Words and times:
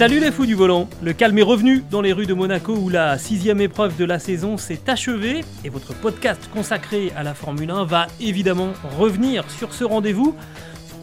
Salut 0.00 0.18
les 0.18 0.32
fous 0.32 0.46
du 0.46 0.54
volant 0.54 0.88
Le 1.02 1.12
calme 1.12 1.36
est 1.36 1.42
revenu 1.42 1.84
dans 1.90 2.00
les 2.00 2.14
rues 2.14 2.24
de 2.24 2.32
Monaco 2.32 2.74
où 2.74 2.88
la 2.88 3.18
sixième 3.18 3.60
épreuve 3.60 3.98
de 3.98 4.06
la 4.06 4.18
saison 4.18 4.56
s'est 4.56 4.80
achevée 4.88 5.44
et 5.62 5.68
votre 5.68 5.92
podcast 5.92 6.48
consacré 6.54 7.12
à 7.18 7.22
la 7.22 7.34
Formule 7.34 7.70
1 7.70 7.84
va 7.84 8.06
évidemment 8.18 8.72
revenir 8.96 9.44
sur 9.50 9.74
ce 9.74 9.84
rendez-vous 9.84 10.34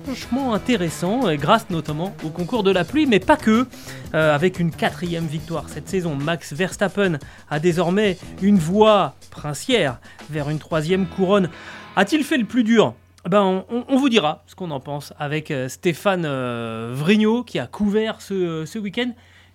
franchement 0.03 0.55
intéressant, 0.55 1.31
grâce 1.35 1.69
notamment 1.69 2.15
au 2.23 2.29
concours 2.29 2.63
de 2.63 2.71
la 2.71 2.85
pluie, 2.85 3.05
mais 3.05 3.19
pas 3.19 3.37
que. 3.37 3.67
Euh, 4.15 4.33
avec 4.33 4.59
une 4.59 4.71
quatrième 4.71 5.27
victoire 5.27 5.65
cette 5.69 5.87
saison, 5.87 6.15
Max 6.15 6.53
Verstappen 6.53 7.19
a 7.51 7.59
désormais 7.59 8.17
une 8.41 8.57
voie 8.57 9.13
princière 9.29 9.99
vers 10.31 10.49
une 10.49 10.57
troisième 10.57 11.05
couronne. 11.05 11.49
A-t-il 11.95 12.23
fait 12.23 12.39
le 12.39 12.45
plus 12.45 12.63
dur? 12.63 12.95
Ben, 13.27 13.65
on, 13.69 13.85
on 13.87 13.97
vous 13.97 14.09
dira 14.09 14.43
ce 14.47 14.55
qu'on 14.55 14.71
en 14.71 14.79
pense 14.79 15.13
avec 15.19 15.51
euh, 15.51 15.69
Stéphane 15.69 16.25
euh, 16.25 16.91
Vrignot 16.93 17.43
qui 17.43 17.59
a 17.59 17.67
couvert 17.67 18.21
ce, 18.21 18.65
ce 18.65 18.79
week-end. 18.79 19.11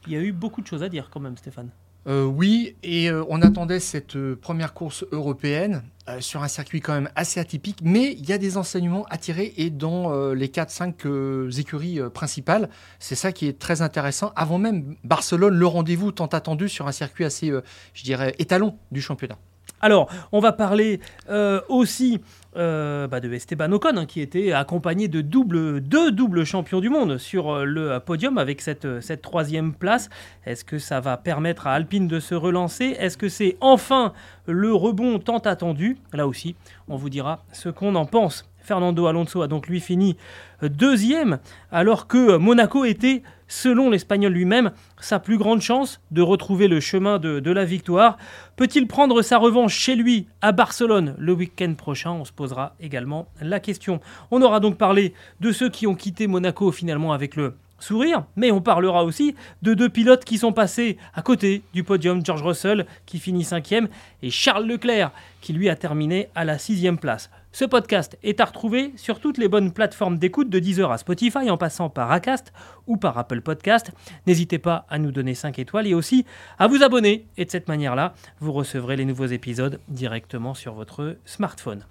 Il 0.07 0.13
y 0.13 0.17
a 0.17 0.21
eu 0.21 0.33
beaucoup 0.33 0.63
de 0.63 0.67
choses 0.67 0.83
à 0.83 0.89
dire 0.89 1.11
quand 1.11 1.21
même, 1.21 1.37
Stéphane. 1.37 1.71
Euh, 2.09 2.25
oui, 2.25 2.75
et 2.83 3.09
euh, 3.11 3.25
on 3.29 3.43
attendait 3.43 3.79
cette 3.79 4.17
euh, 4.17 4.35
première 4.35 4.75
course 4.75 5.05
européenne 5.13 5.85
euh, 6.09 6.21
sur 6.21 6.43
un 6.43 6.49
circuit 6.49 6.81
quand 6.81 6.95
même 6.95 7.09
assez 7.15 7.39
atypique, 7.39 7.79
mais 7.85 8.13
il 8.19 8.29
y 8.29 8.33
a 8.33 8.39
des 8.39 8.57
enseignements 8.57 9.05
à 9.09 9.19
tirer 9.19 9.55
et 9.57 9.71
dans 9.71 10.13
euh, 10.13 10.35
les 10.35 10.49
4-5 10.49 10.95
euh, 11.05 11.51
écuries 11.53 12.01
euh, 12.01 12.11
principales, 12.11 12.69
c'est 12.99 13.15
ça 13.15 13.31
qui 13.31 13.47
est 13.47 13.57
très 13.57 13.83
intéressant. 13.83 14.33
Avant 14.35 14.59
même 14.59 14.97
Barcelone, 15.05 15.55
le 15.55 15.67
rendez-vous 15.67 16.11
tant 16.11 16.27
attendu 16.27 16.69
sur 16.69 16.89
un 16.89 16.93
circuit 16.93 17.25
assez, 17.25 17.51
euh, 17.51 17.63
je 17.95 18.03
dirais, 18.03 18.35
étalon 18.41 18.77
du 18.91 19.01
championnat. 19.01 19.39
Alors, 19.81 20.09
on 20.31 20.41
va 20.41 20.53
parler 20.53 21.01
euh, 21.29 21.61
aussi 21.69 22.21
euh, 22.57 23.09
bah, 23.09 23.21
de 23.21 23.33
Esteban 23.33 23.73
Ocon, 23.73 23.97
hein, 23.97 24.07
qui 24.07 24.21
était 24.21 24.53
accompagné 24.53 25.09
de 25.09 25.23
double, 25.23 25.81
deux 25.81 26.13
doubles 26.13 26.45
champions 26.45 26.81
du 26.81 26.91
monde 26.91 27.17
sur 27.17 27.51
euh, 27.51 27.65
le 27.65 27.99
podium 27.99 28.37
avec 28.37 28.63
euh, 28.85 29.01
cette 29.01 29.23
troisième 29.23 29.73
place. 29.73 30.11
Est-ce 30.45 30.65
que 30.65 30.79
ça 30.79 31.01
va 31.01 31.17
permettre 31.17 31.67
à 31.67 31.73
Alpine 31.73 32.09
de 32.09 32.21
se 32.21 32.35
relancer? 32.35 32.95
Est-ce 32.99 33.17
que 33.17 33.29
c'est 33.29 33.57
enfin 33.61 34.13
le 34.47 34.75
rebond 34.75 35.19
tant 35.19 35.39
attendu? 35.39 35.97
Là 36.13 36.27
aussi, 36.27 36.55
on 36.89 36.97
vous 36.97 37.09
dira 37.09 37.45
ce 37.53 37.71
qu'on 37.71 37.95
en 37.95 38.05
pense. 38.05 38.52
Fernando 38.63 39.07
Alonso 39.07 39.43
a 39.43 39.49
donc 39.49 39.67
lui 39.67 39.81
fini 39.81 40.17
euh, 40.63 40.69
deuxième, 40.69 41.39
alors 41.71 42.07
que 42.07 42.37
Monaco 42.37 42.85
était, 42.85 43.23
selon 43.49 43.91
l'Espagnol 43.91 44.33
lui-même, 44.33 44.71
sa 45.01 45.19
plus 45.19 45.37
grande 45.37 45.61
chance 45.61 46.01
de 46.11 46.23
retrouver 46.23 46.69
le 46.69 46.81
chemin 46.81 47.19
de 47.19 47.51
la 47.51 47.65
victoire. 47.65 48.17
Peut-il 48.57 48.87
prendre 48.87 49.21
sa 49.23 49.39
revanche 49.39 49.75
chez 49.75 49.97
lui 49.97 50.27
à 50.41 50.53
Barcelone 50.53 51.15
le 51.19 51.33
week-end 51.33 51.75
prochain? 51.75 52.13
On 52.13 52.25
se 52.25 52.33
posera 52.33 52.75
également 52.81 53.29
la 53.41 53.61
question. 53.61 54.01
On 54.31 54.41
aura 54.43 54.61
donc 54.61 54.79
parlé 54.79 55.13
de 55.41 55.53
ceux 55.53 55.69
qui 55.69 55.87
ont 55.87 55.95
quitté 55.95 56.27
Monaco 56.27 56.73
finalement 56.73 57.13
avec 57.13 57.37
le 57.37 57.55
sourire, 57.83 58.25
mais 58.37 58.53
on 58.53 58.61
parlera 58.61 59.05
aussi 59.05 59.35
de 59.63 59.75
deux 59.75 59.89
pilotes 59.89 60.25
qui 60.25 60.39
sont 60.39 60.53
passés 60.53 60.97
à 61.15 61.23
côté 61.23 61.63
du 61.75 61.83
podium, 61.83 62.25
George 62.25 62.43
Russell 62.43 62.87
qui 63.07 63.19
finit 63.19 63.45
cinquième 63.45 63.89
et 64.23 64.31
Charles 64.31 64.67
Leclerc 64.67 65.11
qui 65.41 65.53
lui 65.53 65.69
a 65.69 65.77
terminé 65.77 66.29
à 66.35 66.45
la 66.45 66.59
sixième 66.59 66.99
place. 66.99 67.29
Ce 67.55 67.67
podcast 67.67 68.17
est 68.23 68.41
à 68.41 68.47
retrouver 68.47 68.95
sur 68.97 69.21
toutes 69.21 69.37
les 69.37 69.47
bonnes 69.47 69.73
plateformes 69.73 70.17
d'écoute 70.17 70.49
de 70.49 70.59
Deezer 70.59 70.91
à 70.91 70.97
Spotify 70.97 71.51
en 71.51 71.59
passant 71.59 71.91
par 71.91 72.11
Acast 72.11 72.51
ou 72.87 72.97
par 72.97 73.19
Apple 73.19 73.43
Podcast. 73.43 73.91
N'hésitez 74.27 74.59
pas 74.59 74.87
à 74.89 74.99
nous 74.99 75.13
donner 75.13 75.35
5 75.35 75.59
étoiles 75.59 75.87
et 75.87 75.93
aussi 75.93 76.25
à 76.59 76.67
vous 76.67 76.83
abonner 76.83 77.27
et 77.37 77.45
de 77.45 77.51
cette 77.51 77.69
manière-là, 77.69 78.15
vous 78.41 78.53
recevrez 78.53 78.97
les 78.97 79.05
nouveaux 79.05 79.27
épisodes 79.27 79.81
directement 79.89 80.55
sur 80.55 80.73
votre 80.73 81.19
smartphone. 81.27 81.85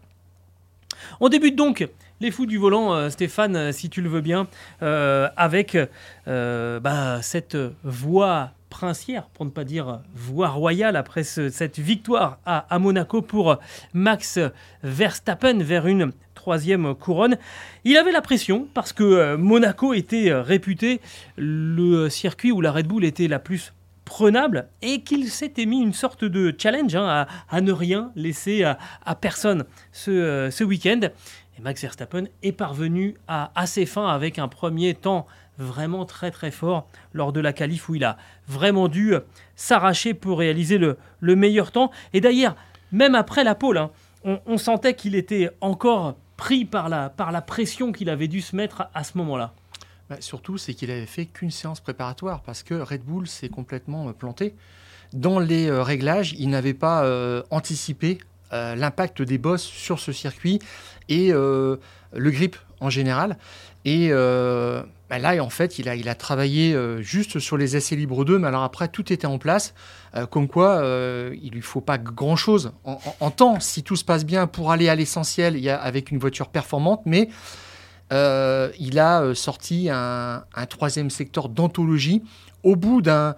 On 1.20 1.30
débute 1.30 1.56
donc 1.56 1.88
les 2.22 2.30
fous 2.32 2.46
du 2.46 2.58
volant, 2.58 2.94
euh, 2.94 3.10
Stéphane, 3.10 3.56
euh, 3.56 3.72
si 3.72 3.90
tu 3.90 4.02
le 4.02 4.08
veux 4.10 4.22
bien, 4.22 4.48
euh, 4.84 5.28
avec 5.36 5.76
bah, 6.28 7.20
cette 7.22 7.58
voie 7.84 8.52
princière, 8.70 9.26
pour 9.34 9.44
ne 9.46 9.50
pas 9.50 9.64
dire 9.64 10.02
voie 10.14 10.50
royale, 10.50 10.96
après 10.96 11.24
ce- 11.24 11.50
cette 11.50 11.80
victoire 11.80 12.38
à, 12.46 12.80
Monaco 12.80 13.22
pour 13.22 13.58
Max 13.94 14.40
Verstappen 14.84 15.58
vers 15.64 15.88
une 15.88 16.12
troisième 16.36 16.96
couronne. 16.96 17.38
Il 17.84 17.98
avait 17.98 18.12
la 18.14 18.22
pression 18.22 18.68
parce 18.74 18.94
que 18.94 19.36
Monaco 19.36 19.94
était 19.94 20.32
réputé 20.34 21.02
le 21.38 22.08
circuit 22.10 22.52
où 22.52 22.62
la 22.62 22.72
Red 22.72 22.88
Bull 22.88 23.04
était 23.04 23.28
la 23.28 23.40
plus 23.40 23.74
prenable 24.06 24.68
et 24.82 25.02
qu'il 25.02 25.30
s'était 25.30 25.66
mis 25.66 25.82
une 25.82 25.94
sorte 25.94 26.24
de 26.26 26.54
challenge 26.58 26.96
hein, 26.96 27.28
à, 27.50 27.62
ne 27.62 27.72
rien 27.72 28.12
laisser 28.16 28.64
à, 28.64 29.16
personne 29.16 29.66
ce 29.92 30.64
week-end. 30.64 31.02
Max 31.62 31.82
Verstappen 31.82 32.26
est 32.44 32.52
parvenu 32.52 33.16
à, 33.28 33.52
à 33.56 33.66
ses 33.66 33.86
fins 33.86 34.08
avec 34.08 34.40
un 34.40 34.48
premier 34.48 34.94
temps 34.96 35.28
vraiment 35.58 36.06
très 36.06 36.32
très 36.32 36.52
fort 36.52 36.88
lors 37.14 37.32
de 37.32 37.40
la 37.40 37.54
qualif 37.54 37.88
où 37.90 37.96
il 37.96 38.04
a 38.04 38.18
vraiment 38.48 38.88
dû 38.88 39.14
s'arracher 39.56 40.14
pour 40.14 40.40
réaliser 40.40 40.78
le, 40.78 40.98
le 41.20 41.36
meilleur 41.36 41.72
temps. 41.72 41.92
Et 42.14 42.22
d'ailleurs, 42.22 42.56
même 42.92 43.16
après 43.16 43.44
la 43.44 43.56
pole, 43.56 43.78
hein, 43.78 43.92
on, 44.24 44.58
sentait 44.58 44.96
qu'il 44.96 45.16
était 45.16 45.50
encore 45.62 46.16
pris 46.38 46.66
par 46.66 46.90
la, 46.90 47.10
par 47.10 47.32
la 47.32 47.42
pression 47.42 47.92
qu'il 47.92 48.10
avait 48.10 48.28
dû 48.28 48.42
se 48.42 48.56
mettre 48.56 48.88
à, 48.94 49.04
ce 49.04 49.18
moment-là. 49.18 49.54
Bah, 50.10 50.18
surtout, 50.20 50.58
c'est 50.58 50.74
qu'il 50.74 50.92
avait 50.92 51.06
fait 51.06 51.26
qu'une 51.26 51.52
séance 51.52 51.80
préparatoire 51.80 52.42
parce 52.42 52.64
que 52.64 52.74
Red 52.74 53.04
Bull 53.04 53.28
s'est 53.28 53.50
complètement 53.50 54.12
planté. 54.14 54.56
Dans 55.14 55.40
les 55.40 55.68
euh, 55.68 55.84
réglages, 55.84 56.34
il 56.38 56.50
n'avait 56.50 56.74
pas 56.74 57.04
euh, 57.04 57.44
anticipé 57.50 58.18
euh, 58.54 58.76
l'impact 58.76 59.22
des 59.22 59.38
bosses 59.38 59.64
sur 59.64 60.00
ce 60.00 60.12
circuit 60.12 60.60
et 61.08 61.32
euh, 61.32 61.78
le 62.14 62.32
grip 62.32 62.58
en 62.82 62.90
général. 62.90 63.38
Et 63.86 64.10
euh, 64.12 64.84
bah, 65.10 65.20
là, 65.20 65.42
en 65.42 65.50
fait, 65.50 65.80
il 65.80 65.88
a, 65.88 65.96
il 65.96 66.10
a 66.10 66.16
travaillé 66.16 66.78
juste 67.00 67.40
sur 67.40 67.58
les 67.58 67.78
essais 67.78 67.96
libres 67.96 68.26
2, 68.26 68.40
mais 68.40 68.48
alors 68.48 68.64
après, 68.64 68.88
tout 68.88 69.12
était 69.12 69.28
en 69.28 69.38
place. 69.38 69.74
Comme 70.30 70.50
quoi, 70.50 70.84
il 71.42 71.52
lui 71.52 71.62
faut 71.62 71.82
pas 71.82 71.98
grand-chose 71.98 72.74
en, 72.84 73.32
temps, 73.32 73.60
si 73.60 73.82
tout 73.82 73.96
se 73.96 74.04
passe 74.04 74.26
bien, 74.26 74.46
pour 74.46 74.72
aller 74.72 74.90
à 74.90 74.96
l'essentiel 74.96 75.58
avec 75.70 76.12
une 76.12 76.20
voiture 76.20 76.50
performante, 76.50 77.02
mais 77.06 77.30
il 78.12 79.00
a 79.00 79.34
sorti 79.34 79.90
un, 79.90 80.44
troisième 80.70 81.10
secteur 81.10 81.50
d'anthologie 81.50 82.24
au 82.64 82.76
bout 82.76 83.02
d'un 83.02 83.36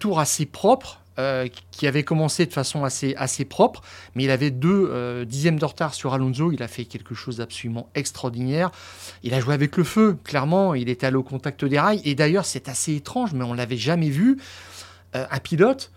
tour 0.00 0.18
assez 0.18 0.46
propre, 0.46 1.03
euh, 1.18 1.46
qui 1.70 1.86
avait 1.86 2.02
commencé 2.02 2.44
de 2.44 2.52
façon 2.52 2.82
assez, 2.84 3.14
assez 3.16 3.44
propre, 3.44 3.82
mais 4.16 4.24
il 4.24 4.30
avait 4.30 4.50
deux 4.50 4.88
euh, 4.90 5.24
dixièmes 5.24 5.60
de 5.60 5.64
retard 5.64 5.94
sur 5.94 6.12
Alonso. 6.12 6.50
Il 6.50 6.60
a 6.62 6.66
fait 6.68 6.84
quelque 6.84 7.14
chose 7.14 7.36
d'absolument 7.36 7.88
extraordinaire. 7.94 8.72
Il 9.22 9.32
a 9.32 9.38
joué 9.38 9.54
avec 9.54 9.76
le 9.76 9.84
feu, 9.84 10.16
clairement. 10.24 10.74
Il 10.74 10.88
était 10.88 11.06
allé 11.06 11.16
au 11.16 11.22
contact 11.22 11.64
des 11.64 11.78
rails. 11.78 12.00
Et 12.04 12.16
d'ailleurs, 12.16 12.44
c'est 12.44 12.68
assez 12.68 12.96
étrange, 12.96 13.32
mais 13.32 13.44
on 13.44 13.54
l'avait 13.54 13.76
jamais 13.76 14.08
vu. 14.10 14.38
Euh, 15.14 15.24
un 15.30 15.38
pilote 15.38 15.92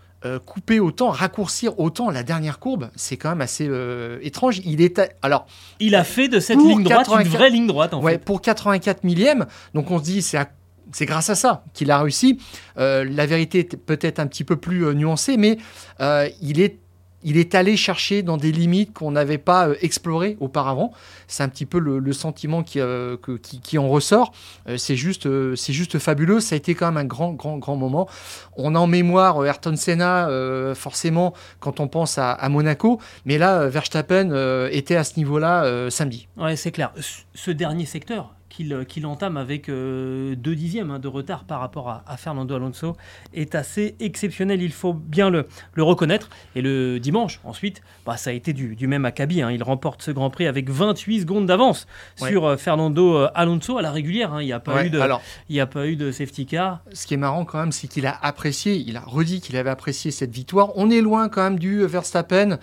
couper 0.46 0.80
autant, 0.80 1.10
raccourcir 1.10 1.78
autant 1.78 2.10
la 2.10 2.24
dernière 2.24 2.58
courbe, 2.58 2.90
c'est 2.96 3.16
quand 3.16 3.28
même 3.28 3.40
assez 3.40 3.68
euh, 3.68 4.18
étrange. 4.22 4.60
Il 4.64 4.80
était 4.80 5.10
alors 5.22 5.46
Il 5.78 5.94
a 5.94 6.02
fait 6.02 6.26
de 6.26 6.40
cette 6.40 6.58
ligne 6.58 6.82
droite 6.82 7.06
84 7.06 7.20
une 7.20 7.28
vraie 7.32 7.50
ligne 7.50 7.66
droite 7.68 7.94
en 7.94 8.02
ouais, 8.02 8.14
fait. 8.14 8.24
pour 8.24 8.42
84 8.42 9.04
millièmes. 9.04 9.46
Donc 9.74 9.92
on 9.92 9.98
se 9.98 10.02
dit 10.02 10.20
c'est 10.22 10.36
à- 10.38 10.50
c'est 10.92 11.06
grâce 11.06 11.30
à 11.30 11.34
ça 11.34 11.64
qu'il 11.74 11.90
a 11.90 12.00
réussi. 12.00 12.38
Euh, 12.78 13.04
la 13.04 13.26
vérité 13.26 13.60
est 13.60 13.76
peut-être 13.76 14.18
un 14.18 14.26
petit 14.26 14.44
peu 14.44 14.56
plus 14.56 14.84
euh, 14.84 14.94
nuancée, 14.94 15.36
mais 15.36 15.58
euh, 16.00 16.28
il 16.40 16.60
est 16.60 17.54
allé 17.54 17.76
chercher 17.76 18.22
dans 18.22 18.36
des 18.36 18.52
limites 18.52 18.94
qu'on 18.94 19.10
n'avait 19.10 19.38
pas 19.38 19.68
explorées 19.80 20.36
auparavant. 20.40 20.92
C'est 21.26 21.42
un 21.42 21.48
petit 21.48 21.66
peu 21.66 21.78
le, 21.78 22.12
sentiment 22.12 22.62
qui, 22.62 22.80
en 22.80 23.88
ressort. 23.88 24.32
C'est 24.76 24.96
juste, 24.96 25.28
juste 25.54 25.98
fabuleux. 25.98 26.40
Ça 26.40 26.54
a 26.54 26.56
été 26.58 26.74
quand 26.74 26.86
même 26.86 26.96
un 26.96 27.04
grand, 27.04 27.32
grand, 27.32 27.58
grand 27.58 27.76
moment. 27.76 28.08
On 28.56 28.74
a 28.74 28.78
en 28.78 28.86
mémoire 28.86 29.44
Ayrton 29.44 29.76
Senna, 29.76 30.28
forcément, 30.74 31.34
quand 31.60 31.80
on 31.80 31.88
pense 31.88 32.18
à, 32.18 32.32
à 32.32 32.48
Monaco. 32.48 33.00
Mais 33.26 33.36
là, 33.36 33.66
Verstappen 33.66 34.68
était 34.70 34.96
à 34.96 35.04
ce 35.04 35.16
niveau-là 35.16 35.90
samedi. 35.90 36.28
Ouais, 36.36 36.56
c'est 36.56 36.70
clair. 36.70 36.92
Ce 37.34 37.50
dernier 37.50 37.84
secteur, 37.84 38.37
qu'il 38.58 38.84
qu'il 38.88 39.06
entame 39.06 39.36
avec 39.36 39.68
euh, 39.68 40.34
deux 40.34 40.54
dixièmes 40.56 40.90
hein, 40.90 40.98
de 40.98 41.06
retard 41.08 41.44
par 41.44 41.60
rapport 41.60 41.88
à, 41.88 42.02
à 42.06 42.16
Fernando 42.16 42.54
Alonso 42.56 42.96
est 43.32 43.54
assez 43.54 43.94
exceptionnel, 44.00 44.60
il 44.60 44.72
faut 44.72 44.92
bien 44.92 45.30
le, 45.30 45.46
le 45.74 45.82
reconnaître. 45.84 46.28
Et 46.56 46.60
le 46.62 46.98
dimanche, 46.98 47.40
ensuite, 47.44 47.82
bah, 48.04 48.16
ça 48.16 48.30
a 48.30 48.32
été 48.32 48.52
du, 48.52 48.74
du 48.74 48.86
même 48.88 49.04
acabit. 49.04 49.42
hein. 49.42 49.50
Il 49.52 49.62
remporte 49.62 50.02
ce 50.02 50.10
Grand 50.10 50.30
Prix 50.30 50.46
avec 50.46 50.68
28 50.70 51.20
secondes 51.20 51.46
d'avance 51.46 51.86
Ouais. 52.20 52.30
sur 52.30 52.44
euh, 52.46 52.56
Fernando 52.56 53.16
euh, 53.16 53.28
Alonso 53.34 53.78
à 53.78 53.82
la 53.82 53.92
régulière. 53.92 54.34
hein. 54.34 54.42
Il 54.42 54.46
n'y 54.46 54.52
a, 54.52 54.58
pas 54.60 54.74
Ouais, 54.74 54.86
eu 54.88 54.90
de- 54.90 54.98
alors, 54.98 55.22
il 55.48 55.54
y 55.56 55.60
a 55.60 55.66
pas 55.66 55.86
eu 55.86 55.94
de 55.96 56.10
safety 56.10 56.46
car. 56.46 56.80
ce 56.92 57.06
qui 57.06 57.14
est 57.14 57.18
marrant 57.18 57.44
quand 57.44 57.58
même, 57.60 57.72
c'est 57.72 57.86
qu'il 57.86 58.06
a 58.06 58.18
apprécié, 58.22 58.74
il 58.74 58.96
a 58.96 59.00
redit 59.00 59.40
qu'il 59.40 59.56
avait 59.56 59.70
apprécié 59.70 60.10
cette 60.10 60.32
victoire. 60.34 60.70
On 60.76 60.90
est 60.90 61.00
loin 61.00 61.28
quand 61.28 61.42
même 61.44 61.58
du 61.58 61.84
Verstappen 61.86 62.58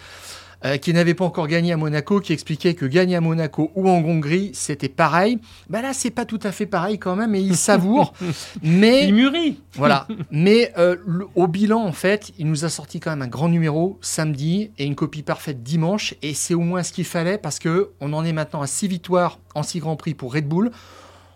euh, 0.64 0.78
qui 0.78 0.94
n'avait 0.94 1.14
pas 1.14 1.26
encore 1.26 1.48
gagné 1.48 1.74
à 1.74 1.78
Monaco, 1.78 2.20
qui 2.20 2.32
expliquait 2.34 2.74
que 2.76 2.86
gagner 2.86 3.16
à 3.16 3.22
Monaco 3.22 3.72
ou 3.76 3.90
en 3.90 3.98
Hongrie, 4.04 4.52
c'était 4.54 4.90
pareil. 4.90 5.40
Bah 5.70 5.82
là, 5.82 5.94
c'est 5.94 6.12
pas 6.12 6.26
tout 6.26 6.40
à 6.44 6.52
fait 6.52 6.66
pareil 6.66 6.98
quand 6.98 7.16
même, 7.16 7.36
et 7.36 7.40
il 7.42 7.58
savoure. 7.58 8.14
mais 8.64 9.08
Il 9.08 9.14
mûrit. 9.16 9.62
voilà. 9.74 10.08
Mais 10.32 10.72
euh, 10.78 10.96
le- 11.06 11.28
au 11.36 11.48
bilan, 11.48 11.84
en 11.84 11.92
fait, 11.92 12.32
il 12.40 12.48
nous 12.48 12.66
a 12.66 12.70
sorti 12.70 13.00
quand 13.00 13.10
même 13.12 13.22
un 13.22 13.28
grand 13.28 13.50
numéro 13.50 13.98
samedi 14.02 14.72
et 14.78 14.86
une 14.86 14.96
copie 14.96 15.24
parfaite 15.24 15.62
dimanche. 15.64 16.16
Et 16.22 16.34
c'est 16.34 16.54
au 16.54 16.62
moins 16.62 16.84
ce 16.84 16.94
qu'il 16.94 17.06
fallait 17.06 17.38
parce 17.38 17.60
que 17.60 17.92
on 18.00 18.14
en 18.14 18.24
est 18.24 18.34
maintenant 18.34 18.62
à 18.62 18.68
6 18.68 18.88
victoires 18.88 19.40
en 19.56 19.64
6 19.64 19.80
grands 19.80 19.96
prix 19.96 20.14
pour 20.14 20.34
Red 20.34 20.48
Bull. 20.48 20.72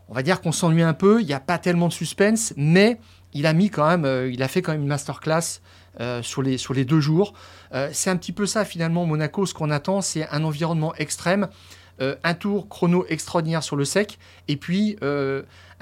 On 0.08 0.14
va 0.14 0.24
dire 0.24 0.42
qu'on 0.42 0.52
s'ennuie 0.52 0.82
un 0.82 0.94
peu. 0.94 1.22
Il 1.22 1.28
n'y 1.28 1.34
a 1.34 1.40
pas 1.40 1.58
tellement 1.60 1.88
de 1.88 1.94
suspense, 1.94 2.54
mais 2.58 3.00
il 3.34 3.46
a 3.46 3.54
mis 3.54 3.70
quand 3.70 3.88
même, 3.88 4.06
euh, 4.06 4.32
il 4.32 4.42
a 4.42 4.48
fait 4.48 4.62
quand 4.64 4.72
même 4.72 4.82
une 4.82 4.88
masterclass 4.88 5.62
euh, 6.00 6.22
sur, 6.22 6.42
les, 6.42 6.58
sur 6.58 6.74
les 6.74 6.86
deux 6.86 7.00
jours. 7.00 7.34
Euh, 7.74 7.90
c'est 7.94 8.10
un 8.10 8.18
petit 8.18 8.32
peu 8.32 8.46
ça 8.46 8.66
finalement, 8.66 9.06
Monaco. 9.06 9.46
Ce 9.46 9.54
qu'on 9.54 9.72
attend, 9.72 10.02
c'est 10.02 10.28
un 10.30 10.44
environnement 10.44 10.94
extrême. 10.96 11.48
euh, 12.02 12.16
un 12.24 12.34
tour 12.34 12.68
chrono 12.70 13.06
extraordinaire 13.10 13.64
sur 13.64 13.76
le 13.76 13.86
sec, 13.86 14.20
et 14.48 14.58
puis 14.58 14.98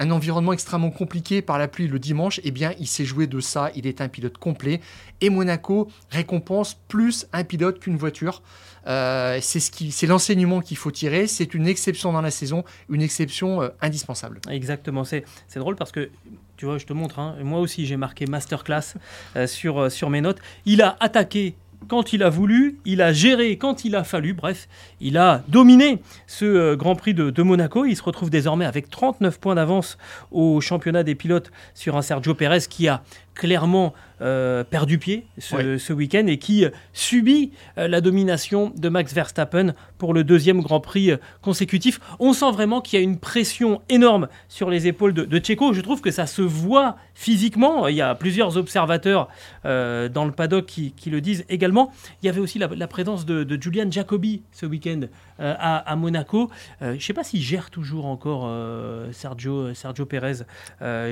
un 0.00 0.10
environnement 0.10 0.52
extrêmement 0.52 0.90
compliqué 0.90 1.42
par 1.42 1.58
la 1.58 1.66
pluie 1.66 1.88
le 1.88 1.98
dimanche, 1.98 2.40
eh 2.44 2.50
bien, 2.50 2.72
il 2.78 2.86
s'est 2.86 3.04
joué 3.04 3.26
de 3.26 3.40
ça. 3.40 3.70
Il 3.74 3.86
est 3.86 4.00
un 4.00 4.08
pilote 4.08 4.38
complet. 4.38 4.80
Et 5.20 5.30
Monaco 5.30 5.88
récompense 6.10 6.76
plus 6.86 7.26
un 7.32 7.42
pilote 7.42 7.80
qu'une 7.80 7.96
voiture. 7.96 8.42
C'est 8.86 9.60
ce 9.60 9.70
qui, 9.70 9.90
c'est 9.90 10.06
l'enseignement 10.06 10.60
qu'il 10.60 10.76
faut 10.76 10.92
tirer. 10.92 11.26
C'est 11.26 11.52
une 11.52 11.66
exception 11.66 12.12
dans 12.12 12.22
la 12.22 12.30
saison, 12.30 12.64
une 12.88 13.02
exception 13.02 13.68
indispensable. 13.80 14.40
Exactement, 14.48 15.04
c'est 15.04 15.24
drôle 15.56 15.74
parce 15.74 15.90
que, 15.90 16.10
tu 16.58 16.66
vois, 16.66 16.76
je 16.76 16.86
te 16.86 16.92
montre, 16.92 17.20
hein, 17.20 17.36
moi 17.44 17.60
aussi 17.60 17.86
j'ai 17.86 17.96
marqué 17.96 18.26
masterclass 18.26 18.94
euh, 19.36 19.46
sur, 19.46 19.78
euh, 19.78 19.88
sur 19.90 20.10
mes 20.10 20.20
notes. 20.20 20.38
Il 20.66 20.82
a 20.82 20.96
attaqué 20.98 21.54
quand 21.86 22.12
il 22.12 22.24
a 22.24 22.28
voulu, 22.28 22.80
il 22.84 23.00
a 23.00 23.12
géré 23.12 23.56
quand 23.56 23.84
il 23.84 23.94
a 23.94 24.02
fallu, 24.02 24.34
bref, 24.34 24.68
il 25.00 25.16
a 25.16 25.44
dominé 25.46 26.02
ce 26.26 26.44
euh, 26.44 26.76
Grand 26.76 26.96
Prix 26.96 27.14
de, 27.14 27.30
de 27.30 27.42
Monaco. 27.44 27.84
Il 27.84 27.94
se 27.94 28.02
retrouve 28.02 28.28
désormais 28.28 28.64
avec 28.64 28.90
39 28.90 29.38
points 29.38 29.54
d'avance 29.54 29.98
au 30.32 30.60
championnat 30.60 31.04
des 31.04 31.14
pilotes 31.14 31.52
sur 31.74 31.96
un 31.96 32.02
Sergio 32.02 32.34
Pérez 32.34 32.62
qui 32.68 32.88
a 32.88 33.04
clairement 33.38 33.94
euh, 34.20 34.64
perdu 34.64 34.98
pied 34.98 35.26
ce, 35.38 35.78
ce 35.78 35.92
week-end 35.92 36.26
et 36.26 36.38
qui 36.38 36.64
euh, 36.64 36.70
subit 36.92 37.52
euh, 37.78 37.86
la 37.86 38.00
domination 38.00 38.72
de 38.76 38.88
Max 38.88 39.14
Verstappen 39.14 39.74
pour 39.96 40.12
le 40.12 40.24
deuxième 40.24 40.60
Grand 40.60 40.80
Prix 40.80 41.12
consécutif. 41.40 42.00
On 42.18 42.32
sent 42.32 42.50
vraiment 42.50 42.80
qu'il 42.80 42.98
y 42.98 43.00
a 43.00 43.04
une 43.04 43.18
pression 43.18 43.80
énorme 43.88 44.26
sur 44.48 44.70
les 44.70 44.88
épaules 44.88 45.14
de, 45.14 45.24
de 45.24 45.38
Checo. 45.38 45.72
Je 45.72 45.80
trouve 45.80 46.00
que 46.00 46.10
ça 46.10 46.26
se 46.26 46.42
voit 46.42 46.96
physiquement. 47.14 47.86
Il 47.86 47.94
y 47.94 48.02
a 48.02 48.14
plusieurs 48.16 48.56
observateurs 48.56 49.28
euh, 49.64 50.08
dans 50.08 50.24
le 50.24 50.32
paddock 50.32 50.66
qui, 50.66 50.92
qui 50.92 51.10
le 51.10 51.20
disent 51.20 51.44
également. 51.48 51.92
Il 52.22 52.26
y 52.26 52.28
avait 52.28 52.40
aussi 52.40 52.58
la, 52.58 52.68
la 52.74 52.88
présence 52.88 53.24
de, 53.24 53.44
de 53.44 53.62
Julian 53.62 53.88
Jacobi 53.90 54.42
ce 54.50 54.66
week-end 54.66 55.02
euh, 55.40 55.54
à, 55.58 55.94
Monaco. 55.96 56.50
Euh, 56.82 56.90
je 56.90 56.94
ne 56.94 57.00
sais 57.00 57.12
pas 57.12 57.22
s'il 57.22 57.40
gère 57.40 57.70
toujours 57.70 58.06
encore 58.06 58.44
euh, 58.46 59.12
Sergio, 59.12 59.72
Sergio 59.74 60.04
Pérez 60.04 60.44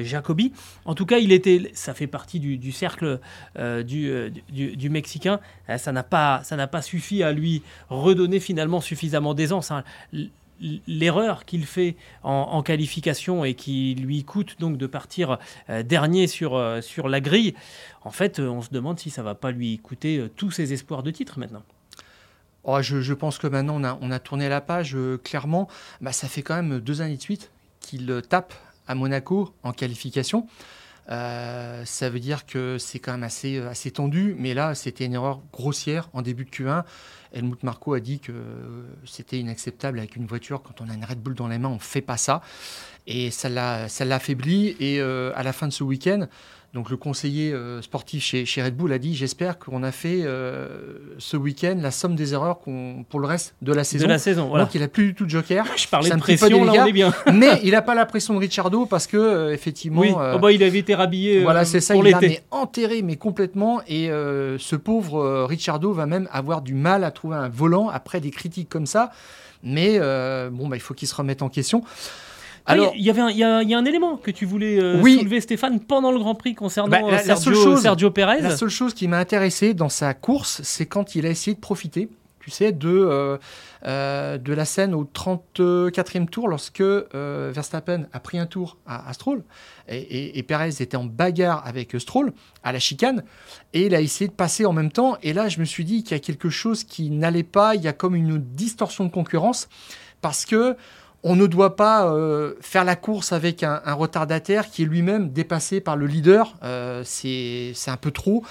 Jacobi. 0.02 0.52
En 0.84 0.94
tout 0.94 1.06
cas, 1.06 1.18
il 1.18 1.32
était, 1.32 1.70
ça 1.74 1.94
fait 1.94 2.06
partie 2.06 2.40
du, 2.40 2.72
cercle 2.72 3.20
du, 3.56 4.32
du, 4.50 4.90
Mexicain. 4.90 5.40
Ça 5.76 5.92
n'a 5.92 6.02
pas, 6.02 6.42
pas 6.70 6.82
suffi 6.82 7.22
à 7.22 7.32
lui 7.32 7.62
redonner 7.88 8.40
finalement 8.40 8.80
suffisamment 8.80 9.34
d'aisance. 9.34 9.70
hein. 9.70 9.84
L'erreur 10.88 11.44
qu'il 11.44 11.66
fait 11.66 11.96
en, 12.22 12.62
qualification 12.62 13.44
et 13.44 13.52
qui 13.54 13.94
lui 13.94 14.24
coûte 14.24 14.56
donc 14.58 14.78
de 14.78 14.86
partir 14.86 15.38
dernier 15.84 16.26
sur, 16.26 16.78
sur 16.82 17.08
la 17.08 17.20
grille, 17.20 17.54
en 18.04 18.10
fait, 18.10 18.40
on 18.40 18.62
se 18.62 18.70
demande 18.70 18.98
si 18.98 19.10
ça 19.10 19.22
va 19.22 19.34
pas 19.34 19.50
lui 19.50 19.78
coûter 19.78 20.24
tous 20.36 20.50
ses 20.50 20.72
espoirs 20.72 21.02
de 21.02 21.10
titre 21.10 21.38
maintenant. 21.38 21.62
Oh, 22.68 22.82
je, 22.82 23.14
pense 23.14 23.38
que 23.38 23.46
maintenant 23.46 23.98
on 24.02 24.10
a, 24.10 24.18
tourné 24.18 24.48
la 24.48 24.60
page 24.60 24.96
euh, 24.96 25.18
clairement. 25.18 25.68
Bah, 26.00 26.10
ça 26.10 26.26
fait 26.26 26.42
quand 26.42 26.56
même 26.56 26.80
deux 26.80 27.00
années 27.00 27.16
de 27.16 27.22
suite 27.22 27.52
qu'il 27.78 28.10
euh, 28.10 28.20
tape 28.20 28.52
à 28.88 28.96
Monaco 28.96 29.54
en 29.62 29.72
qualification. 29.72 30.48
Euh, 31.08 31.84
ça 31.84 32.10
veut 32.10 32.18
dire 32.18 32.44
que 32.44 32.76
c'est 32.78 32.98
quand 32.98 33.12
même 33.12 33.22
assez, 33.22 33.62
tendu, 33.94 34.34
mais 34.36 34.52
là 34.52 34.74
c'était 34.74 35.04
une 35.04 35.14
erreur 35.14 35.42
grossière 35.52 36.08
en 36.12 36.22
début 36.22 36.44
de 36.44 36.50
Q1. 36.50 36.82
Helmut 37.32 37.62
Marko 37.62 37.94
a 37.94 38.00
dit 38.00 38.18
que 38.18 38.32
c'était 39.04 39.38
inacceptable 39.38 40.00
avec 40.00 40.16
une 40.16 40.26
voiture 40.26 40.60
quand 40.64 40.80
on 40.80 40.88
a 40.88 40.94
une 40.94 41.04
Red 41.04 41.20
Bull 41.20 41.34
dans 41.34 41.46
les 41.46 41.58
mains, 41.58 41.68
on 41.68 41.74
ne 41.74 41.78
fait 41.78 42.00
pas 42.00 42.16
ça. 42.16 42.42
Et 43.06 43.30
ça 43.30 43.48
l'a 43.48 43.88
ça 43.88 44.04
l'a 44.04 44.16
affaibli. 44.16 44.76
Et 44.80 45.00
euh, 45.00 45.32
à 45.34 45.42
la 45.42 45.52
fin 45.52 45.68
de 45.68 45.72
ce 45.72 45.84
week-end, 45.84 46.26
donc 46.76 46.90
le 46.90 46.98
conseiller 46.98 47.54
euh, 47.54 47.80
sportif 47.80 48.22
chez, 48.22 48.44
chez 48.44 48.62
Red 48.62 48.76
Bull 48.76 48.92
a 48.92 48.98
dit 48.98 49.14
J'espère 49.14 49.58
qu'on 49.58 49.82
a 49.82 49.92
fait 49.92 50.20
euh, 50.24 50.68
ce 51.16 51.38
week-end 51.38 51.78
la 51.80 51.90
somme 51.90 52.14
des 52.16 52.34
erreurs 52.34 52.58
pour 52.58 53.18
le 53.18 53.26
reste 53.26 53.54
de 53.62 53.72
la 53.72 53.82
saison. 53.82 54.04
De 54.04 54.10
la 54.10 54.18
saison, 54.18 54.48
voilà. 54.48 54.64
Donc 54.64 54.74
il 54.74 54.82
n'a 54.82 54.88
plus 54.88 55.06
du 55.06 55.14
tout 55.14 55.24
de 55.24 55.30
joker. 55.30 55.64
Je 55.74 55.88
parlais 55.88 56.10
de 56.10 56.16
pression, 56.16 56.64
là 56.64 56.72
on 56.76 56.84
est 56.84 56.92
bien. 56.92 57.14
mais 57.32 57.60
il 57.62 57.70
n'a 57.70 57.80
pas 57.80 57.94
la 57.94 58.04
pression 58.04 58.34
de 58.34 58.40
Ricciardo 58.40 58.84
parce 58.84 59.06
que, 59.06 59.16
euh, 59.16 59.54
effectivement. 59.54 60.02
Oui, 60.02 60.12
Oh 60.14 60.38
bah, 60.38 60.52
il 60.52 60.62
avait 60.62 60.80
été 60.80 60.94
rhabillé 60.94 61.40
voilà, 61.40 61.64
c'est 61.64 61.80
ça, 61.80 61.94
pour 61.94 62.06
il 62.06 62.10
l'a 62.10 62.20
enterré, 62.50 63.00
mais 63.00 63.16
complètement. 63.16 63.80
Et 63.88 64.08
ce 64.08 64.76
pauvre 64.76 65.44
Ricciardo 65.44 65.92
va 65.94 66.04
même 66.04 66.28
avoir 66.30 66.60
du 66.60 66.74
mal 66.74 67.04
à 67.04 67.10
trouver 67.10 67.36
un 67.36 67.48
volant 67.48 67.88
après 67.88 68.20
des 68.20 68.30
critiques 68.30 68.68
comme 68.68 68.86
ça. 68.86 69.12
Mais 69.62 69.98
bon, 70.50 70.68
bah, 70.68 70.76
il 70.76 70.82
faut 70.82 70.92
qu'il 70.92 71.08
se 71.08 71.14
remette 71.14 71.40
en 71.40 71.48
question. 71.48 71.82
Alors, 72.68 72.86
Alors, 72.86 72.96
il 72.96 73.02
y 73.04 73.10
avait 73.10 73.20
un, 73.20 73.30
il 73.30 73.36
y 73.36 73.44
a, 73.44 73.62
il 73.62 73.70
y 73.70 73.74
a 73.74 73.78
un 73.78 73.84
élément 73.84 74.16
que 74.16 74.30
tu 74.32 74.44
voulais 74.44 74.78
euh, 74.80 75.00
Oui. 75.00 75.18
soulever, 75.18 75.40
Stéphane, 75.40 75.78
pendant 75.80 76.10
le 76.10 76.18
Grand 76.18 76.34
Prix 76.34 76.54
concernant 76.54 76.88
Bah, 76.90 77.00
la- 77.00 77.06
euh, 77.06 77.10
la 77.12 77.18
Sergio, 77.36 77.54
seule 77.54 77.54
chose- 77.62 77.82
Sergio 77.82 78.10
Pérez. 78.10 78.40
La 78.40 78.56
seule 78.56 78.68
chose 78.70 78.92
qui 78.92 79.06
m'a 79.08 79.18
intéressé 79.18 79.72
dans 79.72 79.88
sa 79.88 80.14
course, 80.14 80.60
c'est 80.64 80.86
quand 80.86 81.14
il 81.14 81.26
a 81.26 81.30
essayé 81.30 81.54
de 81.54 81.60
profiter, 81.60 82.08
tu 82.40 82.50
sais, 82.50 82.72
de, 82.72 82.88
euh, 82.88 83.38
euh, 83.86 84.36
de 84.38 84.52
la 84.52 84.64
scène 84.64 84.94
au 84.94 85.04
34e 85.04 86.26
tour, 86.28 86.48
lorsque 86.48 86.82
Verstappen 87.14 88.06
a 88.12 88.20
pris 88.20 88.38
un 88.38 88.46
tour 88.46 88.78
à, 88.86 89.08
à 89.08 89.12
Stroll, 89.12 89.42
et, 89.88 89.98
et- 89.98 90.38
et 90.38 90.42
Perez 90.42 90.70
était 90.80 90.96
en 90.96 91.04
bagarre 91.04 91.62
avec 91.66 91.94
Stroll 91.98 92.32
à 92.64 92.72
la 92.72 92.78
chicane, 92.78 93.22
et 93.74 93.86
il 93.86 93.94
a 93.94 94.00
essayé 94.00 94.28
de 94.28 94.34
passer 94.34 94.64
en 94.66 94.72
même 94.72 94.90
temps. 94.90 95.16
Et 95.22 95.32
là, 95.32 95.48
je 95.48 95.60
me 95.60 95.64
suis 95.64 95.84
dit 95.84 96.02
qu'il 96.02 96.12
y 96.16 96.20
a 96.20 96.22
quelque 96.22 96.50
chose 96.50 96.84
qui 96.84 97.10
n'allait 97.10 97.42
pas, 97.44 97.74
il 97.76 97.82
y 97.82 97.88
a 97.88 97.92
comme 97.92 98.16
une 98.16 98.38
distorsion 98.38 99.04
de 99.04 99.10
concurrence, 99.10 99.68
parce 100.20 100.44
que 100.44 100.76
on 101.28 101.34
ne 101.34 101.48
doit 101.48 101.74
pas 101.74 102.06
euh, 102.06 102.54
faire 102.60 102.84
la 102.84 102.94
course 102.94 103.32
avec 103.32 103.64
un, 103.64 103.80
un 103.84 103.94
retardataire 103.94 104.70
qui 104.70 104.82
est 104.82 104.84
lui-même 104.84 105.30
dépassé 105.30 105.80
par 105.80 105.96
le 105.96 106.06
leader. 106.06 106.54
Euh, 106.62 107.02
c'est 107.04 107.74
un 107.88 107.96
peu 107.96 108.12
trop. 108.12 108.44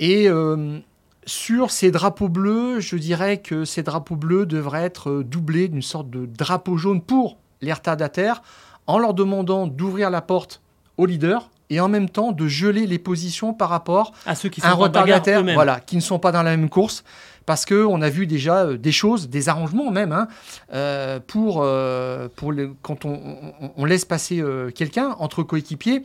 Et 0.00 0.28
euh, 0.28 0.80
sur 1.26 1.70
ces 1.70 1.92
drapeaux 1.92 2.28
bleus, 2.28 2.80
je 2.80 2.96
dirais 2.96 3.36
que 3.36 3.64
ces 3.64 3.84
drapeaux 3.84 4.16
bleus 4.16 4.46
devraient 4.46 4.82
être 4.82 5.22
doublés 5.22 5.68
d'une 5.68 5.80
sorte 5.80 6.10
de 6.10 6.26
drapeau 6.26 6.76
jaune 6.76 7.02
pour 7.02 7.38
les 7.60 7.72
retardataires, 7.72 8.42
en 8.88 8.98
leur 8.98 9.14
demandant 9.14 9.68
d'ouvrir 9.68 10.10
la 10.10 10.20
porte 10.20 10.60
au 10.96 11.06
leader 11.06 11.50
et 11.70 11.78
en 11.78 11.88
même 11.88 12.10
temps 12.10 12.32
de 12.32 12.48
geler 12.48 12.88
les 12.88 12.98
positions 12.98 13.54
par 13.54 13.68
rapport 13.68 14.12
à 14.26 14.34
ceux 14.34 14.48
qui 14.48 14.60
sont 14.60 14.66
un 14.66 14.72
retardataire, 14.72 15.44
voilà, 15.44 15.78
qui 15.78 15.94
ne 15.94 16.00
sont 16.00 16.18
pas 16.18 16.32
dans 16.32 16.42
la 16.42 16.56
même 16.56 16.68
course, 16.68 17.04
parce 17.48 17.64
que 17.64 17.82
on 17.82 18.02
a 18.02 18.10
vu 18.10 18.26
déjà 18.26 18.66
euh, 18.66 18.76
des 18.76 18.92
choses, 18.92 19.30
des 19.30 19.48
arrangements 19.48 19.90
même, 19.90 20.12
hein, 20.12 20.28
euh, 20.74 21.18
pour, 21.18 21.62
euh, 21.62 22.28
pour 22.36 22.52
quand 22.82 23.06
on, 23.06 23.84
laisse 23.86 24.04
passer 24.04 24.44
quelqu'un 24.74 25.16
entre 25.18 25.42
coéquipiers. 25.42 26.02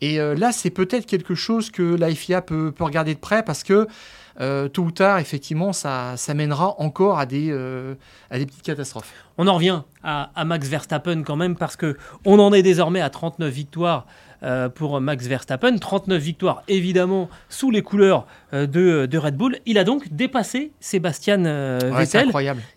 Et 0.00 0.16
là, 0.16 0.50
c'est 0.52 0.70
peut-être 0.70 1.04
quelque 1.04 1.34
chose 1.34 1.70
que 1.70 1.82
la 1.82 2.10
FIA 2.10 2.40
peut, 2.40 2.72
regarder 2.80 3.14
de 3.14 3.18
près, 3.18 3.42
parce 3.42 3.62
que 3.62 3.86
tôt 4.68 4.82
ou 4.82 4.90
tard, 4.90 5.18
effectivement, 5.18 5.74
ça, 5.74 6.16
ça 6.16 6.32
mènera 6.32 6.80
encore 6.80 7.18
à 7.18 7.26
des, 7.26 7.52
à 8.30 8.38
des 8.38 8.46
petites 8.46 8.62
catastrophes. 8.62 9.12
On 9.36 9.46
en 9.46 9.54
revient 9.54 9.82
à, 10.02 10.30
à 10.34 10.44
Max 10.46 10.68
Verstappen 10.68 11.22
quand 11.22 11.36
même 11.36 11.54
parce 11.54 11.76
que 11.76 11.98
on 12.24 12.38
en 12.38 12.54
est 12.54 12.62
désormais 12.62 13.02
à 13.02 13.10
39 13.10 13.52
victoires 13.52 14.06
euh, 14.44 14.68
pour 14.68 15.00
Max 15.00 15.26
Verstappen, 15.26 15.76
39 15.78 16.22
victoires 16.22 16.62
évidemment 16.68 17.28
sous 17.48 17.72
les 17.72 17.82
couleurs 17.82 18.24
euh, 18.52 18.66
de, 18.66 19.06
de 19.06 19.18
Red 19.18 19.36
Bull. 19.36 19.58
Il 19.66 19.78
a 19.78 19.84
donc 19.84 20.12
dépassé 20.12 20.70
Sébastien 20.78 21.44
euh, 21.44 21.80
Ouais, 21.90 22.04
Vettel 22.04 22.30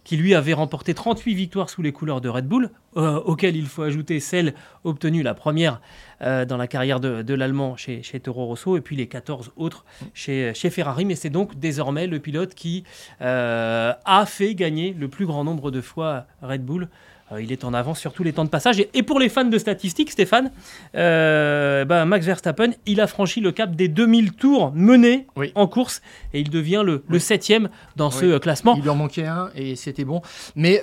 qui 0.04 0.18
lui 0.18 0.34
avait 0.34 0.54
remporté 0.54 0.96
38 0.96 1.36
victoires 1.36 1.70
sous 1.70 1.84
les 1.84 1.92
couleurs 1.92 2.20
de 2.20 2.30
Red 2.30 2.48
Bull, 2.48 2.72
auxquelles 2.96 3.56
il 3.56 3.68
faut 3.68 3.84
ajouter 3.84 4.20
celle 4.20 4.54
obtenue 4.84 5.24
la 5.24 5.34
première 5.34 5.80
dans 6.20 6.58
la 6.58 6.68
carrière 6.68 7.00
de, 7.00 7.22
de 7.22 7.34
l'Allemand 7.34 7.78
chez, 7.78 8.04
chez 8.04 8.20
Toro 8.20 8.46
Rosso, 8.46 8.76
et 8.76 8.82
puis 8.82 8.96
les 8.98 9.08
14 9.08 9.52
autres 9.56 9.86
chez, 10.14 10.54
chez 10.54 10.70
Ferrari. 10.70 11.06
Mais 11.06 11.16
c'est 11.16 11.30
donc 11.30 11.58
désormais 11.58 12.08
le 12.08 12.20
pilote 12.20 12.54
qui 12.54 12.84
a 13.22 14.26
fait 14.28 14.56
gagner 14.56 14.94
le 14.98 15.08
plus 15.08 15.26
grand 15.26 15.44
nombre 15.44 15.72
de 15.72 15.80
fois 15.80 16.26
Red 16.42 16.66
Bull. 16.66 16.90
Euh, 17.32 17.42
il 17.42 17.52
est 17.52 17.64
en 17.64 17.74
avance 17.74 18.00
sur 18.00 18.14
tous 18.14 18.24
les 18.24 18.34
temps 18.34 18.46
de 18.46 18.50
passage. 18.50 18.80
Et, 18.80 18.90
et 18.94 19.04
pour 19.04 19.20
les 19.20 19.30
fans 19.30 19.46
de 19.46 19.58
statistiques, 19.58 20.12
Stéphane, 20.12 20.52
euh, 20.96 21.86
ben, 21.86 22.06
Max 22.06 22.26
Verstappen, 22.26 22.72
il 22.86 23.02
a 23.02 23.08
franchi 23.08 23.40
le 23.42 23.52
cap 23.52 23.76
des 23.76 23.88
2000 23.88 24.34
tours 24.34 24.72
menés 24.74 25.28
Oui. 25.36 25.52
en 25.56 25.68
course 25.68 26.02
et 26.34 26.40
il 26.40 26.50
devient 26.50 26.84
le, 26.86 27.04
septième 27.20 27.70
dans 27.96 28.12
ce 28.12 28.26
Oui. 28.26 28.32
euh, 28.32 28.40
classement. 28.40 28.76
Il 28.78 28.84
lui 28.84 28.90
en 28.90 28.96
manquait 28.96 29.26
un 29.28 29.50
et 29.56 29.76
c'était 29.76 30.06
bon. 30.06 30.22
Mais 30.56 30.82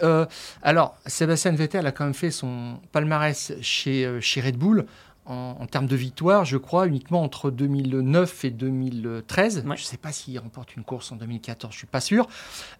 alors, 0.62 0.96
Sébastien 1.06 1.52
Vettel 1.52 1.86
a 1.86 1.92
quand 1.92 2.04
même 2.04 2.14
fait 2.14 2.30
son 2.30 2.78
palmarès 2.92 3.52
chez, 3.60 4.18
chez 4.20 4.40
Red 4.40 4.56
Bull 4.56 4.86
en, 5.28 5.56
en 5.60 5.66
termes 5.66 5.86
de 5.86 5.94
victoire, 5.96 6.44
je 6.44 6.56
crois, 6.56 6.86
uniquement 6.86 7.22
entre 7.22 7.50
2009 7.50 8.44
et 8.44 8.50
2013. 8.50 9.58
Ouais. 9.58 9.62
Je 9.76 9.82
ne 9.82 9.86
sais 9.86 9.96
pas 9.96 10.10
s'il 10.12 10.38
remporte 10.38 10.74
une 10.76 10.82
course 10.84 11.12
en 11.12 11.16
2014, 11.16 11.72
je 11.72 11.78
suis 11.78 11.86
pas 11.86 12.00
sûr. 12.00 12.26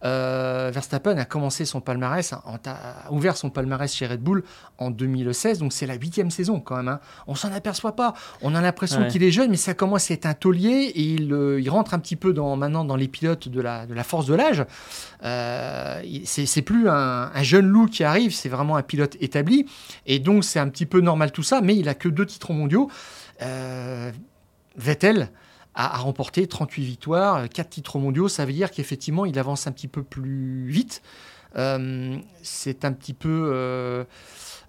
Euh, 0.04 0.70
Verstappen 0.72 1.16
a 1.18 1.24
commencé 1.24 1.64
son 1.64 1.80
palmarès, 1.80 2.32
a, 2.32 2.42
a 2.44 3.12
ouvert 3.12 3.36
son 3.36 3.50
palmarès 3.50 3.92
chez 3.94 4.06
Red 4.06 4.20
Bull 4.20 4.42
en 4.78 4.90
2016, 4.90 5.58
donc 5.58 5.72
c'est 5.72 5.86
la 5.86 5.94
huitième 5.94 6.30
saison 6.30 6.60
quand 6.60 6.76
même. 6.76 6.88
hein. 6.88 7.00
On 7.26 7.34
s'en 7.34 7.52
aperçoit 7.52 7.94
pas. 7.96 8.14
On 8.42 8.54
a 8.54 8.60
l'impression 8.60 9.00
Ouais. 9.02 9.08
qu'il 9.08 9.22
est 9.22 9.30
jeune, 9.30 9.50
mais 9.50 9.56
ça 9.56 9.74
commence 9.74 10.10
à 10.10 10.14
être 10.14 10.26
un 10.26 10.34
taulier 10.34 10.90
et 10.94 11.02
il, 11.02 11.32
euh, 11.32 11.60
il 11.60 11.68
rentre 11.70 11.94
un 11.94 11.98
petit 11.98 12.16
peu 12.16 12.32
dans, 12.32 12.56
maintenant 12.56 12.84
dans 12.84 12.96
les 12.96 13.08
pilotes 13.08 13.48
de 13.48 13.60
la, 13.60 13.86
de 13.86 13.94
la 13.94 14.02
force 14.04 14.26
de 14.26 14.34
l'âge. 14.34 14.64
Euh, 15.24 16.02
c'est 16.24 16.46
c'est 16.46 16.62
plus 16.62 16.88
un, 16.88 17.30
un 17.34 17.42
jeune 17.42 17.66
loup 17.66 17.86
qui 17.86 18.04
arrive, 18.04 18.32
c'est 18.34 18.48
vraiment 18.48 18.76
un 18.76 18.82
pilote 18.82 19.16
établi. 19.20 19.66
Et 20.06 20.18
donc, 20.18 20.44
c'est 20.44 20.58
un 20.58 20.68
petit 20.68 20.86
peu 20.86 21.00
normal 21.00 21.32
tout 21.32 21.42
ça, 21.42 21.60
mais 21.60 21.76
il 21.76 21.88
a 21.88 21.94
que 21.94 22.08
deux 22.08 22.24
titres 22.26 22.37
mondiaux. 22.52 22.90
Euh, 23.42 24.10
Vettel 24.76 25.30
a, 25.74 25.98
remporté 25.98 26.46
38 26.46 26.82
victoires, 26.84 27.48
4 27.48 27.68
titres 27.68 27.98
mondiaux. 27.98 28.28
Ça 28.28 28.44
veut 28.44 28.52
dire 28.52 28.70
qu'effectivement, 28.70 29.26
il 29.26 29.38
avance 29.38 29.66
un 29.66 29.72
petit 29.72 29.88
peu 29.88 30.02
plus 30.02 30.68
vite. 30.68 31.02
Euh, 31.56 32.18
c'est 32.42 32.84
un 32.84 32.92
petit 32.92 33.14
peu 33.14 33.50
euh, 33.52 34.04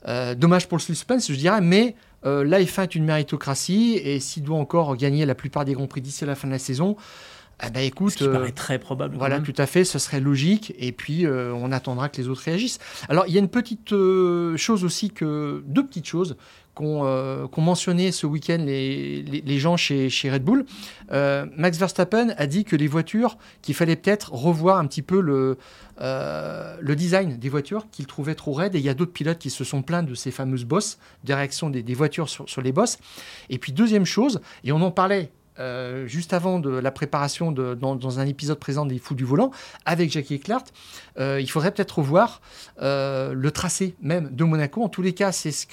euh, 0.08 0.36
dommage 0.36 0.68
pour 0.68 0.78
le 0.78 0.82
suspense, 0.82 1.32
je 1.32 1.38
dirais, 1.38 1.62
mais 1.62 1.96
euh, 2.26 2.44
la 2.44 2.62
F1 2.62 2.84
est 2.84 2.96
une 2.96 3.06
méritocratie 3.06 4.00
et 4.04 4.20
s'il 4.20 4.44
doit 4.44 4.58
encore 4.58 4.96
gagner 4.96 5.26
la 5.26 5.36
plupart 5.36 5.66
des 5.66 5.74
grands 5.74 5.88
prix 5.88 6.02
d'ici 6.02 6.26
la 6.26 6.36
fin 6.36 6.48
de 6.48 6.54
la 6.54 6.60
saison, 6.60 6.96
écoute, 7.82 8.14
Ce 8.14 8.18
qui 8.18 8.24
euh, 8.28 8.32
paraît 8.32 8.52
très 8.52 8.80
probable. 8.80 9.18
voilà, 9.18 9.36
même. 9.36 9.44
tout 9.46 9.54
à 9.62 9.66
fait, 9.66 9.84
ce 9.84 10.00
serait 10.00 10.22
logique. 10.22 10.74
Et 10.78 10.92
puis, 10.92 11.26
euh, 11.26 11.54
on 11.54 11.72
attendra 11.72 12.10
que 12.10 12.18
les 12.22 12.28
autres 12.28 12.42
réagissent. 12.44 12.80
Alors, 13.10 13.26
il 13.28 13.34
y 13.34 13.38
a 13.38 13.40
une 13.40 13.50
petite 13.50 13.92
euh, 13.92 14.56
chose 14.58 14.84
aussi, 14.86 15.10
que 15.12 15.62
deux 15.68 15.86
petites 15.86 16.08
choses 16.08 16.38
qu'ont 16.74 17.02
euh, 17.04 17.48
mentionné 17.58 18.14
ce 18.14 18.26
week-end 18.26 18.60
les, 18.60 19.22
les, 19.24 19.42
les 19.42 19.60
gens 19.60 19.76
chez, 19.76 20.10
chez 20.10 20.32
Red 20.32 20.44
Bull. 20.44 20.66
Max 21.12 21.78
Verstappen 21.78 22.30
a 22.38 22.48
dit 22.48 22.64
que 22.64 22.78
les 22.78 22.88
voitures, 22.88 23.38
qu'il 23.62 23.76
fallait 23.76 23.98
peut-être 23.98 24.32
revoir 24.32 24.78
un 24.78 24.88
petit 24.88 25.02
peu 25.02 25.20
le, 25.20 25.58
le 26.00 26.94
design 26.96 27.38
des 27.38 27.50
voitures, 27.50 27.88
qu'il 27.92 28.08
trouvait 28.08 28.36
trop 28.36 28.54
raide. 28.54 28.76
Et 28.76 28.80
il 28.80 28.86
y 28.86 28.90
a 28.90 28.94
d'autres 28.94 29.12
pilotes 29.12 29.40
qui 29.40 29.50
se 29.50 29.66
sont 29.66 29.82
plaints 29.82 30.04
de 30.04 30.16
ces 30.16 30.32
fameuses 30.32 30.64
bosses, 30.64 31.00
des 31.26 31.34
réactions 31.34 31.70
des, 31.70 31.84
des 31.84 31.94
voitures 31.96 32.30
sur, 32.30 32.48
sur 32.48 32.62
les 32.62 32.72
bosses. 32.72 32.98
Et 33.50 33.58
puis, 33.58 33.74
deuxième 33.74 34.06
chose, 34.06 34.40
et 34.64 34.72
on 34.72 34.82
en 34.82 34.92
parlait 34.92 35.32
euh, 35.60 36.08
juste 36.08 36.34
avant 36.34 36.60
de 36.60 36.70
la 36.70 36.92
préparation 36.92 37.52
dans, 37.52 38.20
un 38.20 38.26
épisode 38.26 38.60
présent 38.60 38.86
des 38.86 38.98
Fous 38.98 39.16
du 39.16 39.26
Volant 39.26 39.52
avec 39.86 40.12
Jackie 40.12 40.36
Eclart, 40.36 40.64
euh, 41.20 41.40
il 41.42 41.50
faudrait 41.50 41.72
peut-être 41.72 42.00
revoir 42.00 42.42
euh, 42.82 43.34
le 43.34 43.52
tracé 43.52 43.96
même 44.02 44.30
de 44.32 44.44
Monaco. 44.44 44.84
En 44.84 44.90
tous 44.90 45.02
les 45.02 45.14
cas, 45.14 45.32
c'est 45.32 45.52
ce 45.52 45.66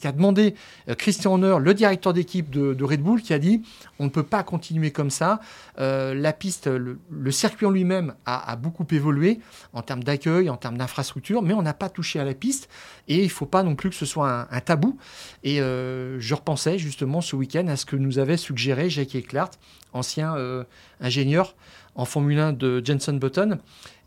qu'a 0.00 0.12
demandé 0.12 0.54
euh, 0.88 0.94
Christian 0.94 1.32
Horner, 1.32 1.56
le 1.60 1.74
directeur 1.74 2.12
d'équipe 2.12 2.50
de 2.50 2.84
Red 2.84 3.02
Bull, 3.02 3.22
qui 3.22 3.32
a 3.32 3.38
dit 3.38 3.62
on 3.98 4.04
ne 4.04 4.08
peut 4.08 4.22
pas 4.22 4.42
continuer 4.42 4.90
comme 4.90 5.10
ça. 5.10 5.40
Euh, 5.78 6.14
la 6.14 6.32
piste, 6.32 6.66
le, 6.66 7.30
circuit 7.30 7.66
en 7.66 7.70
lui-même 7.70 8.14
a, 8.26 8.56
beaucoup 8.56 8.86
évolué 8.90 9.40
en 9.72 9.82
termes 9.82 10.02
d'accueil, 10.02 10.50
en 10.50 10.56
termes 10.56 10.78
d'infrastructure, 10.78 11.42
mais 11.42 11.54
on 11.54 11.62
n'a 11.62 11.74
pas 11.74 11.88
touché 11.88 12.20
à 12.20 12.24
la 12.24 12.34
piste 12.34 12.68
et 13.08 13.18
il 13.18 13.24
ne 13.24 13.28
faut 13.28 13.46
pas 13.46 13.62
non 13.62 13.74
plus 13.74 13.90
que 13.90 13.96
ce 13.96 14.06
soit 14.06 14.48
un, 14.50 14.60
tabou. 14.60 14.98
Et 15.42 15.60
euh, 15.60 16.18
je 16.20 16.34
repensais 16.34 16.78
justement 16.78 17.20
ce 17.20 17.36
week-end 17.36 17.66
à 17.68 17.76
ce 17.76 17.86
que 17.86 17.96
nous 17.96 18.18
avait 18.18 18.36
suggéré 18.36 18.90
Jackie 18.90 19.18
Eclart, 19.18 19.50
ancien 19.92 20.36
euh, 20.36 20.64
ingénieur 21.00 21.54
en 21.94 22.04
Formule 22.04 22.38
1 22.38 22.52
de 22.52 22.82
Jenson 22.84 23.14
Button 23.14 23.58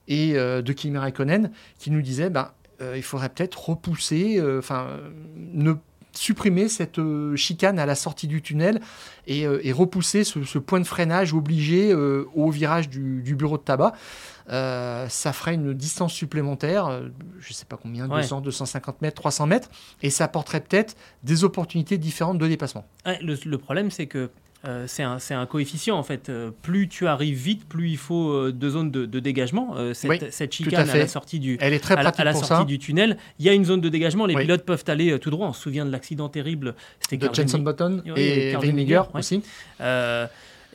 et 0.10 0.34
de 0.36 0.74
Kimi 0.74 0.98
Raikkonen, 0.98 1.52
qui 1.80 1.92
nous 1.92 2.02
disait 2.02 2.30
ben, 2.30 2.52
il 2.80 3.04
faudrait 3.04 3.28
peut-être 3.28 3.70
repousser, 3.70 4.42
enfin, 4.58 4.88
ne 5.36 5.74
supprimer 6.18 6.68
cette 6.70 7.00
euh, 7.00 7.36
chicane 7.36 7.80
à 7.80 7.86
la 7.86 7.96
sortie 7.96 8.28
du 8.28 8.42
tunnel 8.42 8.80
et, 9.28 9.46
euh, 9.46 9.60
et 9.64 9.72
repousser 9.72 10.24
ce, 10.24 10.44
ce 10.44 10.58
point 10.60 10.80
de 10.80 10.86
freinage 10.86 11.34
obligé 11.34 11.92
euh, 11.92 12.26
au 12.36 12.50
virage 12.52 12.90
du, 12.90 13.22
du 13.22 13.36
bureau 13.36 13.58
de 13.58 13.64
tabac. 13.64 13.94
Ça 14.50 15.34
ferait 15.34 15.56
une 15.56 15.74
distance 15.74 16.14
supplémentaire, 16.14 17.02
je 17.40 17.50
ne 17.50 17.54
sais 17.54 17.66
pas 17.66 17.78
combien, 17.78 18.08
Ouais. 18.10 18.22
200, 18.22 18.42
250 18.42 19.02
mètres, 19.02 19.16
300 19.22 19.46
mètres, 19.48 19.70
et 20.02 20.10
ça 20.10 20.24
apporterait 20.26 20.62
peut-être 20.62 20.96
des 21.24 21.44
opportunités 21.44 21.98
différentes 21.98 22.38
de 22.38 22.48
dépassement. 22.48 22.86
Ouais, 23.06 23.20
le, 23.22 23.38
le 23.46 23.58
problème, 23.58 23.92
c'est 23.92 24.08
que 24.08 24.30
euh, 24.68 24.86
c'est 24.88 25.34
un, 25.34 25.46
coefficient 25.46 25.98
en 25.98 26.04
fait. 26.04 26.30
Euh, 26.30 26.52
plus 26.62 26.90
tu 26.90 27.08
arrives 27.08 27.38
vite, 27.38 27.68
plus 27.68 27.90
il 27.90 27.98
faut 27.98 28.30
euh, 28.32 28.52
deux 28.52 28.72
zones 28.72 28.92
de, 28.92 29.06
de 29.06 29.20
dégagement. 29.20 29.76
Cette, 29.94 30.10
Oui, 30.10 30.20
cette 30.30 30.52
à 30.52 30.56
chicane 30.56 30.90
à, 30.90 30.98
la 30.98 31.08
sortie 31.08 31.40
du, 31.40 31.58
Elle 31.62 31.74
est 31.74 31.80
très 31.80 31.94
à 31.94 31.98
la, 31.98 32.04
pratique 32.04 32.20
à 32.20 32.24
la 32.26 32.32
pour 32.34 32.46
sortie 32.46 32.64
ça. 32.64 32.66
du 32.66 32.80
tunnel, 32.80 33.18
il 33.40 33.46
y 33.46 33.50
a 33.50 33.54
une 33.54 33.66
zone 33.66 33.82
de 33.82 33.90
dégagement. 33.90 34.26
Les 34.26 34.36
Oui. 34.36 34.42
pilotes 34.42 34.66
peuvent 34.66 34.84
aller 34.88 35.18
tout 35.20 35.30
droit. 35.30 35.48
On 35.48 35.54
se 35.54 35.62
souvient 35.62 35.86
de 35.86 35.92
l'accident 35.92 36.28
terrible. 36.30 36.76
C'était 37.00 37.28
de 37.28 37.34
Jenson. 37.34 37.60
Button 37.60 38.04
et 38.16 38.50
et 38.50 38.52
Carl 38.52 38.66
ouais. 38.68 39.06
aussi. 39.14 39.42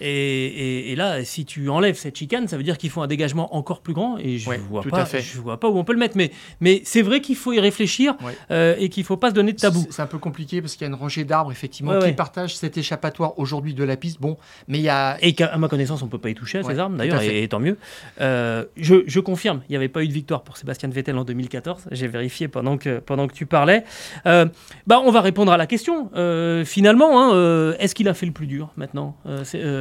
Et, 0.00 0.06
et- 0.06 0.92
et 0.92 0.96
là, 0.96 1.24
si 1.24 1.44
tu 1.44 1.68
enlèves 1.68 1.96
cette 1.96 2.16
chicane, 2.16 2.48
ça 2.48 2.56
veut 2.56 2.62
dire 2.62 2.78
qu'il 2.78 2.90
faut 2.90 3.02
un 3.02 3.06
dégagement 3.06 3.54
encore 3.54 3.80
plus 3.82 3.94
grand. 3.94 4.18
Et 4.18 4.38
je 4.38 4.48
Ouais, 4.48 4.58
vois 4.58 4.82
pas, 4.82 5.04
je 5.04 5.40
vois 5.40 5.60
pas 5.60 5.68
où 5.68 5.78
on 5.78 5.84
peut 5.84 5.92
le 5.92 5.98
mettre. 5.98 6.16
Mais, 6.16 6.30
mais 6.60 6.80
c'est 6.84 7.02
vrai 7.02 7.20
qu'il 7.20 7.36
faut 7.36 7.52
y 7.52 7.60
réfléchir 7.60 8.14
Ouais. 8.24 8.32
euh, 8.50 8.74
et 8.78 8.88
qu'il 8.88 9.04
faut 9.04 9.16
pas 9.16 9.30
se 9.30 9.34
donner 9.34 9.52
de 9.52 9.58
tabou. 9.58 9.86
C'est 9.90 10.02
un 10.02 10.06
peu 10.06 10.18
compliqué 10.18 10.60
parce 10.60 10.74
qu'il 10.74 10.82
y 10.82 10.84
a 10.84 10.88
une 10.88 10.94
rangée 10.98 11.24
d'arbres 11.24 11.52
effectivement 11.52 11.92
Ouais, 11.92 11.98
qui 12.00 12.04
ouais. 12.06 12.12
partagent 12.12 12.56
cet 12.56 12.76
échappatoire 12.78 13.38
aujourd'hui 13.38 13.74
de 13.74 13.84
la 13.84 13.96
piste. 13.96 14.20
Bon, 14.20 14.36
mais 14.68 14.78
il 14.78 14.84
y 14.84 14.88
a 14.88 15.18
Et 15.22 15.34
qu'à 15.34 15.46
à 15.46 15.58
ma 15.58 15.68
connaissance, 15.68 16.02
on 16.02 16.08
peut 16.08 16.18
pas 16.18 16.30
y 16.30 16.34
toucher 16.34 16.58
à 16.58 16.62
ces 16.62 16.78
armes 16.78 16.96
d'ailleurs, 16.96 17.20
et, 17.22 17.42
et 17.42 17.48
tant 17.48 17.60
mieux. 17.60 17.76
Euh, 18.20 18.64
je, 18.76 18.96
je 19.06 19.20
confirme, 19.20 19.62
il 19.68 19.72
n'y 19.72 19.76
avait 19.76 19.88
pas 19.88 20.02
eu 20.02 20.08
de 20.08 20.12
victoire 20.12 20.42
pour 20.42 20.56
Sébastien 20.56 20.88
Vettel 20.88 21.16
en 21.16 21.24
2014. 21.24 21.84
J'ai 21.92 22.08
vérifié 22.08 22.48
pendant 22.48 22.76
que, 22.78 22.98
pendant 22.98 23.26
que 23.28 23.34
tu 23.34 23.46
parlais. 23.46 23.84
Euh, 24.26 24.46
bah, 24.86 25.00
on 25.04 25.10
va 25.10 25.20
répondre 25.20 25.52
à 25.52 25.56
la 25.56 25.66
question. 25.66 26.10
Euh, 26.16 26.64
finalement, 26.64 27.20
hein, 27.22 27.34
euh, 27.34 27.74
est-ce 27.78 27.94
qu'il 27.94 28.08
a 28.08 28.14
fait 28.14 28.26
le 28.26 28.32
plus 28.32 28.46
dur 28.46 28.70
maintenant, 28.76 29.16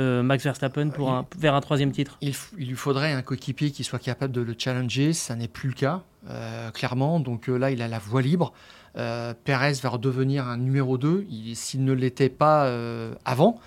euh, 0.01 0.23
Max 0.23 0.43
Verstappen, 0.43 0.89
pour 0.89 1.09
Il- 1.09 1.13
un, 1.13 1.25
vers 1.37 1.55
un 1.55 1.61
troisième 1.61 1.91
titre 1.91 2.17
Il, 2.21 2.33
lui 2.57 2.75
faudrait 2.75 3.13
un 3.13 3.21
coéquipier 3.21 3.71
qui 3.71 3.83
soit 3.83 3.99
capable 3.99 4.33
de 4.33 4.41
le 4.41 4.55
challenger. 4.57 5.13
Ça 5.13 5.35
n'est 5.35 5.47
plus 5.47 5.69
le 5.69 5.75
cas, 5.75 6.01
euh, 6.29 6.69
clairement. 6.71 7.19
Donc 7.19 7.47
euh, 7.49 7.57
là, 7.57 7.71
il 7.71 7.81
a 7.81 7.87
la 7.87 7.99
voie 7.99 8.21
libre. 8.21 8.53
Perez 8.95 9.73
va 9.81 9.89
redevenir 9.89 10.47
un 10.47 10.57
numéro 10.57 10.97
2 10.97 11.25
il- 11.29 11.55
s'il 11.55 11.85
ne 11.85 11.93
l'était 11.93 12.27
pas 12.29 12.69
avant. 13.23 13.59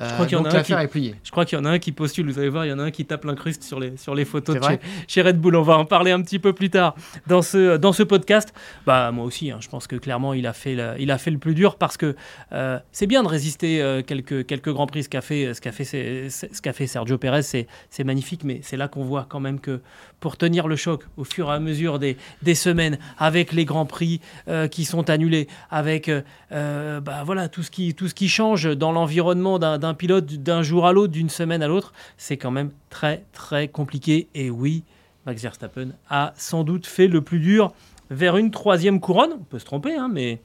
Euh, 0.00 0.08
crois 0.12 0.26
qu'il 0.26 0.34
y 0.36 0.40
en 0.40 0.42
donc 0.44 0.48
a 0.52 0.54
un 0.54 0.58
l'affaire 0.58 0.78
qui- 0.78 0.84
est 0.84 0.88
pliée. 0.88 1.14
Je 1.24 1.30
crois 1.30 1.44
qu'il 1.44 1.58
y 1.58 1.60
en 1.60 1.64
a 1.64 1.70
un 1.70 1.78
qui 1.78 1.92
postule, 1.92 2.26
vous 2.30 2.38
allez 2.38 2.48
voir, 2.48 2.64
il 2.64 2.68
y 2.68 2.72
en 2.72 2.78
a 2.78 2.84
un 2.84 2.90
qui 2.90 3.04
tape 3.04 3.24
l'incruste 3.24 3.62
sur 3.64 3.80
les, 3.80 3.96
sur 3.96 4.14
les 4.14 4.24
photos 4.24 4.56
de 4.56 4.62
chez, 4.62 4.78
chez 5.08 5.22
Red 5.22 5.40
Bull. 5.40 5.56
On 5.56 5.62
va 5.62 5.76
en 5.78 5.84
parler 5.84 6.10
un 6.12 6.22
petit 6.22 6.38
peu 6.38 6.52
plus 6.52 6.70
tard 6.70 6.94
dans 7.26 7.42
ce, 7.42 7.76
dans 7.76 7.92
ce 7.92 8.02
podcast. 8.02 8.52
Bah, 8.86 9.10
moi 9.12 9.24
aussi, 9.24 9.50
hein, 9.50 9.58
je 9.60 9.68
pense 9.68 9.86
que 9.86 9.96
clairement, 9.96 10.34
il 10.34 10.46
a 10.46 10.52
fait, 10.52 10.74
la- 10.74 10.98
il 10.98 11.10
a 11.10 11.18
fait 11.18 11.30
le 11.30 11.38
plus 11.38 11.54
dur 11.54 11.76
parce 11.76 11.96
que 11.96 12.14
euh, 12.52 12.78
c'est 12.92 13.06
bien 13.06 13.22
de 13.22 13.28
résister 13.28 13.82
euh, 13.82 14.02
quelques, 14.02 14.46
quelques 14.46 14.70
grands 14.72 14.86
prix. 14.86 15.02
Ce 15.02 15.08
qu'a 15.08 15.20
fait, 15.20 15.52
ce 15.54 15.60
qu'a 15.60 15.72
fait, 15.72 15.84
c'est- 15.84 16.28
c'est- 16.30 16.54
ce 16.54 16.62
qu'a 16.62 16.72
fait 16.72 16.86
Sergio 16.86 17.18
Perez, 17.18 17.42
c'est, 17.42 17.66
c'est 17.90 18.04
magnifique, 18.04 18.44
mais 18.44 18.60
c'est 18.62 18.76
là 18.76 18.88
qu'on 18.88 19.04
voit 19.04 19.26
quand 19.28 19.40
même 19.40 19.58
que 19.60 19.80
pour 20.20 20.36
tenir 20.36 20.68
le 20.68 20.76
choc 20.76 21.04
au 21.16 21.24
fur 21.24 21.48
et 21.50 21.54
à 21.54 21.60
mesure 21.60 21.98
des, 21.98 22.16
des 22.42 22.54
semaines, 22.54 22.98
avec 23.18 23.52
les 23.52 23.64
grands 23.64 23.86
prix 23.86 24.20
euh, 24.48 24.66
qui 24.68 24.84
sont 24.84 25.10
annulés, 25.10 25.46
avec 25.70 26.10
bah, 26.50 27.22
voilà, 27.24 27.48
tout, 27.48 27.62
ce 27.62 27.70
qui, 27.70 27.94
tout 27.94 28.08
ce 28.08 28.14
qui 28.14 28.28
change 28.28 28.64
dans 28.76 28.92
l'environnement 28.92 29.58
d'un, 29.58 29.78
d'un 29.88 29.94
pilote 29.94 30.26
d'un 30.26 30.62
jour 30.62 30.86
à 30.86 30.92
l'autre, 30.92 31.12
d'une 31.12 31.30
semaine 31.30 31.62
à 31.62 31.68
l'autre, 31.68 31.92
c'est 32.16 32.36
quand 32.36 32.50
même 32.50 32.70
très 32.90 33.24
très 33.32 33.68
compliqué. 33.68 34.28
Et 34.34 34.50
oui, 34.50 34.84
Max 35.26 35.42
Verstappen 35.42 35.88
a 36.08 36.32
sans 36.36 36.64
doute 36.64 36.86
fait 36.86 37.08
le 37.08 37.22
plus 37.22 37.40
dur 37.40 37.72
vers 38.10 38.36
une 38.36 38.50
troisième 38.50 39.00
couronne. 39.00 39.32
On 39.40 39.44
peut 39.44 39.58
se 39.58 39.64
tromper, 39.64 39.94
hein, 39.94 40.08
mais 40.12 40.40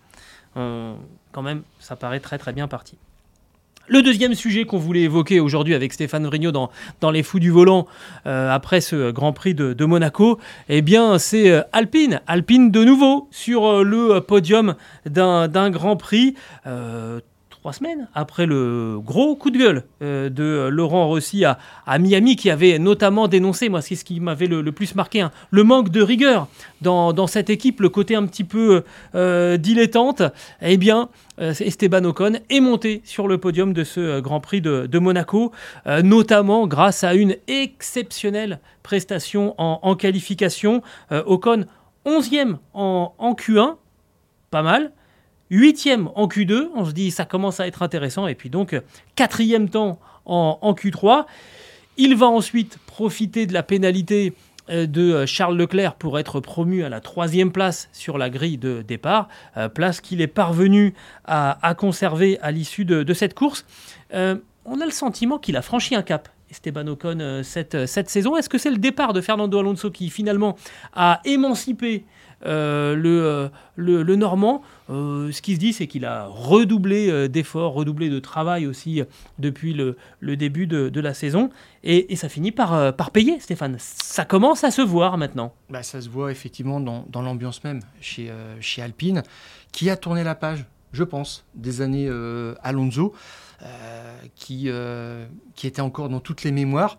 euh, 0.57 0.93
quand 1.31 1.41
même, 1.41 1.63
ça 1.79 1.95
paraît 1.95 2.19
très 2.19 2.37
très 2.37 2.53
bien 2.53 2.67
parti. 2.67 2.97
Le 3.87 4.01
deuxième 4.01 4.33
sujet 4.33 4.63
qu'on 4.63 4.77
voulait 4.77 5.01
évoquer 5.01 5.41
aujourd'hui 5.41 5.73
avec 5.73 5.91
Stéphane 5.91 6.25
Vrignot 6.25 6.53
dans, 6.53 6.71
dans 7.01 7.11
Les 7.11 7.21
Fous 7.21 7.39
du 7.39 7.51
Volant, 7.51 7.85
euh, 8.25 8.49
après 8.49 8.79
ce 8.79 9.11
Grand 9.11 9.33
Prix 9.33 9.55
de, 9.55 9.85
Monaco, 9.85 10.39
eh 10.69 10.81
bien, 10.81 11.19
c'est 11.19 11.51
euh, 11.51 11.63
Alpine. 11.73 12.21
Alpine 12.25 12.71
de 12.71 12.85
nouveau 12.85 13.27
sur 13.29 13.83
le 13.83 14.21
podium 14.21 14.75
d'un 15.05 15.69
Grand 15.69 15.97
Prix. 15.97 16.35
Euh, 17.63 17.69
trois 17.69 17.73
semaines 17.73 18.09
après 18.13 18.45
le 18.45 18.99
gros 18.99 19.37
coup 19.37 19.49
de 19.49 19.57
gueule 19.57 19.83
euh, 20.01 20.29
de 20.29 20.67
Laurent 20.67 21.07
Rossi 21.07 21.45
à, 21.45 21.57
Miami, 21.97 22.35
qui 22.35 22.49
avait 22.49 22.77
notamment 22.77 23.29
dénoncé, 23.29 23.69
moi 23.69 23.81
c'est 23.81 23.95
ce 23.95 24.03
qui 24.03 24.19
m'avait 24.19 24.47
le, 24.47 24.71
plus 24.71 24.95
marqué, 24.95 25.21
hein, 25.21 25.31
le 25.49 25.63
manque 25.63 25.89
de 25.89 26.01
rigueur 26.01 26.47
dans, 26.81 27.27
cette 27.27 27.49
équipe, 27.49 27.79
le 27.79 27.87
côté 27.87 28.15
un 28.15 28.25
petit 28.25 28.43
peu 28.43 28.83
euh, 29.15 29.55
dilettante, 29.55 30.23
eh 30.61 30.75
bien 30.75 31.09
euh, 31.39 31.53
Esteban 31.57 32.03
Ocon 32.03 32.33
est 32.49 32.59
monté 32.59 33.01
sur 33.05 33.29
le 33.29 33.37
podium 33.37 33.71
de 33.71 33.85
ce 33.85 34.19
Grand 34.19 34.41
Prix 34.41 34.59
de, 34.59 34.99
Monaco, 34.99 35.51
notamment 36.03 36.67
grâce 36.67 37.03
à 37.03 37.13
une 37.13 37.35
exceptionnelle 37.47 38.59
prestation 38.83 39.55
en, 39.57 39.95
qualification. 39.95 40.81
Ocon 41.11 41.65
11e 42.05 42.57
en, 42.73 43.13
en 43.17 43.33
Q1, 43.33 43.75
pas 44.51 44.61
mal. 44.61 44.91
Huitième 45.53 46.09
en 46.15 46.27
Q2, 46.27 46.69
on 46.73 46.83
se 46.83 46.93
dit 46.93 47.11
ça 47.11 47.25
commence 47.25 47.59
à 47.59 47.67
être 47.67 47.83
intéressant. 47.83 48.25
Et 48.25 48.33
puis 48.33 48.49
donc 48.49 48.75
quatrième 49.15 49.69
temps 49.69 49.99
en, 50.25 50.73
Q3. 50.73 51.25
Il 51.97 52.15
va 52.15 52.25
ensuite 52.25 52.79
profiter 52.87 53.45
de 53.45 53.53
la 53.53 53.61
pénalité 53.61 54.33
euh, 54.71 54.87
de 54.87 55.13
euh, 55.13 55.25
Charles 55.27 55.55
Leclerc 55.55 55.93
pour 55.93 56.17
être 56.17 56.39
promu 56.39 56.83
à 56.83 56.89
la 56.89 57.01
troisième 57.01 57.51
place 57.51 57.87
sur 57.93 58.17
la 58.17 58.31
grille 58.31 58.57
de 58.57 58.81
départ, 58.81 59.27
euh, 59.55 59.69
place 59.69 60.01
qu'il 60.01 60.21
est 60.21 60.27
parvenu 60.27 60.95
à, 61.25 61.75
conserver 61.77 62.39
à 62.39 62.49
l'issue 62.49 62.83
de, 62.83 63.13
cette 63.13 63.35
course. 63.35 63.63
on 64.11 64.81
a 64.81 64.85
le 64.85 64.91
sentiment 64.91 65.37
qu'il 65.37 65.55
a 65.55 65.61
franchi 65.61 65.93
un 65.93 66.01
cap. 66.01 66.29
Esteban 66.49 66.87
Ocon 66.87 67.41
cette 67.43 68.09
saison. 68.09 68.37
Est-ce 68.37 68.49
que 68.49 68.57
c'est 68.57 68.71
le 68.71 68.77
départ 68.77 69.13
de 69.13 69.21
Fernando 69.21 69.59
Alonso 69.59 69.91
qui 69.91 70.09
finalement 70.09 70.55
a 70.93 71.19
émancipé 71.25 72.05
euh, 72.45 72.95
euh, 73.05 73.49
le, 73.75 74.03
le, 74.03 74.15
Normand, 74.15 74.61
euh, 74.89 75.31
ce 75.31 75.41
qui 75.41 75.55
se 75.55 75.59
dit, 75.59 75.73
c'est 75.73 75.87
qu'il 75.87 76.05
a 76.05 76.27
redoublé 76.27 77.29
d'efforts, 77.29 77.73
redoublé 77.73 78.09
de 78.09 78.19
travail 78.19 78.67
aussi 78.67 79.01
depuis 79.39 79.73
le, 79.73 79.95
début 80.35 80.67
de, 80.67 80.99
la 80.99 81.13
saison. 81.13 81.49
Et, 81.83 82.15
ça 82.15 82.29
finit 82.29 82.51
par, 82.51 82.95
par 82.95 83.11
payer, 83.11 83.39
Stéphane. 83.39 83.77
Ça 83.79 84.25
commence 84.25 84.63
à 84.63 84.71
se 84.71 84.81
voir 84.81 85.17
maintenant. 85.17 85.53
Bah, 85.69 85.83
ça 85.83 86.01
se 86.01 86.09
voit 86.09 86.31
effectivement 86.31 86.79
dans, 86.79 87.21
l'ambiance 87.21 87.63
même 87.63 87.81
chez, 88.01 88.31
chez 88.59 88.81
Alpine, 88.81 89.23
qui 89.71 89.89
a 89.89 89.97
tourné 89.97 90.23
la 90.23 90.35
page, 90.35 90.65
je 90.91 91.03
pense, 91.03 91.45
des 91.55 91.81
années 91.81 92.09
Alonso. 92.61 93.13
Qui, 94.35 94.69
qui 95.55 95.67
était 95.67 95.81
encore 95.81 96.09
dans 96.09 96.19
toutes 96.19 96.43
les 96.43 96.51
mémoires. 96.51 96.97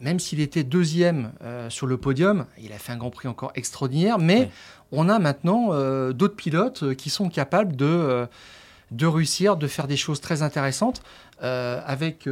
même 0.00 0.18
s'il 0.18 0.40
était 0.40 0.64
deuxième 0.64 1.32
sur 1.68 1.86
le 1.86 1.96
podium, 1.96 2.46
il 2.58 2.72
a 2.72 2.78
fait 2.78 2.92
un 2.92 2.96
Grand 2.96 3.10
Prix 3.10 3.28
encore 3.28 3.52
extraordinaire, 3.54 4.18
mais 4.18 4.50
on 4.92 5.08
a 5.08 5.18
maintenant 5.18 5.68
d'autres 6.12 6.36
pilotes 6.36 6.94
qui 6.94 7.10
sont 7.10 7.28
capables 7.28 7.76
de, 7.76 8.26
de 8.90 9.06
réussir, 9.06 9.56
de 9.56 9.66
faire 9.66 9.86
des 9.86 9.96
choses 9.96 10.20
très 10.20 10.42
intéressantes. 10.42 11.02
avec 11.40 12.28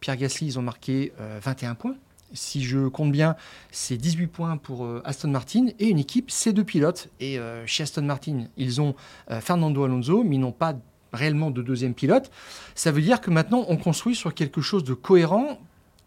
Pierre 0.00 0.16
Gasly, 0.16 0.46
ils 0.46 0.58
ont 0.58 0.62
marqué 0.62 1.12
21 1.42 1.74
points. 1.74 1.96
Si 2.32 2.64
je 2.64 2.88
compte 2.88 3.12
bien, 3.12 3.36
c'est 3.70 3.96
18 3.96 4.26
points 4.26 4.56
pour 4.56 4.88
Aston 5.04 5.28
Martin 5.28 5.68
et 5.78 5.88
une 5.88 5.98
équipe, 5.98 6.30
c'est 6.30 6.52
deux 6.52 6.64
pilotes. 6.64 7.08
Et 7.20 7.38
chez 7.66 7.82
Aston 7.82 8.02
Martin, 8.02 8.46
ils 8.56 8.80
ont 8.80 8.94
Fernando 9.40 9.84
Alonso, 9.84 10.24
mais 10.24 10.36
ils 10.36 10.40
n'ont 10.40 10.52
pas 10.52 10.74
réellement 11.16 11.50
de 11.50 11.62
deuxième 11.62 11.94
pilote. 11.94 12.30
Ça 12.74 12.92
veut 12.92 13.02
dire 13.02 13.20
que 13.20 13.30
maintenant, 13.30 13.64
on 13.68 13.76
construit 13.76 14.14
sur 14.14 14.34
quelque 14.34 14.60
chose 14.60 14.84
de 14.84 14.94
cohérent. 14.94 15.58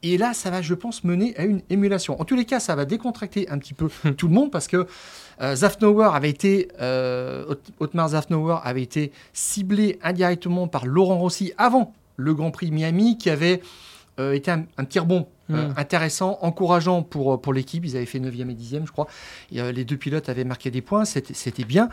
Et 0.02 0.18
là, 0.18 0.34
ça 0.34 0.50
va, 0.50 0.62
je 0.62 0.74
pense, 0.74 1.04
mener 1.04 1.36
à 1.38 1.44
une 1.44 1.62
émulation. 1.70 2.20
En 2.22 2.26
tous 2.26 2.36
les 2.36 2.46
cas, 2.46 2.62
ça 2.62 2.76
va 2.76 2.86
décontracter 2.86 3.50
un 3.50 3.58
petit 3.58 3.74
peu 3.74 3.90
tout 4.18 4.28
le 4.28 4.34
monde 4.34 4.52
parce 4.52 4.68
que 4.68 4.88
euh, 5.42 5.56
Zafnauer 5.56 6.12
avait 6.14 6.30
été, 6.30 6.70
euh, 6.80 7.56
Otmar 7.80 8.10
Zafnauer 8.10 8.60
avait 8.64 8.82
été 8.82 9.12
ciblé 9.34 10.00
indirectement 10.02 10.68
par 10.68 10.86
Laurent 10.86 11.18
Rossi 11.18 11.52
avant 11.58 11.94
le 12.16 12.34
Grand 12.34 12.52
Prix 12.52 12.72
Miami, 12.72 13.18
qui 13.18 13.30
avait 13.30 13.62
euh, 14.20 14.34
été 14.34 14.52
un, 14.52 14.66
un 14.78 14.84
petit 14.84 15.00
rebond 15.00 15.28
euh, 15.52 15.68
hmm. 15.68 15.74
intéressant, 15.78 16.38
encourageant 16.42 17.02
pour, 17.02 17.34
euh, 17.34 17.38
pour 17.38 17.54
l'équipe. 17.54 17.84
Ils 17.84 17.98
avaient 17.98 18.06
fait 18.06 18.20
9e 18.20 18.52
et 18.52 18.54
10e, 18.54 18.86
je 18.86 18.92
crois. 18.92 19.08
les 19.52 19.84
deux 19.84 19.98
pilotes 19.98 20.30
avaient 20.30 20.44
marqué 20.44 20.70
des 20.70 20.82
points, 20.82 21.06
c'était 21.06 21.64
bien. 21.64 21.90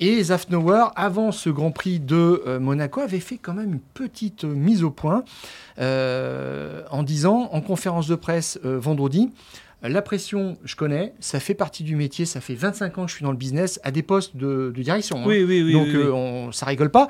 Et 0.00 0.22
Zafnauer, 0.22 0.86
avant 0.96 1.30
ce 1.30 1.50
Grand 1.50 1.70
Prix 1.70 2.00
de 2.00 2.42
euh, 2.46 2.58
Monaco, 2.58 3.00
avait 3.00 3.20
fait 3.20 3.36
quand 3.36 3.52
même 3.52 3.74
une 3.74 3.80
petite 3.80 4.44
mise 4.44 4.82
au 4.82 4.90
point 4.90 5.24
en 5.78 7.02
disant, 7.02 7.50
en 7.52 7.60
conférence 7.60 8.06
de 8.06 8.14
presse 8.14 8.58
vendredi, 8.62 9.30
la 9.82 10.00
pression, 10.00 10.56
je 10.64 10.76
connais, 10.76 11.12
ça 11.20 11.40
fait 11.40 11.52
partie 11.52 11.82
du 11.82 11.94
métier, 11.94 12.24
ça 12.24 12.40
fait 12.40 12.54
25 12.54 12.96
ans 12.96 13.04
que 13.04 13.10
je 13.10 13.16
suis 13.16 13.24
dans 13.24 13.32
le 13.32 13.36
business, 13.36 13.78
à 13.82 13.90
des 13.90 14.02
postes 14.02 14.34
de, 14.34 14.72
direction. 14.74 15.18
Hein. 15.18 15.24
Oui, 15.26 15.44
oui, 15.44 15.62
oui. 15.62 15.72
Donc 15.72 15.88
On, 16.14 16.52
ça 16.52 16.64
rigole 16.64 16.90
pas. 16.90 17.08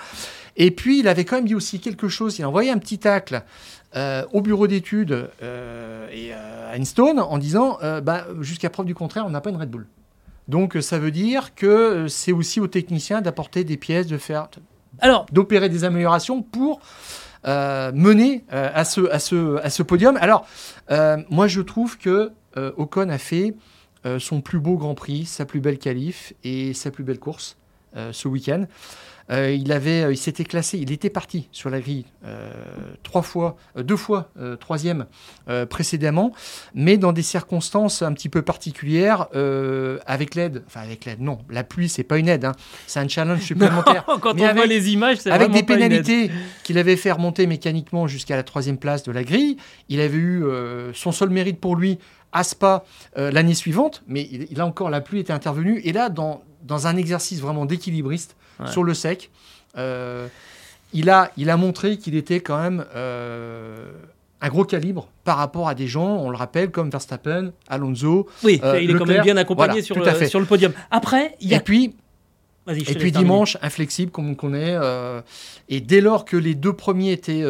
Et 0.56 0.70
puis, 0.72 1.00
il 1.00 1.08
avait 1.08 1.24
quand 1.24 1.36
même 1.36 1.46
dit 1.46 1.54
aussi 1.54 1.78
quelque 1.78 2.08
chose, 2.08 2.38
il 2.38 2.42
a 2.42 2.48
envoyé 2.48 2.70
un 2.70 2.78
petit 2.78 2.98
tacle 2.98 3.44
euh, 3.96 4.24
au 4.32 4.40
bureau 4.40 4.66
d'études 4.66 5.30
euh, 5.40 6.08
et 6.10 6.32
euh, 6.32 6.72
à 6.72 6.76
Einstein 6.76 7.20
en 7.20 7.38
disant 7.38 7.78
bah, 8.02 8.26
jusqu'à 8.40 8.68
preuve 8.68 8.86
du 8.86 8.94
contraire, 8.94 9.24
on 9.24 9.30
n'a 9.30 9.40
pas 9.40 9.50
une 9.50 9.56
Red 9.56 9.70
Bull. 9.70 9.86
Donc 10.48 10.76
ça 10.80 10.98
veut 10.98 11.12
dire 11.12 11.54
que 11.54 12.08
c'est 12.08 12.32
aussi 12.32 12.60
aux 12.60 12.66
techniciens 12.66 13.20
d'apporter 13.20 13.62
des 13.62 13.76
pièces, 13.76 14.08
de 14.08 14.18
faire, 14.18 14.48
alors 14.98 15.26
d'opérer 15.32 15.68
des 15.68 15.84
améliorations 15.84 16.42
pour 16.42 16.80
mener 17.46 18.44
à, 18.50 18.84
ce, 18.84 19.08
à, 19.10 19.18
ce, 19.20 19.58
à 19.62 19.70
ce 19.70 19.82
podium. 19.84 20.16
Alors 20.16 20.46
moi 21.30 21.46
je 21.46 21.60
trouve 21.60 21.96
que 21.96 22.32
Ocon 22.56 23.08
a 23.08 23.18
fait 23.18 23.54
son 24.18 24.40
plus 24.40 24.58
beau 24.58 24.76
Grand 24.76 24.94
Prix, 24.94 25.24
sa 25.24 25.44
plus 25.44 25.60
belle 25.60 25.78
qualif 25.78 26.34
et 26.42 26.74
sa 26.74 26.90
plus 26.90 27.04
belle 27.04 27.20
course 27.20 27.56
ce 28.10 28.26
week-end. 28.26 28.66
Euh, 29.30 29.56
il 29.58 29.72
avait, 29.72 30.02
euh, 30.02 30.12
il 30.12 30.18
s'était 30.18 30.44
classé, 30.44 30.78
il 30.78 30.92
était 30.92 31.08
parti 31.08 31.48
sur 31.50 31.70
la 31.70 31.80
grille 31.80 32.04
euh, 32.26 32.50
trois 33.02 33.22
fois, 33.22 33.56
deux 33.76 33.96
fois 33.96 34.30
troisième 34.60 35.06
précédemment, 35.68 36.32
mais 36.74 36.96
dans 36.96 37.12
des 37.12 37.22
circonstances 37.22 38.02
un 38.02 38.12
petit 38.12 38.28
peu 38.28 38.42
particulières, 38.42 39.28
avec 40.06 40.34
l'aide, 40.34 40.62
enfin 40.66 40.80
avec 40.80 41.04
l'aide, 41.04 41.20
non, 41.20 41.38
la 41.50 41.64
pluie 41.64 41.88
c'est 41.88 42.04
pas 42.04 42.18
une 42.18 42.28
aide, 42.28 42.44
hein, 42.44 42.52
c'est 42.86 43.00
un 43.00 43.08
challenge 43.08 43.40
supplémentaire. 43.40 44.04
quand 44.20 44.40
on 44.40 44.54
voit 44.54 44.66
les 44.66 44.90
images, 44.90 45.18
c'est 45.18 45.30
avec 45.30 45.50
des 45.50 45.62
pénalités 45.62 46.30
qu'il 46.62 46.78
avait 46.78 46.96
fait 46.96 47.12
remonter 47.12 47.46
mécaniquement 47.46 48.06
jusqu'à 48.06 48.36
la 48.36 48.42
troisième 48.42 48.78
place 48.78 49.02
de 49.02 49.12
la 49.12 49.24
grille. 49.24 49.56
Il 49.88 50.00
avait 50.00 50.16
eu 50.16 50.44
son 50.92 51.12
seul 51.12 51.30
mérite 51.30 51.60
pour 51.60 51.76
lui 51.76 51.98
à 52.32 52.42
Spa 52.42 52.84
l'année 53.16 53.54
suivante, 53.54 54.02
mais 54.06 54.28
il, 54.50 54.60
a 54.60 54.66
encore 54.66 54.90
la 54.90 55.00
pluie 55.00 55.20
était 55.20 55.32
intervenue 55.32 55.80
et 55.84 55.92
là 55.92 56.08
dans 56.08 56.42
dans 56.64 56.86
un 56.86 56.96
exercice 56.96 57.40
vraiment 57.40 57.66
d'équilibriste 57.66 58.36
sur 58.66 58.82
le 58.82 58.94
sec. 58.94 59.30
Euh, 59.76 60.28
il, 60.92 61.10
a, 61.10 61.30
il 61.36 61.50
a 61.50 61.56
montré 61.56 61.98
qu'il 61.98 62.14
était 62.14 62.40
quand 62.40 62.60
même 62.60 62.84
euh, 62.94 63.92
un 64.40 64.48
gros 64.48 64.64
calibre 64.64 65.08
par 65.24 65.36
rapport 65.36 65.68
à 65.68 65.74
des 65.74 65.86
gens, 65.86 66.16
on 66.16 66.30
le 66.30 66.36
rappelle, 66.36 66.70
comme 66.70 66.90
Verstappen, 66.90 67.52
Alonso. 67.68 68.28
Oui, 68.42 68.60
euh, 68.62 68.80
il 68.80 68.90
est 68.90 68.94
quand 68.94 69.06
même 69.06 69.22
bien 69.22 69.36
accompagné 69.36 69.82
sur, 69.82 69.98
le, 69.98 70.26
sur 70.26 70.40
le 70.40 70.46
podium. 70.46 70.72
Après, 70.90 71.36
il 71.40 71.48
y 71.48 71.54
a. 71.54 71.58
Et 71.58 71.60
puis, 71.60 71.94
et 72.68 72.94
puis 72.94 73.12
dimanche, 73.12 73.58
inflexible 73.60 74.10
comme 74.10 74.30
on 74.30 74.34
connaît. 74.34 74.76
et 75.68 75.80
dès 75.80 76.00
lors 76.00 76.24
que 76.24 76.36
les 76.36 76.54
deux 76.54 76.72
premiers 76.72 77.12
étaient 77.12 77.42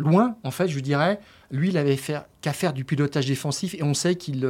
loin, 0.00 0.36
en 0.44 0.50
fait, 0.50 0.68
je 0.68 0.78
dirais, 0.80 1.18
lui, 1.50 1.70
il 1.70 1.78
avait 1.78 1.96
qu'à 2.40 2.52
faire 2.52 2.72
du 2.72 2.84
pilotage 2.84 3.26
défensif 3.26 3.74
et 3.74 3.82
on 3.82 3.94
sait 3.94 4.14
qu'il 4.14 4.42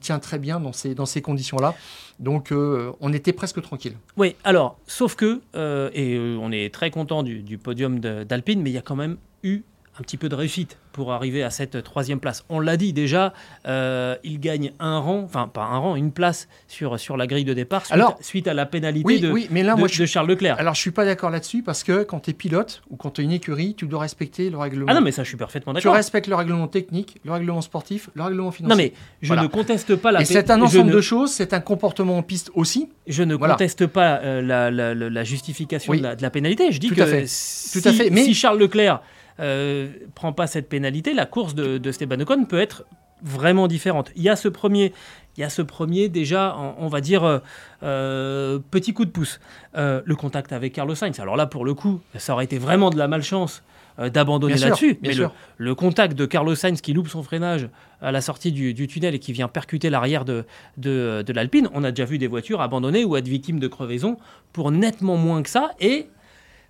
tient 0.00 0.18
très 0.18 0.38
bien 0.38 0.60
dans 0.60 0.72
ces, 0.72 0.94
dans 0.94 1.06
ces 1.06 1.22
conditions-là. 1.22 1.74
Donc 2.18 2.52
euh, 2.52 2.92
on 3.00 3.12
était 3.12 3.32
presque 3.32 3.60
tranquille. 3.62 3.94
Oui, 4.16 4.36
alors, 4.44 4.78
sauf 4.86 5.14
que, 5.14 5.40
euh, 5.54 5.90
et 5.94 6.14
euh, 6.14 6.38
on 6.40 6.52
est 6.52 6.72
très 6.72 6.90
content 6.90 7.22
du, 7.22 7.42
du 7.42 7.58
podium 7.58 8.00
d'Alpine, 8.00 8.62
mais 8.62 8.70
il 8.70 8.74
y 8.74 8.78
a 8.78 8.82
quand 8.82 8.96
même 8.96 9.16
eu 9.42 9.62
un 9.98 10.02
petit 10.02 10.16
peu 10.16 10.28
de 10.28 10.34
réussite 10.34 10.78
pour 10.92 11.12
arriver 11.12 11.42
à 11.42 11.50
cette 11.50 11.82
troisième 11.82 12.20
place. 12.20 12.44
On 12.48 12.58
l'a 12.58 12.76
dit 12.76 12.92
déjà, 12.92 13.32
euh, 13.66 14.16
il 14.24 14.40
gagne 14.40 14.72
un 14.80 14.98
rang, 14.98 15.22
enfin 15.24 15.48
pas 15.48 15.64
un 15.64 15.78
rang, 15.78 15.96
une 15.96 16.12
place 16.12 16.48
sur, 16.68 16.98
sur 16.98 17.16
la 17.16 17.26
grille 17.26 17.44
de 17.44 17.54
départ 17.54 17.84
suite, 17.84 17.94
alors, 17.94 18.16
suite 18.20 18.48
à 18.48 18.54
la 18.54 18.66
pénalité 18.66 19.18
de, 19.18 19.32
mais 19.50 19.62
là, 19.62 19.76
moi, 19.76 19.88
de, 19.88 20.06
Charles 20.06 20.28
Leclerc. 20.28 20.56
Alors 20.58 20.74
je 20.74 20.80
suis 20.80 20.90
pas 20.90 21.04
d'accord 21.04 21.30
là-dessus 21.30 21.62
parce 21.62 21.84
que 21.84 22.02
quand 22.02 22.20
tu 22.20 22.30
es 22.30 22.32
pilote 22.32 22.82
ou 22.90 22.96
quand 22.96 23.10
tu 23.10 23.20
as 23.20 23.24
une 23.24 23.32
écurie, 23.32 23.74
tu 23.74 23.86
dois 23.86 24.00
respecter 24.00 24.48
le 24.48 24.56
règlement. 24.56 24.86
Ah 24.88 24.94
non 24.94 25.00
mais 25.00 25.12
ça 25.12 25.22
je 25.22 25.28
suis 25.28 25.36
parfaitement 25.36 25.72
d'accord. 25.72 25.92
Tu 25.92 25.96
respectes 25.96 26.28
le 26.28 26.34
règlement 26.34 26.68
technique, 26.68 27.18
le 27.24 27.32
règlement 27.32 27.60
sportif, 27.60 28.10
le 28.14 28.22
règlement 28.22 28.50
financier. 28.50 28.70
Non 28.70 28.76
mais 28.76 28.92
je 29.22 29.34
ne 29.34 29.46
conteste 29.46 29.96
pas 29.96 30.12
la... 30.12 30.22
Et 30.22 30.24
c'est 30.24 30.50
un 30.50 30.60
ensemble 30.60 30.92
de 30.92 31.00
choses, 31.00 31.30
c'est 31.32 31.52
un 31.52 31.60
comportement 31.60 32.16
en 32.16 32.22
piste 32.22 32.50
aussi. 32.54 32.88
Je 33.06 33.22
ne 33.22 33.36
conteste 33.36 33.86
pas 33.86 34.20
euh, 34.22 34.42
la, 34.42 34.70
la, 34.70 35.24
justification 35.24 35.94
de, 35.94 36.02
la, 36.20 36.30
pénalité. 36.30 36.72
Je 36.72 36.80
dis 36.80 36.88
que 36.88 37.26
Si, 37.26 37.80
Tout 37.80 37.88
à 37.88 37.92
fait. 37.92 38.10
Mais... 38.10 38.24
si 38.24 38.34
Charles 38.34 38.58
Leclerc 38.58 39.00
euh, 39.40 39.88
prend 40.14 40.32
pas 40.32 40.46
cette 40.46 40.68
pénalité, 40.68 41.14
la 41.14 41.26
course 41.26 41.54
de, 41.54 41.78
de 41.78 41.88
Esteban 41.90 42.20
Ocon 42.20 42.44
peut 42.44 42.60
être 42.60 42.84
vraiment 43.22 43.66
différente. 43.66 44.10
Il 44.16 44.22
y 44.22 44.28
a 44.28 44.36
ce 44.36 44.48
premier, 44.48 44.92
il 45.36 45.40
y 45.40 45.44
a 45.44 45.48
ce 45.48 45.62
premier 45.62 46.08
déjà, 46.08 46.56
on, 46.78 46.88
va 46.88 47.00
dire, 47.00 47.24
euh, 47.24 47.38
euh, 47.82 48.58
petit 48.70 48.92
coup 48.92 49.04
de 49.04 49.10
pouce. 49.10 49.40
le 49.74 50.14
contact 50.14 50.52
avec 50.52 50.72
Carlos 50.72 50.94
Sainz. 50.94 51.18
Alors 51.20 51.36
là, 51.36 51.46
pour 51.46 51.64
le 51.64 51.74
coup, 51.74 52.00
ça 52.16 52.34
aurait 52.34 52.44
été 52.44 52.58
vraiment 52.58 52.90
de 52.90 52.98
la 52.98 53.08
malchance 53.08 53.62
d'abandonner 53.98 54.56
là-dessus. 54.56 54.98
Mais 55.02 55.14
le, 55.56 55.74
contact 55.74 56.14
de 56.14 56.26
Carlos 56.26 56.54
Sainz 56.54 56.82
qui 56.82 56.92
loupe 56.92 57.08
son 57.08 57.22
freinage 57.22 57.70
à 58.02 58.12
la 58.12 58.20
sortie 58.20 58.52
du, 58.52 58.86
tunnel 58.86 59.14
et 59.14 59.18
qui 59.18 59.32
vient 59.32 59.48
percuter 59.48 59.88
l'arrière 59.88 60.26
de, 60.26 60.44
de, 60.76 61.24
de 61.26 61.32
l'Alpine, 61.32 61.70
on 61.72 61.84
a 61.84 61.92
déjà 61.92 62.04
vu 62.04 62.18
des 62.18 62.26
voitures 62.26 62.60
abandonnées 62.60 63.06
ou 63.06 63.16
être 63.16 63.28
victimes 63.28 63.58
de 63.58 63.68
crevaison 63.68 64.18
pour 64.52 64.70
nettement 64.70 65.16
moins 65.16 65.42
que 65.42 65.48
ça. 65.48 65.70
Et 65.80 66.08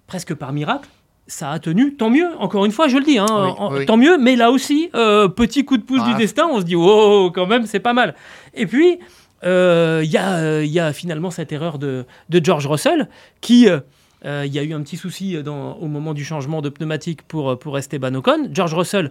presque 0.06 0.34
par 0.34 0.52
miracle, 0.52 0.88
ça 1.26 1.50
a 1.50 1.58
tenu, 1.58 1.94
tant 1.96 2.10
mieux, 2.10 2.28
encore 2.38 2.64
une 2.64 2.72
fois, 2.72 2.88
je 2.88 2.96
le 2.98 3.04
dis, 3.04 3.18
hein, 3.18 3.26
Oui, 3.28 3.50
en- 3.58 3.72
oui. 3.74 3.86
tant 3.86 3.96
mieux, 3.96 4.16
mais 4.18 4.36
là 4.36 4.50
aussi, 4.50 4.90
euh, 4.94 5.26
petit 5.28 5.64
coup 5.64 5.76
de 5.76 5.82
pouce 5.82 6.00
Ah. 6.04 6.10
du 6.12 6.14
destin, 6.14 6.46
on 6.50 6.60
se 6.60 6.64
dit, 6.64 6.76
oh, 6.76 7.30
quand 7.34 7.46
même, 7.46 7.66
c'est 7.66 7.80
pas 7.80 7.92
mal. 7.92 8.14
Et 8.54 8.66
puis, 8.66 8.98
euh, 9.44 10.02
il 10.04 10.10
y, 10.10 10.16
a, 10.16 10.36
euh, 10.36 10.64
il 10.64 10.70
y 10.70 10.80
a 10.80 10.92
finalement 10.92 11.30
cette 11.30 11.52
erreur 11.52 11.78
de, 11.78 12.04
de 12.30 12.44
George 12.44 12.66
Russell, 12.66 13.08
qui, 13.40 13.68
euh, 13.68 13.80
euh, 14.24 14.44
il 14.46 14.52
y 14.54 14.58
a 14.58 14.62
eu 14.62 14.72
un 14.72 14.80
petit 14.82 14.96
souci 14.96 15.42
dans- 15.42 15.74
au 15.74 15.86
moment 15.88 16.14
du 16.14 16.24
changement 16.24 16.62
de 16.62 16.68
pneumatique 16.68 17.22
pour, 17.22 17.58
pour 17.58 17.76
Esteban 17.76 18.14
Ocon. 18.14 18.48
George 18.52 18.74
Russell 18.74 19.10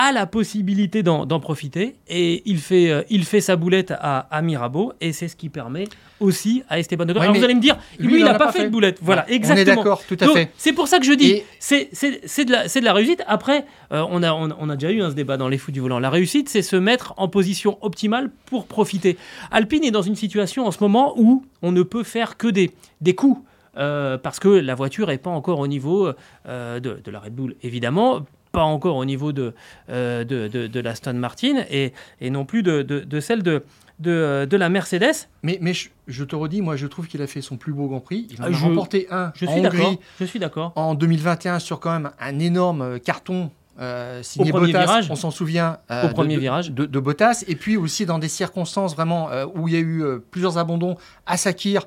a 0.00 0.12
la 0.12 0.26
possibilité 0.26 1.02
d'en 1.02 1.40
profiter, 1.40 1.96
et 2.08 2.42
il 2.46 2.58
fait, 2.58 2.88
euh, 2.90 3.02
il 3.10 3.24
fait 3.24 3.40
sa 3.40 3.56
boulette 3.56 3.90
à, 3.98 4.20
à 4.30 4.42
Mirabeau, 4.42 4.92
et 5.00 5.12
c'est 5.12 5.26
ce 5.26 5.34
qui 5.34 5.48
permet 5.48 5.88
aussi 6.20 6.62
à 6.68 6.78
Esteban 6.78 7.02
Ocon. 7.04 7.14
Ouais, 7.14 7.20
Alors 7.24 7.34
vous 7.36 7.42
allez 7.44 7.54
me 7.54 7.60
dire, 7.60 7.76
lui, 7.98 8.06
lui, 8.08 8.18
il 8.20 8.24
n'a 8.24 8.34
pas 8.34 8.46
pas 8.46 8.52
fait 8.52 8.64
de 8.64 8.68
boulette. 8.68 8.98
Voilà, 9.02 9.24
On 9.28 9.32
est 9.32 9.34
exactement. 9.34 9.76
d'accord, 9.82 10.02
tout 10.06 10.16
à 10.20 10.26
Donc, 10.26 10.36
fait. 10.36 10.50
C'est 10.56 10.72
pour 10.72 10.86
ça 10.86 10.98
que 11.00 11.04
je 11.04 11.12
dis, 11.14 11.30
Et- 11.32 11.44
c'est 11.58 11.90
de, 12.44 12.52
la- 12.52 12.66
de 12.68 12.84
la 12.84 12.92
réussite. 12.92 13.22
Après, 13.26 13.66
euh, 13.92 14.04
on, 14.10 14.22
a, 14.22 14.32
on, 14.32 14.48
on 14.60 14.68
a 14.70 14.76
déjà 14.76 14.92
eu 14.92 15.02
hein, 15.02 15.10
ce 15.10 15.14
débat 15.16 15.36
dans 15.36 15.48
les 15.48 15.58
fous 15.58 15.72
du 15.72 15.80
volant. 15.80 15.98
La 15.98 16.10
réussite, 16.10 16.48
c'est 16.48 16.62
se 16.62 16.76
mettre 16.76 17.14
en 17.16 17.26
position 17.28 17.76
optimale 17.82 18.30
pour 18.46 18.66
profiter. 18.66 19.16
Alpine 19.50 19.82
est 19.84 19.90
dans 19.90 20.02
une 20.02 20.16
situation 20.16 20.64
en 20.66 20.70
ce 20.70 20.78
moment 20.80 21.14
où 21.16 21.44
on 21.62 21.72
ne 21.72 21.82
peut 21.82 22.04
faire 22.04 22.36
que 22.36 22.46
des, 22.48 22.70
des 23.00 23.14
coups. 23.16 23.40
euh, 23.76 24.16
parce 24.18 24.38
que 24.40 24.48
la 24.48 24.74
voiture 24.74 25.06
n'est 25.08 25.18
pas 25.18 25.30
encore 25.30 25.58
au 25.60 25.66
niveau 25.68 26.08
euh, 26.48 26.80
de, 26.80 26.98
de 27.04 27.10
la 27.12 27.20
Red 27.20 27.34
Bull, 27.34 27.54
évidemment, 27.62 28.26
pas 28.58 28.64
encore 28.64 28.96
au 28.96 29.04
niveau 29.04 29.30
de, 29.32 29.54
euh, 29.88 30.24
de, 30.24 30.48
de, 30.48 30.66
de 30.66 30.80
l'Aston 30.80 31.14
Martin 31.14 31.62
et, 31.70 31.92
et 32.20 32.28
non 32.30 32.44
plus 32.44 32.64
de, 32.64 32.82
de, 32.82 33.20
celle 33.20 33.44
de, 33.44 33.62
de, 34.00 34.48
de 34.50 34.56
la 34.56 34.68
Mercedes. 34.68 35.28
Mais, 35.44 35.58
mais 35.60 35.72
je, 35.74 35.90
je 36.08 36.24
te 36.24 36.34
redis, 36.34 36.60
moi, 36.60 36.74
je 36.74 36.88
trouve 36.88 37.06
qu'il 37.06 37.22
a 37.22 37.28
fait 37.28 37.40
son 37.40 37.56
plus 37.56 37.72
beau 37.72 37.86
Grand 37.86 38.00
Prix. 38.00 38.26
Il 38.32 38.42
en 38.42 38.46
a 38.46 38.50
je- 38.50 38.64
remporté 38.64 39.06
un 39.12 39.30
Je 39.36 39.46
en 39.46 39.52
suis. 39.52 39.60
Hongrie 39.64 39.98
Je 40.18 40.24
suis 40.24 40.40
d'accord. 40.40 40.72
en 40.74 40.94
2021 40.96 41.60
sur 41.60 41.78
quand 41.78 41.92
même 41.92 42.10
un 42.18 42.38
énorme 42.40 42.82
euh, 42.82 42.98
carton 42.98 43.52
euh, 43.80 44.24
signé 44.24 44.50
Au 44.50 44.54
premier 44.56 44.72
Bottas. 44.72 44.86
virage. 44.86 45.08
On 45.08 45.14
s'en 45.14 45.30
souvient. 45.30 45.78
euh, 45.92 46.08
Au 46.10 46.12
premier 46.12 46.34
de, 46.34 46.40
virage. 46.40 46.72
De, 46.72 46.84
de 46.84 46.98
Bottas. 46.98 47.44
Et 47.46 47.54
puis 47.54 47.76
aussi 47.76 48.06
dans 48.06 48.18
des 48.18 48.26
circonstances 48.28 48.96
vraiment 48.96 49.30
euh, 49.30 49.46
où 49.54 49.68
il 49.68 49.74
y 49.74 49.76
a 49.76 49.80
eu 49.80 50.02
euh, 50.02 50.18
plusieurs 50.32 50.58
abandons 50.58 50.96
à 51.26 51.36
Sakir 51.36 51.82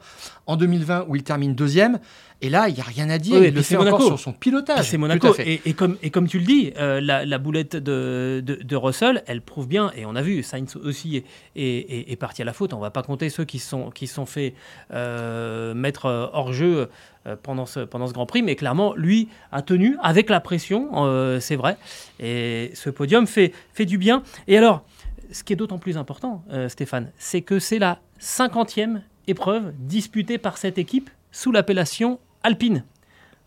en 0.48 0.56
2020 0.56 1.04
où 1.10 1.18
il 1.18 1.24
termine 1.24 1.54
deuxième. 1.54 2.00
Et 2.44 2.50
là, 2.50 2.70
il 2.70 2.74
n'y 2.74 2.80
a 2.82 2.84
rien 2.84 3.10
à 3.10 3.20
dire. 3.20 3.40
Oui, 3.40 3.48
il 3.50 3.54
le 3.54 3.60
encore 3.62 3.78
Monaco. 3.84 4.08
sur 4.08 4.20
son 4.20 4.34
pilotage. 4.34 4.90
C'est 4.90 4.98
Monaco. 4.98 5.36
Et, 5.40 5.62
et 5.66 5.74
comme, 5.74 5.98
et 6.02 6.10
comme 6.10 6.28
tu 6.28 6.40
le 6.40 6.46
dis, 6.46 6.74
euh, 6.78 7.00
la, 7.00 7.24
la 7.26 7.38
boulette 7.38 7.76
de, 7.76 8.42
de, 8.44 8.56
de 8.56 8.76
Russell, 8.76 9.24
elle 9.28 9.42
prouve 9.42 9.68
bien, 9.68 9.92
et 9.96 10.06
on 10.08 10.16
a 10.16 10.22
vu, 10.24 10.42
Sainz 10.42 10.76
aussi 10.76 11.18
est, 11.18 11.26
est- 11.56 11.62
est- 12.00 12.12
est 12.12 12.16
parti 12.16 12.42
à 12.42 12.46
la 12.46 12.54
faute. 12.54 12.74
On 12.74 12.80
va 12.80 12.90
pas 12.90 13.04
compter 13.04 13.30
ceux 13.30 13.46
qui 13.46 13.60
se 13.60 13.70
sont, 13.70 13.92
qui 13.92 14.08
sont 14.08 14.26
fait 14.26 14.56
euh, 14.92 15.74
mettre 15.76 16.06
hors 16.34 16.52
jeu 16.54 16.90
euh, 17.28 17.36
pendant, 17.42 17.66
ce, 17.68 17.82
pendant 17.82 18.08
ce 18.08 18.14
Grand 18.14 18.26
Prix, 18.26 18.42
mais 18.42 18.56
clairement, 18.56 18.96
lui 18.96 19.28
a 19.52 19.62
tenu 19.62 19.98
avec 20.02 20.30
la 20.30 20.40
pression, 20.40 20.90
euh, 21.06 21.40
c'est 21.40 21.56
vrai. 21.56 21.78
Et 22.20 22.72
ce 22.74 22.90
podium 22.90 23.28
fait, 23.28 23.54
fait 23.74 23.86
du 23.86 23.98
bien. 24.00 24.24
Et 24.48 24.58
alors, 24.58 24.84
ce 25.32 25.44
qui 25.44 25.54
est 25.54 25.56
d'autant 25.56 25.78
plus 25.78 25.98
important, 25.98 26.44
Stéphane, 26.68 27.12
c'est 27.18 27.42
que 27.42 27.60
c'est 27.60 27.80
la 27.80 28.00
50e 28.20 29.02
épreuve 29.28 29.72
disputée 29.78 30.38
par 30.40 30.58
cette 30.58 30.78
équipe 30.78 31.10
sous 31.32 31.52
l'appellation 31.52 32.20
Alpine. 32.44 32.84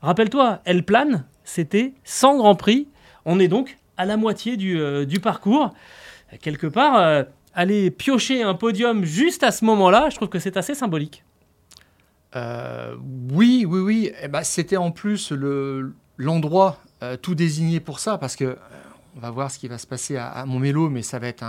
Rappelle-toi, 0.02 0.60
Elle 0.64 0.84
plane, 0.84 1.24
c'était 1.44 1.94
100 2.04 2.36
Grands 2.38 2.54
Prix. 2.56 2.88
On 3.24 3.38
est 3.40 3.48
donc 3.48 3.78
à 3.96 4.04
la 4.04 4.16
moitié 4.16 4.56
du, 4.56 4.78
euh, 4.78 5.06
parcours. 5.22 5.72
Quelque 6.42 6.66
part, 6.66 6.96
euh, 6.96 7.22
aller 7.54 7.90
piocher 7.90 8.42
un 8.42 8.54
podium 8.54 9.04
juste 9.04 9.42
à 9.42 9.50
ce 9.52 9.64
moment-là, 9.64 10.08
je 10.10 10.16
trouve 10.16 10.28
que 10.28 10.38
c'est 10.38 10.56
assez 10.56 10.74
symbolique. 10.74 11.24
Euh, 12.36 12.96
oui, 13.32 13.64
oui, 13.68 13.80
oui. 13.80 14.12
Eh 14.22 14.28
ben, 14.28 14.42
C'était 14.42 14.76
en 14.76 14.90
plus 14.90 15.30
le- 15.30 15.94
l'endroit 16.16 16.78
tout 17.20 17.34
désigné 17.34 17.80
pour 17.80 17.98
ça, 17.98 18.16
parce 18.16 18.34
que 18.34 18.56
on 19.14 19.20
va 19.20 19.30
voir 19.30 19.50
ce 19.50 19.58
qui 19.58 19.68
va 19.68 19.76
se 19.76 19.86
passer 19.86 20.16
à, 20.16 20.28
à 20.28 20.46
Montmélo, 20.46 20.88
mais 20.88 21.02
ça 21.02 21.18
va 21.18 21.28
être 21.28 21.44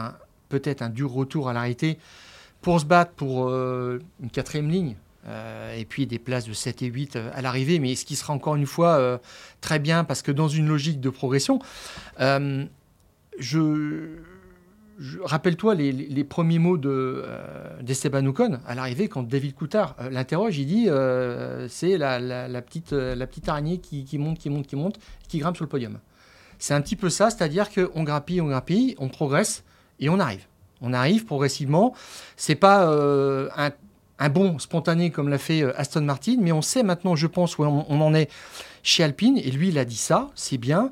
peut-être 0.49 0.81
un 0.81 0.89
dur 0.89 1.09
retour 1.13 1.47
à 1.47 1.53
l'arrêté 1.53 1.97
pour 2.61 2.79
se 2.81 2.85
battre 2.85 3.13
pour 3.13 3.47
une 3.49 4.29
quatrième 4.33 4.69
ligne. 4.69 4.97
Euh, 5.27 5.75
et 5.75 5.85
puis 5.85 6.05
des 6.07 6.19
places 6.19 6.45
de 6.45 6.53
7 6.53 6.81
et 6.83 6.87
8 6.87 7.15
euh, 7.15 7.29
à 7.33 7.41
l'arrivée, 7.41 7.79
mais 7.79 7.95
ce 7.95 8.05
qui 8.05 8.15
sera 8.15 8.33
encore 8.33 8.55
une 8.55 8.65
fois 8.67 8.97
euh, 8.97 9.17
très 9.61 9.79
bien, 9.79 10.03
parce 10.03 10.21
que 10.21 10.31
dans 10.31 10.47
une 10.47 10.67
logique 10.67 10.99
de 11.01 11.09
progression, 11.09 11.59
je, 13.37 14.07
rappelle-toi 15.23 15.75
les, 15.75 15.91
les- 15.91 16.23
premiers 16.23 16.59
mots 16.59 16.77
de, 16.77 17.25
d'Esteban 17.81 18.25
Ocon 18.27 18.59
à 18.65 18.75
l'arrivée 18.75 19.09
quand 19.09 19.23
David 19.23 19.53
Coutard 19.55 19.95
l'interroge. 20.09 20.57
Il 20.57 20.67
dit 20.67 20.87
c'est 21.69 21.97
la, 21.97 22.19
la- 22.19 22.61
petite, 22.61 22.91
la 22.93 23.27
petite 23.27 23.49
araignée 23.49 23.79
qui, 23.79 24.05
qui 24.05 24.17
monte, 24.17 24.39
qui 24.39 24.49
monte, 24.49 24.67
qui 24.67 24.75
monte, 24.75 24.99
qui 25.27 25.39
grimpe 25.39 25.55
sur 25.55 25.65
le 25.65 25.69
podium. 25.69 25.99
C'est 26.59 26.73
un 26.73 26.81
petit 26.81 26.95
peu 26.95 27.09
ça, 27.09 27.29
c'est-à-dire 27.29 27.69
qu'on 27.73 28.03
grappille, 28.03 28.39
on 28.39 28.47
grappille, 28.47 28.95
on 28.97 29.09
progresse 29.09 29.63
et 29.99 30.07
on 30.07 30.19
arrive. 30.19 30.45
On 30.81 30.93
arrive 30.93 31.25
progressivement. 31.25 31.93
C'est 32.37 32.55
pas 32.55 32.85
un, 32.87 33.71
un 34.19 34.29
bond 34.29 34.59
spontané 34.59 35.11
comme 35.11 35.29
l'a 35.29 35.37
fait 35.37 35.61
euh, 35.61 35.77
Aston 35.77 36.01
Martin, 36.01 36.37
mais 36.39 36.51
on 36.51 36.61
sait 36.61 36.83
maintenant, 36.83 37.15
je 37.15 37.27
pense, 37.27 37.57
où 37.57 37.63
on, 37.63 38.01
en 38.01 38.13
est 38.13 38.29
chez 38.83 39.03
Alpine. 39.03 39.37
Et 39.37 39.51
lui, 39.51 39.69
il 39.69 39.77
a 39.77 39.85
dit 39.85 39.97
ça, 39.97 40.29
c'est 40.35 40.57
bien. 40.57 40.91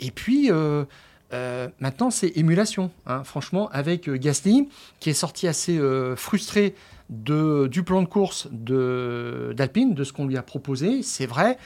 Et 0.00 0.10
puis. 0.10 0.50
euh, 0.50 0.84
euh, 1.32 1.68
maintenant, 1.80 2.10
c'est 2.10 2.36
émulation. 2.36 2.92
hein. 3.06 3.24
Franchement, 3.24 3.68
avec 3.72 4.08
Gasly, 4.08 4.68
qui 5.00 5.10
est 5.10 5.14
sorti 5.14 5.48
assez 5.48 5.80
frustré 6.16 6.76
de, 7.10 7.66
du 7.66 7.82
plan 7.82 8.02
de 8.02 8.06
course 8.08 8.48
de- 8.50 9.52
d'Alpine, 9.56 9.94
de, 9.94 10.04
ce 10.04 10.12
qu'on 10.12 10.26
lui 10.26 10.36
a 10.36 10.42
proposé, 10.42 11.02
c'est 11.02 11.26
vrai. 11.26 11.58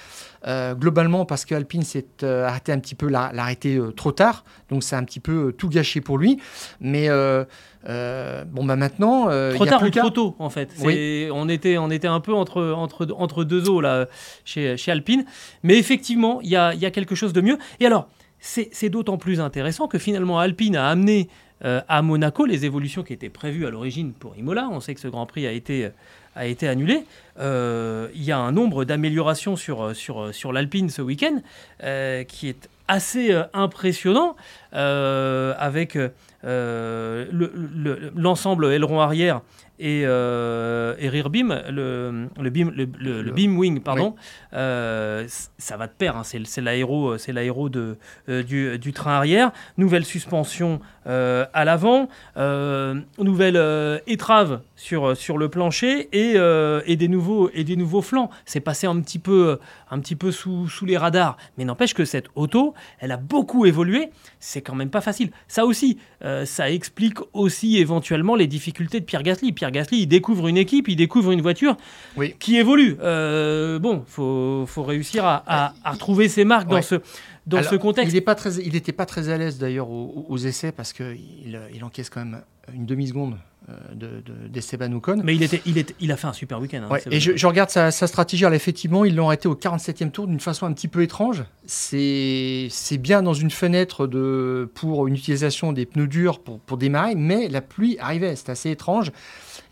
Euh, 0.46 0.74
globalement, 0.74 1.24
parce 1.24 1.44
qu'Alpine 1.44 1.82
s'est 1.82 2.06
euh, 2.22 2.46
arrêté 2.46 2.72
un 2.72 2.78
petit 2.78 2.94
peu, 2.94 3.08
l'a 3.08 3.30
l'a 3.32 3.42
arrêté 3.42 3.76
euh, 3.76 3.90
trop 3.92 4.12
tard, 4.12 4.44
donc 4.70 4.82
c'est 4.82 4.96
un 4.96 5.04
petit 5.04 5.20
peu 5.20 5.52
tout 5.56 5.68
gâché 5.68 6.00
pour 6.00 6.18
lui. 6.18 6.38
Mais 6.80 7.08
bon, 7.08 8.64
bah 8.64 8.76
maintenant, 8.76 9.24
Trop 9.24 9.30
il 9.30 9.58
y 9.58 9.62
a 9.62 9.70
tard 9.70 9.80
plus 9.80 9.88
ou 9.88 9.90
trop 9.90 10.10
tôt, 10.10 10.36
en 10.38 10.50
fait. 10.50 10.70
Oui. 10.80 11.28
On, 11.32 11.48
était, 11.48 11.78
on 11.78 11.90
était 11.90 12.08
un 12.08 12.20
peu 12.20 12.34
entre, 12.34 12.62
entre, 12.72 13.06
entre 13.16 13.44
deux 13.44 13.68
eaux 13.68 13.80
là, 13.80 14.06
chez, 14.44 14.76
chez 14.76 14.90
Alpine. 14.92 15.24
Mais 15.62 15.78
effectivement, 15.78 16.40
il 16.42 16.50
y 16.50 16.56
a, 16.56 16.74
il 16.74 16.80
y 16.80 16.86
a 16.86 16.90
quelque 16.90 17.14
chose 17.14 17.32
de 17.32 17.40
mieux. 17.40 17.58
Et 17.80 17.86
alors, 17.86 18.08
c'est 18.40 18.88
d'autant 18.88 19.18
plus 19.18 19.40
intéressant 19.40 19.88
que 19.88 19.98
finalement, 19.98 20.38
Alpine 20.38 20.76
a 20.76 20.88
amené 20.88 21.28
euh, 21.64 21.80
à 21.88 22.02
Monaco 22.02 22.46
les 22.46 22.64
évolutions 22.64 23.02
qui 23.02 23.12
étaient 23.12 23.28
prévues 23.28 23.66
à 23.66 23.70
l'origine 23.70 24.12
pour 24.12 24.36
Imola. 24.36 24.68
On 24.70 24.80
sait 24.80 24.94
que 24.94 25.00
ce 25.00 25.08
Grand 25.08 25.26
Prix 25.26 25.46
a 25.46 25.52
été, 25.52 25.88
a 26.36 26.46
été 26.46 26.68
annulé. 26.68 27.04
Euh, 27.40 28.08
Il 28.14 28.22
y 28.22 28.30
a 28.32 28.38
un 28.38 28.52
nombre 28.52 28.84
d'améliorations 28.84 29.56
sur, 29.56 29.94
sur, 29.94 30.32
sur 30.32 30.52
l'Alpine 30.52 30.88
ce 30.88 31.02
week-end 31.02 31.42
euh, 31.82 32.22
qui 32.24 32.48
est 32.48 32.68
assez 32.86 33.32
euh, 33.32 33.42
impressionnant 33.54 34.36
euh, 34.74 35.52
avec 35.58 35.96
euh, 35.96 37.26
le- 37.32 37.52
le- 37.54 38.12
l'ensemble 38.14 38.66
aileron 38.72 39.00
arrière 39.00 39.40
et, 39.80 40.02
euh, 40.04 40.94
et 40.98 41.08
rear 41.08 41.30
beam, 41.30 41.60
le, 41.70 42.28
le 42.40 42.50
beam, 42.50 42.70
le, 42.74 42.88
le- 42.98 43.22
le 43.22 43.30
beam 43.32 43.56
wing, 43.58 43.80
pardon, 43.80 44.14
euh, 44.54 45.26
ça 45.58 45.76
va 45.76 45.86
de 45.86 45.92
pair. 45.92 46.16
hein, 46.16 46.22
c'est 46.24 46.44
c'est 46.46 46.60
l'aéro, 46.60 47.16
c'est 47.18 47.32
l'aéro 47.32 47.68
de 47.68 47.96
euh, 48.28 48.42
du, 48.42 48.78
du 48.78 48.92
train 48.92 49.12
arrière. 49.12 49.52
Nouvelle 49.76 50.04
suspension 50.04 50.80
euh, 51.06 51.46
à 51.52 51.64
l'avant, 51.64 52.08
euh, 52.36 52.94
nouvelle 53.18 53.56
euh, 53.56 53.98
étrave 54.06 54.60
sur 54.76 55.16
sur 55.16 55.38
le 55.38 55.48
plancher 55.48 56.08
et, 56.12 56.34
euh, 56.36 56.80
et 56.86 56.96
des 56.96 57.08
nouveaux 57.08 57.50
et 57.54 57.64
des 57.64 57.76
nouveaux 57.76 58.02
flancs. 58.02 58.30
C'est 58.44 58.60
passé 58.60 58.86
un 58.86 59.00
petit 59.00 59.18
peu 59.18 59.58
un 59.90 59.98
petit 60.00 60.16
peu 60.16 60.30
sous, 60.32 60.68
sous 60.68 60.84
les 60.86 60.96
radars, 60.96 61.36
mais 61.56 61.64
n'empêche 61.64 61.94
que 61.94 62.04
cette 62.04 62.26
auto, 62.34 62.74
elle 62.98 63.12
a 63.12 63.16
beaucoup 63.16 63.66
évolué. 63.66 64.10
C'est 64.40 64.60
quand 64.62 64.74
même 64.74 64.90
pas 64.90 65.00
facile. 65.00 65.30
Ça 65.48 65.64
aussi, 65.66 65.98
euh, 66.24 66.44
ça 66.44 66.70
explique 66.70 67.18
aussi 67.32 67.78
éventuellement 67.78 68.36
les 68.36 68.46
difficultés 68.46 69.00
de 69.00 69.04
Pierre 69.04 69.22
Gasly. 69.22 69.52
Pierre 69.52 69.70
Gasly, 69.70 70.00
il 70.02 70.06
découvre 70.06 70.48
une 70.48 70.56
équipe, 70.58 70.88
il 70.88 70.96
découvre 70.96 71.32
une 71.32 71.40
voiture 71.42 71.76
Oui. 72.16 72.34
qui 72.38 72.56
évolue. 72.56 72.96
Euh, 73.02 73.78
bon, 73.78 74.04
faut, 74.06 74.64
faut 74.66 74.82
réussir 74.82 75.24
à, 75.24 75.42
à- 75.46 75.74
à 75.84 75.92
retrouver 75.92 76.28
ses 76.28 76.44
marques 76.44 76.68
dans 76.68 76.82
ce, 76.82 76.96
dans 77.46 77.58
Alors, 77.58 77.70
ce 77.70 77.76
contexte. 77.76 78.12
Il 78.12 78.14
n'est 78.16 78.20
pas 78.20 78.34
très, 78.34 78.54
il 78.56 78.72
n'était 78.74 78.92
pas 78.92 79.06
très 79.06 79.28
à 79.30 79.38
l'aise 79.38 79.58
d'ailleurs 79.58 79.90
aux, 79.90 80.26
aux 80.28 80.38
essais 80.38 80.72
parce 80.72 80.92
qu'il 80.92 81.60
il 81.74 81.84
encaisse 81.84 82.10
quand 82.10 82.24
même 82.24 82.42
une 82.74 82.84
demi-seconde 82.86 83.34
euh, 83.34 83.57
de, 83.94 84.06
de- 84.24 84.48
d'Esteban 84.48 84.92
Ocon. 84.92 85.20
Mais 85.24 85.34
il, 85.34 85.42
était, 85.42 85.60
il, 85.66 85.76
était, 85.78 85.94
il 86.00 86.10
a 86.12 86.16
fait 86.16 86.26
un 86.26 86.32
super 86.32 86.60
week-end. 86.60 86.82
hein, 86.84 86.92
Ouais, 86.92 87.02
et 87.10 87.20
je, 87.20 87.46
regarde 87.46 87.70
sa, 87.70 87.90
sa 87.90 88.06
stratégie. 88.06 88.44
Alors, 88.44 88.54
effectivement, 88.56 89.04
ils 89.04 89.14
l'ont 89.14 89.26
arrêté 89.26 89.48
au 89.48 89.54
47e 89.54 90.10
tour 90.10 90.26
d'une 90.26 90.40
façon 90.40 90.66
un 90.66 90.72
petit 90.72 90.88
peu 90.88 91.02
étrange. 91.02 91.44
C'est 91.66 92.98
bien 92.98 93.22
dans 93.22 93.34
une 93.34 93.50
fenêtre 93.50 94.06
de, 94.06 94.70
pour 94.74 95.06
une 95.06 95.14
utilisation 95.14 95.72
des 95.72 95.86
pneus 95.86 96.06
durs 96.06 96.38
pour, 96.40 96.58
pour 96.60 96.76
démarrer, 96.76 97.14
mais 97.14 97.48
la 97.48 97.60
pluie 97.60 97.96
arrivait. 98.00 98.36
C'est 98.36 98.50
assez 98.50 98.70
étrange. 98.70 99.12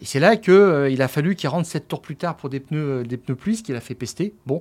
Et 0.02 0.04
c'est 0.04 0.20
là 0.20 0.36
qu'il 0.36 0.88
il 0.90 1.00
a 1.00 1.08
fallu 1.08 1.36
qu'il 1.36 1.48
rentre 1.48 1.66
7 1.66 1.88
tours 1.88 2.02
plus 2.02 2.16
tard 2.16 2.36
pour 2.36 2.50
des 2.50 2.60
pneus, 2.60 3.00
euh, 3.00 3.02
des 3.02 3.16
pneus 3.16 3.34
pluie, 3.34 3.56
ce 3.56 3.62
qui 3.62 3.72
l'a 3.72 3.80
fait 3.80 3.94
pester. 3.94 4.34
Bon. 4.44 4.60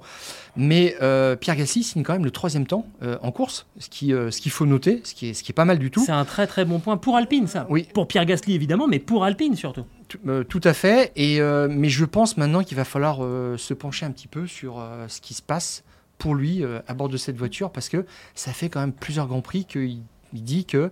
Mais 0.55 0.95
euh, 1.01 1.35
Pierre 1.35 1.57
Gasly 1.57 1.83
signe 1.83 2.03
quand 2.03 2.13
même 2.13 2.23
le 2.23 2.31
troisième 2.31 2.65
temps 2.65 2.87
euh, 3.03 3.17
en 3.21 3.31
course, 3.33 3.65
ce 3.77 3.89
qu'il 3.89 4.13
euh, 4.13 4.31
ce 4.31 4.39
qu'il 4.39 4.51
faut 4.53 4.65
noter, 4.65 5.01
ce 5.03 5.13
qui, 5.13 5.27
est, 5.29 5.33
ce 5.33 5.43
qui 5.43 5.51
est 5.51 5.53
pas 5.53 5.65
mal 5.65 5.77
du 5.77 5.91
tout. 5.91 6.01
C'est 6.05 6.13
un 6.13 6.23
très 6.23 6.47
très 6.47 6.63
bon 6.63 6.79
point 6.79 6.95
pour 6.95 7.17
Alpine, 7.17 7.47
ça. 7.47 7.67
Oui. 7.69 7.85
Pour 7.93 8.07
Pierre 8.07 8.25
Gasly, 8.25 8.55
évidemment, 8.55 8.87
mais 8.87 8.99
pour 8.99 9.24
Alpine 9.25 9.55
surtout. 9.55 9.85
Tout, 10.07 10.19
euh, 10.27 10.43
tout 10.43 10.61
à 10.63 10.73
fait. 10.73 11.11
Et, 11.15 11.41
euh, 11.41 11.67
mais 11.69 11.89
je 11.89 12.05
pense 12.05 12.37
maintenant 12.37 12.63
qu'il 12.63 12.77
va 12.77 12.85
falloir 12.85 13.23
euh, 13.23 13.57
se 13.57 13.73
pencher 13.73 14.05
un 14.05 14.11
petit 14.11 14.27
peu 14.27 14.47
sur 14.47 14.81
ce 15.07 15.19
qui 15.21 15.33
se 15.33 15.41
passe 15.41 15.83
pour 16.17 16.33
lui 16.35 16.63
à 16.87 16.93
bord 16.93 17.09
de 17.09 17.17
cette 17.17 17.35
voiture 17.37 17.71
parce 17.71 17.89
que 17.89 18.05
ça 18.35 18.53
fait 18.53 18.69
quand 18.69 18.79
même 18.79 18.93
plusieurs 18.93 19.27
grands 19.27 19.41
prix 19.41 19.65
qu'il 19.65 19.99
il 20.33 20.43
dit 20.43 20.65
que 20.65 20.91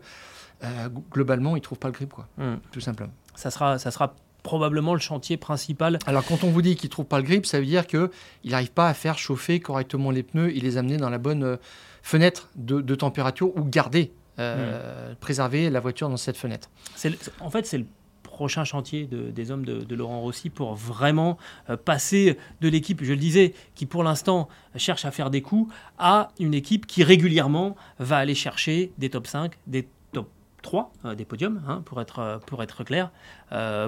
globalement 1.11 1.55
il 1.55 1.61
trouve 1.61 1.77
pas 1.79 1.87
le 1.89 1.93
grip 1.93 2.11
quoi, 2.13 2.27
Hmm. 2.37 2.55
tout 2.71 2.79
simplement. 2.79 3.11
Ça 3.35 3.51
sera, 3.51 3.77
ça 3.79 3.91
sera 3.91 4.15
probablement 4.43 4.93
le 4.93 4.99
chantier 4.99 5.37
principal. 5.37 5.99
Alors 6.05 6.25
quand 6.25 6.43
on 6.43 6.49
vous 6.49 6.61
dit 6.61 6.75
qu'il 6.75 6.89
trouve 6.89 7.05
pas 7.05 7.17
le 7.17 7.23
grip, 7.23 7.45
ça 7.45 7.59
veut 7.59 7.65
dire 7.65 7.87
que 7.87 8.11
il 8.43 8.51
n'arrive 8.51 8.71
pas 8.71 8.87
à 8.89 8.93
faire 8.93 9.17
chauffer 9.17 9.59
correctement 9.59 10.11
les 10.11 10.23
pneus 10.23 10.55
et 10.55 10.59
les 10.59 10.77
amener 10.77 10.97
dans 10.97 11.09
la 11.09 11.17
bonne 11.17 11.57
fenêtre 12.01 12.49
de, 12.55 12.81
de 12.81 12.95
température 12.95 13.55
ou 13.57 13.63
garder, 13.63 14.11
euh, 14.39 15.13
préserver 15.19 15.69
la 15.69 15.79
voiture 15.79 16.09
dans 16.09 16.17
cette 16.17 16.37
fenêtre. 16.37 16.69
Le- 17.03 17.11
en 17.39 17.49
fait, 17.49 17.65
c'est 17.65 17.77
le 17.77 17.85
prochain 18.33 18.65
chantier 18.65 19.05
de- 19.05 19.31
des 19.31 19.51
hommes 19.51 19.63
de, 19.63 19.95
Laurent 19.95 20.19
Rossi 20.19 20.49
pour 20.49 20.73
vraiment 20.75 21.37
euh, 21.69 21.77
passer 21.77 22.37
de 22.61 22.67
l'équipe, 22.67 23.03
je 23.03 23.11
le 23.13 23.19
disais, 23.19 23.53
qui 23.75 23.85
pour 23.85 24.03
l'instant 24.03 24.49
cherche 24.75 25.05
à 25.05 25.11
faire 25.11 25.29
des 25.29 25.41
coups, 25.41 25.73
à 25.99 26.29
une 26.39 26.53
équipe 26.53 26.85
qui 26.87 27.03
régulièrement 27.03 27.75
va 27.99 28.17
aller 28.17 28.35
chercher 28.35 28.91
des 28.97 29.09
top 29.09 29.27
5, 29.27 29.53
des 29.67 29.87
top 30.11 30.29
3, 30.63 30.91
euh, 31.05 31.15
des 31.15 31.25
podiums, 31.25 31.61
hein, 31.67 31.83
pour, 31.85 32.01
être, 32.01 32.19
euh, 32.19 32.37
pour 32.39 32.63
être 32.63 32.83
clair, 32.83 33.11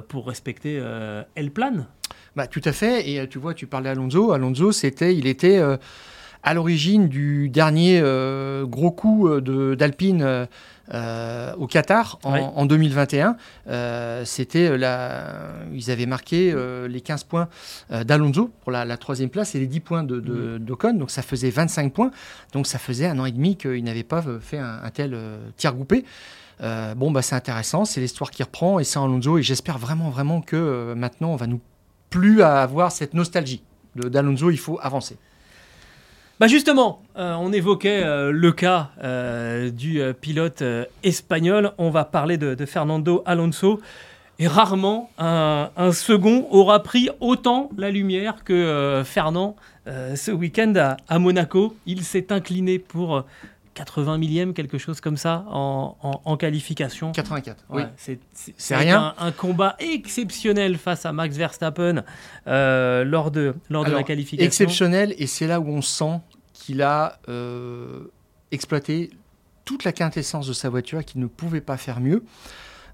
pour 0.08 0.27
respecter 0.27 0.77
euh, 0.79 1.23
El. 1.36 1.51
Bah, 2.36 2.45
tout 2.45 2.62
à 2.65 2.71
fait. 2.71 3.10
Et 3.10 3.27
tu 3.27 3.39
vois, 3.39 3.55
tu 3.55 3.65
parlais 3.65 3.89
d'Alonso. 3.89 4.31
Alonso, 4.31 4.71
c'était, 4.71 5.15
il 5.15 5.25
était 5.25 5.60
à 6.45 6.53
l'origine 6.53 7.10
du 7.10 7.49
dernier 7.49 7.99
euh, 8.01 8.65
gros 8.65 8.91
coup 8.91 9.27
euh, 9.27 9.41
de- 9.41 9.73
d'Alpine 9.75 10.47
euh, 10.93 11.53
au 11.58 11.65
Qatar 11.65 12.19
en, 12.23 12.34
Ouais. 12.34 12.41
en 12.55 12.65
2021. 12.67 13.36
Euh, 13.67 14.23
c'était 14.25 14.67
ils 15.73 15.91
avaient 15.91 16.05
marqué 16.05 16.55
les 16.88 17.01
15 17.01 17.23
points 17.23 17.47
d'Alonso 17.89 18.51
pour 18.62 18.71
la, 18.71 18.86
la 18.86 18.95
troisième 18.97 19.29
place 19.29 19.55
et 19.55 19.60
les 19.60 19.65
10 19.67 19.79
points 19.79 20.03
de, 20.03 20.19
de- 20.19 20.58
d'Ocon. 20.60 20.93
Donc 20.93 21.10
ça 21.10 21.23
faisait 21.23 21.49
25 21.49 21.91
points. 21.91 22.12
Donc 22.53 22.67
ça 22.67 22.77
faisait 22.77 23.08
un 23.08 23.17
an 23.17 23.25
et 23.25 23.31
demi 23.31 23.58
qu'il 23.58 23.84
n'avait 23.84 24.03
pas 24.03 24.23
fait 24.39 24.60
un, 24.60 24.79
un 24.84 24.89
tel 24.91 25.17
tir 25.58 25.73
groupé. 25.73 26.05
Bon, 26.62 27.10
bah, 27.12 27.21
c'est 27.23 27.36
intéressant, 27.36 27.84
c'est 27.86 27.99
l'histoire 27.99 28.29
qui 28.29 28.43
reprend 28.43 28.77
et 28.79 28.84
c'est 28.84 28.99
Alonso. 28.99 29.39
Et 29.39 29.43
j'espère 29.43 29.79
vraiment, 29.79 30.10
vraiment 30.12 30.41
que 30.41 30.93
maintenant, 30.95 31.29
on 31.31 31.36
va 31.36 31.47
nous 31.47 31.60
plus 32.12 32.43
à 32.43 32.62
avoir 32.62 32.91
cette 32.91 33.15
nostalgie 33.15 33.63
de- 33.95 34.08
d'Alonso. 34.08 34.51
Il 34.51 34.60
faut 34.60 34.77
avancer. 34.84 35.17
Bah 36.37 36.47
justement, 36.47 37.01
euh, 37.17 37.33
on 37.35 37.53
évoquait 37.53 38.03
euh, 38.03 38.29
le 38.29 38.51
cas 38.51 38.89
euh, 39.01 39.71
du 39.71 40.01
pilote 40.19 40.63
espagnol. 41.01 41.71
On 41.77 41.89
va 41.89 42.03
parler 42.03 42.37
de, 42.37 42.65
Fernando 42.65 43.23
Alonso. 43.25 43.79
Et 44.37 44.47
rarement 44.47 45.09
un, 45.17 45.69
second 45.93 46.45
aura 46.51 46.83
pris 46.83 47.07
autant 47.21 47.69
la 47.77 47.89
lumière 47.89 48.43
que 48.43 49.01
Fernand 49.05 49.55
ce 49.85 50.31
week-end 50.31 50.73
à, 51.07 51.19
Monaco. 51.19 51.73
Il 51.85 52.03
s'est 52.03 52.33
incliné 52.33 52.77
pour 52.77 53.23
80 53.75 54.17
millième, 54.17 54.53
quelque 54.53 54.77
chose 54.79 54.99
comme 55.01 55.17
ça, 55.17 55.45
en, 55.49 55.95
en- 56.01 56.21
en 56.25 56.38
qualification. 56.38 57.11
84. 57.11 57.63
Ouais, 57.69 57.85
Oui. 58.07 58.17
c'est 58.57 58.75
rien. 58.75 59.13
Un, 59.19 59.27
un 59.27 59.31
combat 59.31 59.75
exceptionnel 59.79 60.77
face 60.77 61.05
à 61.05 61.11
Max 61.11 61.35
Verstappen 61.38 62.03
euh, 62.47 63.03
lors 63.03 63.29
de, 63.31 63.53
lors 63.69 63.85
de 63.85 63.91
la 63.91 64.03
qualification. 64.03 64.45
Exceptionnel. 64.45 65.13
Et 65.17 65.27
c'est 65.27 65.45
là 65.47 65.59
où 65.59 65.67
on 65.67 65.81
sent 65.81 66.19
qu'il 66.53 66.81
a 66.81 67.19
euh, 67.29 68.11
exploité 68.51 69.11
toute 69.65 69.83
la 69.83 69.91
quintessence 69.91 70.47
de 70.47 70.53
sa 70.53 70.69
voiture, 70.69 71.03
qu'il 71.05 71.19
ne 71.21 71.27
pouvait 71.27 71.61
pas 71.61 71.77
faire 71.77 71.99
mieux. 71.99 72.23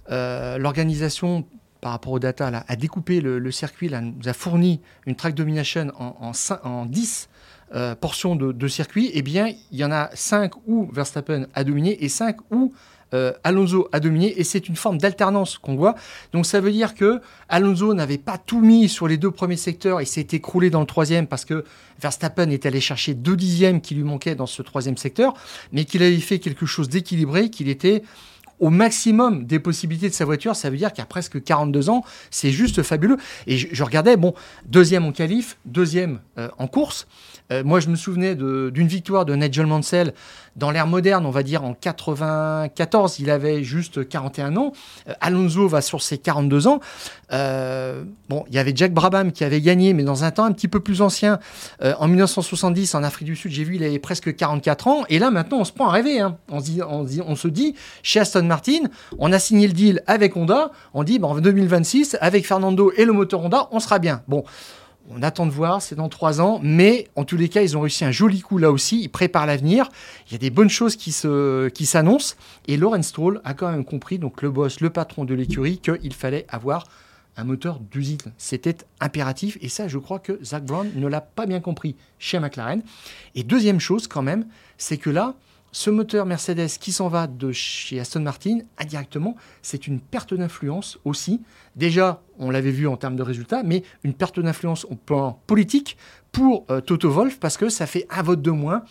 Euh, 0.10 0.58
L'organisation, 0.58 1.46
par 1.80 1.92
rapport 1.92 2.14
aux 2.14 2.20
data, 2.20 2.50
là, 2.52 2.64
a 2.68 2.76
découpé 2.76 3.22
le, 3.22 3.40
le 3.40 3.52
circuit, 3.52 3.88
là, 3.90 4.02
nous 4.02 4.28
a 4.28 4.34
fourni 4.34 4.82
une 5.06 5.16
track 5.16 5.36
domination 5.36 5.92
en, 6.00 6.16
en, 6.20 6.32
en 6.68 6.86
10 6.86 7.30
euh, 7.74 7.96
portions 7.96 8.36
de, 8.36 8.52
de 8.52 8.68
circuit. 8.68 9.12
Eh 9.14 9.22
bien, 9.22 9.54
il 9.72 9.78
y 9.78 9.86
en 9.86 9.92
a 9.92 10.10
5 10.14 10.68
où 10.68 10.90
Verstappen 10.92 11.46
a 11.54 11.64
dominé 11.64 12.04
et 12.04 12.10
5 12.10 12.38
où 12.52 12.74
euh, 13.14 13.34
Alonso 13.44 13.90
a 13.92 14.00
dominé. 14.00 14.40
Et 14.40 14.44
c'est 14.44 14.68
une 14.68 14.76
forme 14.76 14.98
d'alternance 14.98 15.58
qu'on 15.58 15.76
voit. 15.76 15.96
Donc 16.34 16.46
ça 16.46 16.60
veut 16.62 16.72
dire 16.72 16.96
que 16.96 17.22
Alonso 17.50 17.94
n'avait 17.94 18.18
pas 18.18 18.38
tout 18.38 18.62
mis 18.62 18.88
sur 18.90 19.08
les 19.08 19.18
deux 19.18 19.32
premiers 19.32 19.58
secteurs 19.58 20.00
et 20.00 20.06
s'est 20.06 20.28
écroulé 20.32 20.70
dans 20.70 20.80
le 20.80 20.86
troisième 20.86 21.28
parce 21.28 21.46
que 21.46 21.66
Verstappen 22.02 22.50
est 22.50 22.66
allé 22.66 22.80
chercher 22.80 23.14
deux 23.14 23.36
dixièmes 23.36 23.82
qui 23.82 23.96
lui 23.96 24.04
manquaient 24.04 24.36
dans 24.36 24.48
ce 24.48 24.62
troisième 24.62 24.98
secteur, 24.98 25.34
mais 25.72 25.86
qu'il 25.86 26.04
avait 26.04 26.18
fait 26.18 26.40
quelque 26.40 26.66
chose 26.66 26.90
d'équilibré, 26.90 27.50
qu'il 27.50 27.70
était 27.70 28.04
au 28.62 28.70
maximum 28.70 29.46
des 29.46 29.60
possibilités 29.60 30.08
de 30.08 30.14
sa 30.14 30.24
voiture. 30.24 30.56
Ça 30.56 30.70
veut 30.70 30.78
dire 30.78 30.94
qu'à 30.94 31.06
presque 31.06 31.44
42 31.44 31.90
ans, 31.90 32.06
c'est 32.30 32.52
juste 32.52 32.84
fabuleux. 32.84 33.18
Et 33.48 33.58
je, 33.58 33.84
regardais, 33.84 34.16
bon, 34.16 34.34
deuxième 34.66 35.04
en 35.06 35.12
qualif, 35.12 35.58
deuxième 35.66 36.22
euh, 36.38 36.48
en 36.58 36.68
course. 36.68 37.08
Euh, 37.52 37.64
moi, 37.64 37.80
je 37.80 37.90
me 37.90 37.96
souvenais 37.96 38.36
d'une 38.36 38.88
victoire 38.88 39.26
de 39.26 39.36
Nigel 39.36 39.66
Mansell 39.66 40.14
dans 40.56 40.72
l'ère 40.72 40.88
moderne, 40.88 41.26
on 41.26 41.32
va 41.32 41.44
dire 41.44 41.64
en 41.64 41.74
94, 41.74 43.20
il 43.20 43.30
avait 43.30 43.64
juste 43.64 44.08
41 44.08 44.58
ans. 44.58 44.74
Euh, 45.08 45.14
Alonso 45.22 45.68
va 45.68 45.82
sur 45.82 46.02
ses 46.02 46.18
42 46.18 46.68
ans. 46.68 46.80
Euh, 47.32 48.04
bon, 48.30 48.44
il 48.50 48.56
y 48.56 48.60
avait 48.60 48.74
Jack 48.76 48.94
Brabham 48.94 49.32
qui 49.32 49.44
avait 49.44 49.62
gagné, 49.62 49.94
mais 49.94 50.04
dans 50.04 50.24
un 50.24 50.32
temps 50.32 50.44
un 50.44 50.52
petit 50.52 50.68
peu 50.68 50.80
plus 50.80 51.02
ancien. 51.02 51.40
Euh, 51.82 51.94
en 52.00 52.08
1970, 52.08 52.96
en 52.96 53.04
Afrique 53.04 53.28
du 53.28 53.36
Sud, 53.36 53.52
j'ai 53.52 53.64
vu, 53.64 53.76
il 53.76 53.84
avait 53.84 54.00
presque 54.00 54.36
44 54.36 54.88
ans. 54.88 55.04
Et 55.10 55.20
là, 55.20 55.32
maintenant, 55.32 55.60
on 55.60 55.66
se 55.66 55.72
prend 55.72 55.88
à 55.88 55.92
rêver. 55.92 56.20
hein. 56.20 56.38
On, 56.50 56.60
se 56.60 57.48
dit, 57.48 57.76
chez 58.04 58.20
Aston 58.20 58.44
Martin, 58.44 58.84
on 59.20 59.32
a 59.32 59.40
signé 59.40 59.68
le 59.68 59.74
deal 59.74 60.04
avec 60.08 60.36
Honda. 60.36 60.72
On 60.94 61.04
dit, 61.04 61.20
bah, 61.20 61.30
en 61.30 61.36
2026, 61.36 62.18
avec 62.20 62.46
Fernando 62.46 62.92
et 62.98 63.06
le 63.06 63.14
moteur 63.14 63.42
Honda, 63.42 63.68
on 63.72 63.80
sera 63.80 64.00
bien. 64.00 64.22
Bon. 64.28 64.44
On 65.10 65.24
attend 65.24 65.46
de 65.46 65.52
voir, 65.52 65.82
c'est 65.82 65.96
dans 65.96 66.10
trois 66.10 66.40
ans, 66.42 66.60
mais 66.64 67.08
en 67.16 67.26
tous 67.26 67.36
les 67.36 67.50
cas, 67.50 67.62
ils 67.62 67.76
ont 67.76 67.82
réussi 67.82 68.06
un 68.06 68.12
joli 68.12 68.42
coup 68.42 68.58
là 68.58 68.72
aussi. 68.72 69.02
Ils 69.02 69.10
préparent 69.10 69.46
l'avenir. 69.46 69.90
Il 70.28 70.34
y 70.34 70.36
a 70.36 70.38
des 70.38 70.50
bonnes 70.50 70.70
choses 70.70 70.96
qui 70.96 71.12
se, 71.12 71.68
qui 71.70 71.86
s'annoncent. 71.86 72.36
Et 72.68 72.78
Lawrence 72.78 73.08
Stroll 73.08 73.42
a 73.44 73.54
quand 73.54 73.70
même 73.70 73.84
compris, 73.84 74.20
donc 74.20 74.42
le 74.42 74.52
boss, 74.52 74.80
le 74.80 74.90
patron 74.90 75.26
de 75.26 75.34
l'écurie, 75.34 75.80
qu'il 75.80 76.14
fallait 76.14 76.46
avoir 76.50 76.86
un 77.38 77.44
moteur 77.44 77.80
d'usine. 77.80 78.20
C'était 78.38 78.78
impératif. 79.00 79.58
Et 79.62 79.70
ça, 79.70 79.88
je 79.88 79.98
crois 79.98 80.20
que 80.20 80.40
Zach 80.44 80.64
Brown 80.64 80.90
ne 80.96 81.08
l'a 81.08 81.22
pas 81.22 81.46
bien 81.46 81.60
compris 81.60 81.96
chez 82.20 82.40
McLaren. 82.40 82.82
Et 83.36 83.44
deuxième 83.44 83.80
chose, 83.80 84.08
quand 84.08 84.22
même, 84.22 84.46
c'est 84.78 84.98
que 84.98 85.10
là, 85.10 85.36
ce 85.72 85.90
moteur 85.90 86.26
Mercedes 86.26 86.68
qui 86.80 86.92
s'en 86.92 87.08
va 87.08 87.28
de 87.28 87.52
chez 87.52 88.00
Aston 88.00 88.22
Martin, 88.22 88.60
indirectement, 88.78 89.36
c'est 89.62 89.88
une 89.88 90.00
perte 90.00 90.34
d'influence 90.34 91.00
aussi. 91.06 91.42
Déjà, 91.76 92.22
on 92.40 92.50
l'avait 92.50 92.72
vu 92.72 92.88
en 92.88 92.98
termes 92.98 93.16
de 93.16 93.24
résultats, 93.24 93.64
mais 93.64 93.84
une 94.04 94.14
perte 94.14 94.40
d'influence 94.40 94.86
au 94.86 94.96
plan 94.96 95.40
politique 95.48 95.98
pour 96.32 96.66
euh, 96.70 96.82
Toto 96.82 97.10
Wolff 97.10 97.40
parce 97.40 97.58
que 97.58 97.70
ça 97.70 97.86
fait 97.86 98.06
un 98.10 98.22
vote 98.22 98.42
de 98.42 98.52
moins 98.52 98.84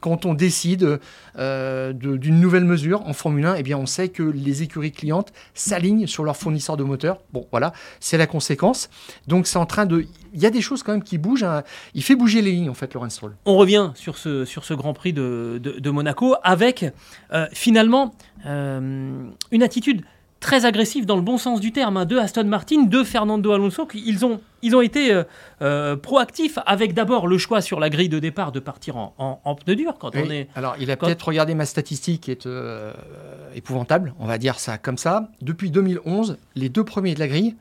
quand 0.00 0.26
on 0.26 0.34
décide 0.34 0.98
euh, 1.38 1.92
d'une 1.92 2.40
nouvelle 2.40 2.64
mesure 2.64 3.06
en 3.06 3.12
Formule 3.12 3.46
1. 3.46 3.54
Eh 3.56 3.62
bien, 3.62 3.78
on 3.78 3.86
sait 3.86 4.08
que 4.08 4.22
les 4.22 4.62
écuries 4.62 4.92
clientes 4.92 5.32
s'alignent 5.54 6.06
sur 6.06 6.24
leurs 6.24 6.36
fournisseurs 6.36 6.76
de 6.76 6.84
moteurs. 6.84 7.20
Bon, 7.32 7.46
voilà, 7.50 7.72
c'est 8.00 8.18
la 8.18 8.26
conséquence. 8.26 8.90
Donc, 9.26 9.46
c'est 9.46 9.58
en 9.58 9.66
train 9.66 9.86
de. 9.86 10.06
Il 10.34 10.40
y 10.42 10.46
a 10.46 10.50
des 10.50 10.60
choses 10.60 10.82
quand 10.82 10.92
même 10.92 11.02
qui 11.02 11.16
bougent. 11.18 11.44
hein. 11.44 11.62
Il 11.94 12.02
fait 12.02 12.14
bouger 12.16 12.42
les 12.42 12.52
lignes, 12.52 12.70
en 12.70 12.74
fait, 12.74 12.92
Laurent 12.94 13.08
Stroll. 13.08 13.34
On 13.46 13.56
revient 13.56 13.92
sur 13.94 14.18
ce, 14.18 14.44
sur 14.44 14.64
ce 14.64 14.74
Grand 14.74 14.92
Prix 14.94 15.12
de, 15.12 15.58
de- 15.62 15.78
de 15.78 15.90
Monaco 15.90 16.34
avec 16.42 16.84
euh, 17.32 17.46
finalement 17.52 18.14
euh, 18.46 19.28
une 19.50 19.62
attitude 19.62 20.02
très 20.40 20.64
agressive 20.64 21.04
dans 21.06 21.16
le 21.16 21.22
bon 21.22 21.36
sens 21.38 21.60
du 21.60 21.72
terme 21.72 21.96
hein, 21.96 22.04
de 22.04 22.16
Aston 22.16 22.44
Martin, 22.44 22.84
de 22.84 23.02
Fernando 23.04 23.50
Alonso. 23.52 23.88
Ils 23.94 24.24
ont, 24.24 24.40
ils 24.62 24.76
ont 24.76 24.80
été 24.80 25.12
euh, 25.12 25.24
euh, 25.62 25.96
proactifs 25.96 26.58
avec 26.66 26.94
d'abord 26.94 27.26
le 27.26 27.38
choix 27.38 27.60
sur 27.60 27.80
la 27.80 27.90
grille 27.90 28.08
de 28.08 28.18
départ 28.18 28.52
de 28.52 28.60
partir 28.60 28.96
en, 28.96 29.14
en, 29.18 29.40
en 29.44 29.54
pneu 29.54 29.74
dur 29.76 29.94
quand 29.98 30.14
on 30.14 30.30
est... 30.30 30.48
Alors, 30.54 30.76
il 30.78 30.90
a 30.90 30.96
quand- 30.96 31.06
peut-être 31.06 31.22
regardé 31.26 31.54
ma 31.54 31.66
statistique 31.66 32.22
qui 32.22 32.30
est 32.30 32.46
euh, 32.46 32.92
épouvantable, 33.54 34.14
on 34.18 34.26
va 34.26 34.38
dire 34.38 34.58
ça 34.60 34.78
comme 34.78 34.98
ça. 34.98 35.28
Depuis 35.42 35.70
2011, 35.70 36.38
les 36.54 36.68
deux 36.68 36.84
premiers 36.84 37.14
de 37.14 37.20
la 37.20 37.28
grille 37.28 37.56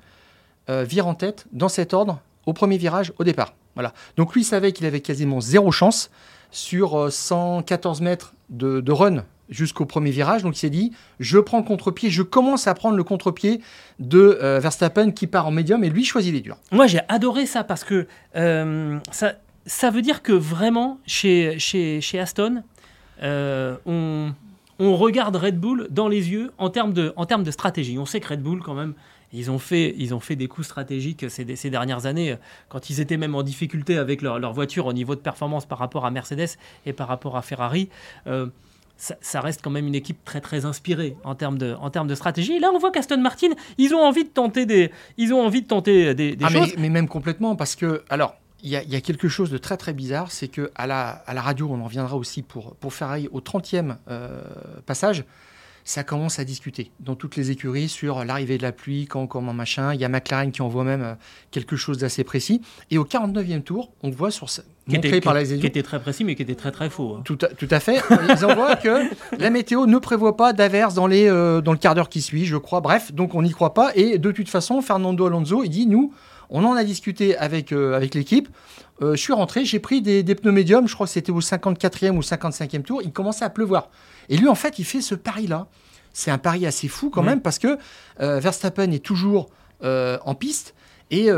virent 0.70 1.08
en 1.08 1.16
tête 1.16 1.46
dans 1.54 1.70
cet 1.70 1.94
ordre 1.94 2.20
au 2.46 2.52
premier 2.52 2.78
virage 2.78 3.14
au 3.20 3.24
départ. 3.24 3.54
Voilà. 3.76 3.94
Donc 4.18 4.34
lui 4.36 4.44
savait 4.44 4.74
qu'il 4.74 4.86
avait 4.86 5.00
quasiment 5.02 5.40
zéro 5.40 5.72
chance 5.72 6.10
sur 6.52 6.96
euh, 7.00 7.10
114 7.10 8.02
mètres 8.02 8.34
de, 8.50 8.82
de 8.82 8.92
run 8.92 9.24
jusqu'au 9.50 9.86
premier 9.86 10.12
virage. 10.12 10.44
Donc 10.44 10.56
il 10.56 10.60
s'est 10.60 10.70
dit, 10.70 10.92
je 11.20 11.40
prends 11.40 11.60
le 11.60 11.64
contre-pied, 11.64 12.10
je 12.10 12.22
commence 12.22 12.68
à 12.68 12.74
prendre 12.74 12.98
le 12.98 13.04
contre-pied 13.04 13.62
de 14.00 14.40
euh, 14.42 14.60
Verstappen 14.60 15.12
qui 15.12 15.28
part 15.28 15.48
en 15.48 15.52
médium 15.52 15.84
et 15.84 15.90
lui 15.90 16.04
choisit 16.04 16.34
les 16.34 16.42
durs. 16.42 16.58
Moi, 16.72 16.88
j'ai 16.88 17.02
adoré 17.08 17.46
ça 17.46 17.64
parce 17.64 17.84
que 17.84 18.08
euh, 18.36 19.00
ça, 19.12 19.34
ça 19.66 19.90
veut 19.90 20.02
dire 20.02 20.22
que 20.22 20.34
vraiment, 20.34 21.00
chez, 21.06 21.60
chez, 21.60 22.02
chez 22.02 22.20
Aston, 22.20 22.64
euh, 23.24 23.76
on, 23.86 24.34
on 24.80 24.96
regarde 24.96 25.36
Red 25.36 25.60
Bull 25.60 25.88
dans 25.90 26.08
les 26.08 26.30
yeux 26.30 26.52
en 26.58 26.70
termes, 26.70 26.94
de, 26.94 27.14
en 27.16 27.26
termes 27.26 27.44
de 27.44 27.52
stratégie. 27.52 27.98
On 27.98 28.06
sait 28.06 28.20
que 28.20 28.30
Red 28.30 28.42
Bull, 28.42 28.62
quand 28.62 28.76
même, 28.76 28.94
ils 29.34 29.52
ont 29.52 29.60
fait, 29.60 29.94
ils 29.98 30.14
ont 30.14 30.22
fait 30.22 30.38
des 30.38 30.48
coups 30.48 30.68
stratégiques 30.68 31.26
ces, 31.30 31.70
dernières 31.70 32.06
années, 32.06 32.38
quand 32.70 32.90
ils 32.90 33.02
étaient 33.02 33.18
même 33.18 33.36
en 33.36 33.44
difficulté 33.44 33.98
avec 33.98 34.22
leur 34.22 34.54
voiture 34.54 34.86
au 34.86 34.94
niveau 34.94 35.16
de 35.16 35.20
performance 35.20 35.66
par 35.66 35.80
rapport 35.80 36.06
à 36.06 36.12
Mercedes 36.12 36.58
et 36.86 36.94
par 36.94 37.10
rapport 37.10 37.36
à 37.36 37.42
Ferrari. 37.42 37.90
Ça, 38.98 39.16
ça 39.22 39.42
reste 39.42 39.62
quand 39.64 39.70
même 39.70 39.86
une 39.88 39.96
équipe 39.96 40.24
très 40.26 40.42
très 40.42 40.66
inspirée 40.66 41.16
en 41.24 41.36
termes 41.36 41.58
de, 41.58 41.76
en 41.80 41.90
termes 41.92 42.08
de 42.08 42.16
stratégie. 42.16 42.54
Et 42.54 42.60
là, 42.60 42.72
on 42.74 42.80
voit 42.80 42.92
qu'Aston 42.92 43.20
Martin, 43.22 43.50
ils 43.78 43.94
ont 43.94 44.02
envie 44.04 44.24
de 44.24 44.30
tenter 44.30 44.66
des, 44.66 44.92
ils 45.18 45.34
ont 45.34 45.42
envie 45.42 45.62
de 45.62 45.68
tenter 45.68 46.16
des, 46.16 46.36
des 46.36 46.46
Ah, 46.46 46.50
choses. 46.50 46.74
mais, 46.76 46.82
mais 46.84 46.90
même 46.90 47.08
complètement, 47.08 47.56
parce 47.56 47.76
que, 47.76 48.04
alors, 48.10 48.36
il 48.64 48.72
y, 48.72 48.76
a, 48.76 48.82
il 48.82 48.90
y 48.90 48.96
a 48.96 49.02
quelque 49.02 49.28
chose 49.28 49.52
de 49.52 49.60
très 49.60 49.78
très 49.78 49.94
bizarre, 49.94 50.32
c'est 50.32 50.48
que 50.48 50.72
à 50.74 50.88
la, 50.88 51.10
à 51.10 51.36
la 51.36 51.42
radio, 51.44 51.70
on 51.72 51.80
en 51.80 51.84
reviendra 51.86 52.18
aussi 52.18 52.42
pour, 52.42 52.74
pour 52.78 52.92
Ferrari 52.92 53.30
au 53.32 53.40
30e 53.40 53.98
euh, 54.10 54.42
passage, 54.88 55.24
ça 55.90 56.04
commence 56.04 56.38
à 56.38 56.44
discuter 56.44 56.92
dans 57.00 57.16
toutes 57.16 57.38
les 57.38 57.50
écuries 57.50 57.88
sur 57.88 58.26
l'arrivée 58.26 58.58
de 58.58 58.64
la 58.64 58.74
pluie, 58.74 59.06
quand, 59.08 59.26
comment, 59.26 59.54
machin. 59.54 59.94
Il 59.94 60.02
y 60.02 60.04
a 60.04 60.10
McLaren 60.10 60.52
qui 60.52 60.62
envoie 60.62 60.84
même 60.84 61.02
euh, 61.02 61.14
quelque 61.50 61.78
chose 61.78 61.98
d'assez 61.98 62.26
précis. 62.26 62.62
Et 62.92 62.98
au 62.98 63.06
49e 63.06 63.62
tour, 63.62 63.94
on 64.04 64.10
voit 64.10 64.30
sur 64.30 64.50
ça, 64.50 64.64
Qui 64.90 64.98
était, 64.98 65.22
par 65.22 65.34
qui- 65.34 65.40
les 65.40 65.54
éditions- 65.54 65.62
qui 65.62 65.68
était 65.68 65.84
très 65.84 66.02
précis, 66.02 66.26
mais 66.26 66.36
qui 66.36 66.42
était 66.42 66.56
très 66.56 66.72
très 66.74 66.90
faux. 66.90 67.16
hein. 67.18 67.22
tout 67.24 67.38
à, 67.42 67.48
tout 67.48 67.70
à 67.72 67.80
fait. 67.80 68.02
Ils 68.30 68.44
envoient 68.46 68.76
que 68.76 69.04
la 69.40 69.50
météo 69.50 69.86
ne 69.86 69.98
prévoit 69.98 70.36
pas 70.36 70.52
d'averse 70.52 70.94
dans, 70.94 71.08
les, 71.08 71.28
euh, 71.30 71.62
dans 71.62 71.72
le 71.72 71.78
quart 71.78 71.96
d'heure 71.96 72.10
qui 72.10 72.22
suit, 72.22 72.46
je 72.46 72.58
crois. 72.58 72.82
Bref, 72.82 73.14
donc 73.14 73.34
on 73.34 73.42
n'y 73.42 73.52
croit 73.52 73.74
pas. 73.74 73.92
Et 73.96 74.18
de 74.18 74.32
toute 74.32 74.50
façon, 74.50 74.82
Fernando 74.82 75.26
Alonso, 75.26 75.64
il 75.64 75.70
dit 75.70 75.88
nous, 75.88 76.12
on 76.50 76.64
en 76.66 76.74
a 76.74 76.84
discuté 76.84 77.38
avec, 77.38 77.72
euh, 77.72 77.96
avec 77.96 78.16
l'équipe. 78.16 78.50
Euh, 79.02 79.16
je 79.16 79.22
suis 79.22 79.34
rentré, 79.34 79.66
j'ai 79.66 79.80
pris 79.80 80.02
des, 80.02 80.24
des 80.24 80.36
pneus 80.36 80.52
médiums. 80.52 80.88
Je 80.88 80.94
crois 80.94 81.08
que 81.08 81.14
c'était 81.14 81.32
au 81.32 81.42
54e 81.42 82.12
ou 82.12 82.22
55e 82.22 82.82
tour. 82.84 83.02
Il 83.04 83.12
commençait 83.12 83.46
à 83.46 83.50
pleuvoir. 83.50 83.90
Et 84.30 84.38
lui, 84.38 84.48
en 84.48 84.56
fait, 84.56 84.80
il 84.80 84.86
fait 84.86 85.02
ce 85.02 85.16
pari-là. 85.16 85.68
C'est 86.14 86.32
un 86.32 86.40
pari 86.40 86.66
assez 86.66 86.88
fou 86.88 87.12
quand 87.12 87.22
même 87.22 87.42
parce 87.42 87.60
que 87.60 87.78
euh, 88.22 88.40
Verstappen 88.40 88.92
est 88.92 89.04
toujours 89.04 89.50
en 89.84 90.34
piste 90.34 90.74
et 91.12 91.30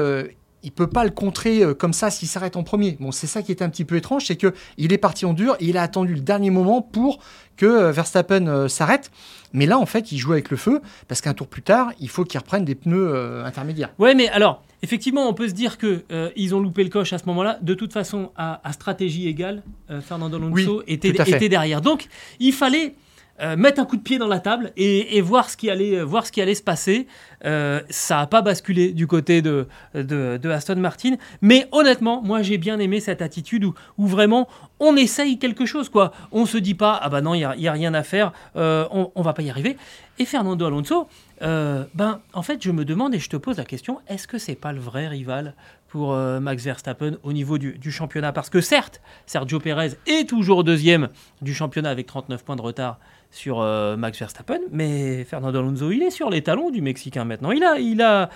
il 0.63 0.72
peut 0.72 0.88
pas 0.88 1.04
le 1.04 1.10
contrer 1.10 1.62
comme 1.78 1.91
ça 1.91 2.10
s'il 2.10 2.30
s'arrête 2.30 2.56
en 2.56 2.63
premier. 2.63 2.95
Bon, 3.02 3.12
c'est 3.12 3.28
ça 3.28 3.41
qui 3.41 3.52
est 3.52 3.62
un 3.62 3.67
petit 3.67 3.84
peu 3.84 3.98
étrange, 3.98 4.28
c'est 4.28 4.38
que 4.38 4.54
il 4.78 4.93
est 4.93 4.98
parti 4.98 5.26
en 5.26 5.34
dur 5.34 5.58
et 5.60 5.65
il 5.65 5.78
a 5.78 5.84
attendu 5.84 6.15
le 6.15 6.22
dernier 6.22 6.50
moment 6.50 6.82
pour 6.82 7.19
que 7.58 7.91
Verstappen 7.91 8.69
s'arrête. 8.69 9.12
Mais 9.52 9.65
là, 9.65 9.78
en 9.78 9.86
fait, 9.86 10.13
il 10.13 10.17
joue 10.17 10.32
avec 10.32 10.50
le 10.50 10.56
feu 10.56 10.80
parce 11.10 11.19
qu'un 11.19 11.34
tour 11.34 11.48
plus 11.48 11.62
tard, 11.62 11.91
il 12.00 12.08
faut 12.08 12.24
qu'il 12.24 12.39
reprenne 12.39 12.63
des 12.63 12.76
pneus 12.76 13.43
intermédiaires. 13.43 13.89
Ouais, 14.00 14.15
mais 14.15 14.30
alors, 14.30 14.63
effectivement, 14.82 15.28
on 15.28 15.34
peut 15.34 15.48
se 15.48 15.54
dire 15.54 15.78
que 15.78 16.04
euh, 16.12 16.30
ils 16.36 16.56
ont 16.56 16.60
loupé 16.60 16.84
le 16.84 16.89
coche 16.89 17.13
à 17.13 17.18
ce 17.18 17.26
moment-là. 17.28 17.60
De 17.62 17.74
toute 17.74 17.94
façon, 17.94 18.32
à, 18.36 18.68
à 18.68 18.74
stratégie 18.74 19.28
égale, 19.28 19.63
euh, 19.89 20.02
Fernando 20.02 20.38
Alonso 20.38 20.78
Oui, 20.80 20.84
était, 20.88 21.10
était 21.10 21.50
derrière. 21.50 21.82
Donc, 21.82 22.08
il 22.39 22.54
fallait 22.54 22.96
euh, 23.41 23.56
mettre 23.56 23.80
un 23.80 23.86
coup 23.86 23.95
de 23.95 24.02
pied 24.02 24.17
dans 24.17 24.28
la 24.28 24.39
table 24.39 24.73
et, 24.75 25.21
voir, 25.21 25.49
ce 25.49 25.56
qui 25.56 25.69
allait, 25.69 25.99
euh, 25.99 26.04
voir 26.04 26.25
se 26.25 26.62
passer. 26.62 27.08
Euh, 27.45 27.82
ça 27.89 28.17
n'a 28.17 28.28
pas 28.28 28.41
basculé 28.41 28.91
du 28.91 29.08
côté 29.08 29.41
de, 29.41 29.67
de, 29.93 30.49
Aston 30.49 30.75
Martin. 30.75 31.15
Mais 31.41 31.67
honnêtement, 31.71 32.21
moi, 32.21 32.41
j'ai 32.41 32.58
bien 32.58 32.80
aimé 32.80 32.99
cette 32.99 33.21
attitude 33.21 33.63
où, 33.63 33.73
où 33.97 34.08
vraiment 34.08 34.49
on 34.80 34.95
essaye 34.95 35.39
quelque 35.39 35.65
chose. 35.65 35.89
quoi. 35.89 36.12
On 36.32 36.45
se 36.45 36.58
dit 36.58 36.75
pas, 36.75 36.99
ah 37.02 37.10
bah 37.10 37.21
non, 37.21 37.34
il 37.34 37.47
n'y 37.58 37.67
a, 37.67 37.71
rien 37.71 37.93
à 37.93 38.04
faire, 38.04 38.34
on, 38.56 39.12
on 39.15 39.21
va 39.21 39.34
pas 39.34 39.41
y 39.41 39.49
arriver. 39.49 39.78
Et 40.17 40.25
Fernando 40.25 40.65
Alonso, 40.65 41.08
ben, 41.41 42.19
en 42.34 42.41
fait, 42.41 42.62
je 42.62 42.71
me 42.71 42.84
demande 42.84 43.15
et 43.15 43.19
je 43.19 43.30
te 43.30 43.38
pose 43.38 43.58
la 43.58 43.65
question 43.65 43.99
est-ce 44.08 44.28
que 44.28 44.38
c'est 44.38 44.56
pas 44.56 44.73
le 44.73 44.80
vrai 44.80 45.08
rival 45.08 45.54
pour 45.88 46.13
Max 46.13 46.63
Verstappen 46.63 47.13
au 47.23 47.32
niveau 47.32 47.58
du, 47.58 47.78
du 47.78 47.91
championnat? 47.91 48.34
Parce 48.34 48.49
que 48.49 48.60
certes, 48.60 49.02
Sergio 49.25 49.60
Perez 49.60 49.91
est 50.08 50.28
toujours 50.28 50.65
deuxième 50.65 51.10
du 51.41 51.54
championnat 51.54 51.89
avec 51.89 52.06
39 52.06 52.43
points 52.43 52.58
de 52.58 52.62
retard 52.62 52.99
sur 53.32 53.62
euh, 53.62 53.96
Max 53.96 54.18
Verstappen, 54.20 54.60
mais 54.72 55.24
Fernando 55.24 55.60
Alonso, 55.60 55.92
il 55.92 56.02
est 56.04 56.10
sur 56.10 56.30
les 56.30 56.42
talons 56.42 56.72
du 56.72 56.82
Mexicain 56.82 57.26
maintenant. 57.26 57.52
Il 57.52 57.63
a, 57.63 57.78
il 57.80 58.02
a 58.02 58.30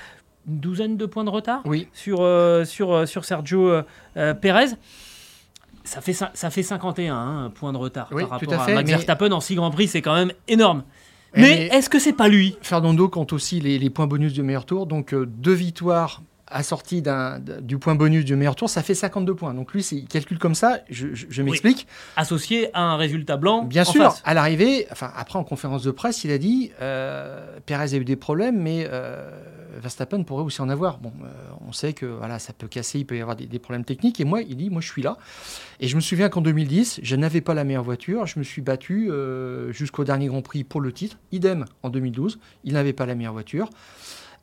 une 0.48 0.60
douzaine 0.60 0.98
de 0.98 1.06
points 1.06 1.24
de 1.24 1.30
retard 1.30 1.62
Oui. 1.66 1.88
sur, 1.94 2.20
euh, 2.22 2.64
sur, 2.66 2.92
euh, 2.94 3.06
sur 3.06 3.26
Sergio 3.26 3.82
euh, 4.18 4.34
Perez. 4.36 4.68
Ça 5.84 6.00
fait, 6.00 6.14
ça 6.14 6.50
fait 6.50 6.64
51 6.64 7.14
hein, 7.16 7.52
points 7.54 7.74
de 7.74 7.78
retard 7.78 8.08
Oui, 8.12 8.22
par 8.24 8.40
rapport 8.40 8.54
à 8.54 8.68
Max 8.72 8.86
mais- 8.90 8.96
Verstappen 8.96 9.32
en 9.32 9.42
6 9.42 9.56
Grands 9.56 9.72
Prix, 9.72 9.88
c'est 9.88 10.02
quand 10.02 10.14
même 10.16 10.32
énorme. 10.48 10.84
Eh, 11.36 11.42
Mais 11.42 11.48
mais- 11.72 11.78
est-ce 11.78 11.90
que 11.90 12.00
c'est 12.00 12.14
pas 12.14 12.28
lui? 12.30 12.56
Fernando 12.62 13.10
compte 13.10 13.34
aussi 13.34 13.60
les, 13.60 13.80
les 13.80 13.90
points 13.90 14.08
bonus 14.08 14.32
du 14.34 14.44
meilleur 14.44 14.66
tour. 14.66 14.86
Donc, 14.86 15.14
deux 15.16 15.54
victoires 15.54 16.22
d- 16.62 17.54
du 17.62 17.78
point 17.78 17.96
bonus 17.96 18.26
du 18.26 18.36
meilleur 18.36 18.56
tour, 18.56 18.70
ça 18.70 18.84
fait 18.84 18.96
52 18.96 19.34
points. 19.36 19.54
Donc, 19.54 19.74
lui, 19.74 19.82
il 19.92 20.06
calcule 20.06 20.40
comme 20.40 20.56
ça. 20.56 20.80
Je, 20.90 21.14
je- 21.14 21.26
je 21.30 21.42
m'explique. 21.42 21.88
associé 22.16 22.70
à 22.74 22.82
un 22.82 22.96
résultat 22.98 23.38
blanc 23.38 23.64
Bien 23.64 23.84
en 23.84 23.92
sûr, 23.92 24.04
face. 24.04 24.22
à 24.26 24.34
l'arrivée, 24.34 24.88
enfin 24.92 25.12
après 25.16 25.38
en 25.40 25.44
conférence 25.44 25.84
de 25.84 25.92
presse, 25.92 26.24
il 26.24 26.32
a 26.32 26.38
dit 26.38 26.72
euh, 26.82 27.58
Perez 27.66 27.94
a 27.94 27.98
eu 27.98 28.06
des 28.06 28.16
problèmes, 28.16 28.62
mais 28.62 28.88
euh, 28.92 29.30
Verstappen 29.82 30.24
pourrait 30.24 30.44
aussi 30.44 30.62
en 30.62 30.70
avoir. 30.70 31.00
Bon, 31.00 31.12
euh, 31.24 31.28
on 31.68 31.72
sait 31.72 31.94
que 31.94 32.06
voilà, 32.06 32.38
ça 32.40 32.54
peut 32.54 32.68
casser, 32.68 33.00
il 33.00 33.06
peut 33.06 33.18
y 33.18 33.22
avoir 33.22 33.36
des, 33.36 33.48
des 33.48 33.60
problèmes 33.60 33.86
techniques. 33.86 34.20
Et 34.20 34.26
moi, 34.26 34.42
il 34.42 34.56
dit, 34.56 34.70
moi, 34.70 34.82
je 34.82 34.88
suis 34.88 35.02
là. 35.02 35.18
Et 35.80 35.88
je 35.88 35.96
me 35.96 36.02
souviens 36.02 36.30
qu'en 36.30 36.42
2010, 36.42 37.00
je 37.02 37.16
n'avais 37.16 37.42
pas 37.42 37.54
la 37.54 37.64
meilleure 37.64 37.84
voiture. 37.84 38.26
Je 38.28 38.38
me 38.40 38.44
suis 38.44 38.62
battu 38.62 39.10
euh, 39.12 39.72
jusqu'au 39.72 40.04
dernier 40.04 40.28
Grand 40.28 40.42
Prix 40.44 40.64
pour 40.64 40.80
le 40.82 40.92
titre. 40.94 41.18
Idem 41.32 41.66
en 41.82 41.90
2012, 41.90 42.40
il 42.64 42.74
n'avait 42.74 42.94
pas 42.94 43.06
la 43.08 43.16
meilleure 43.16 43.34
voiture. 43.34 43.70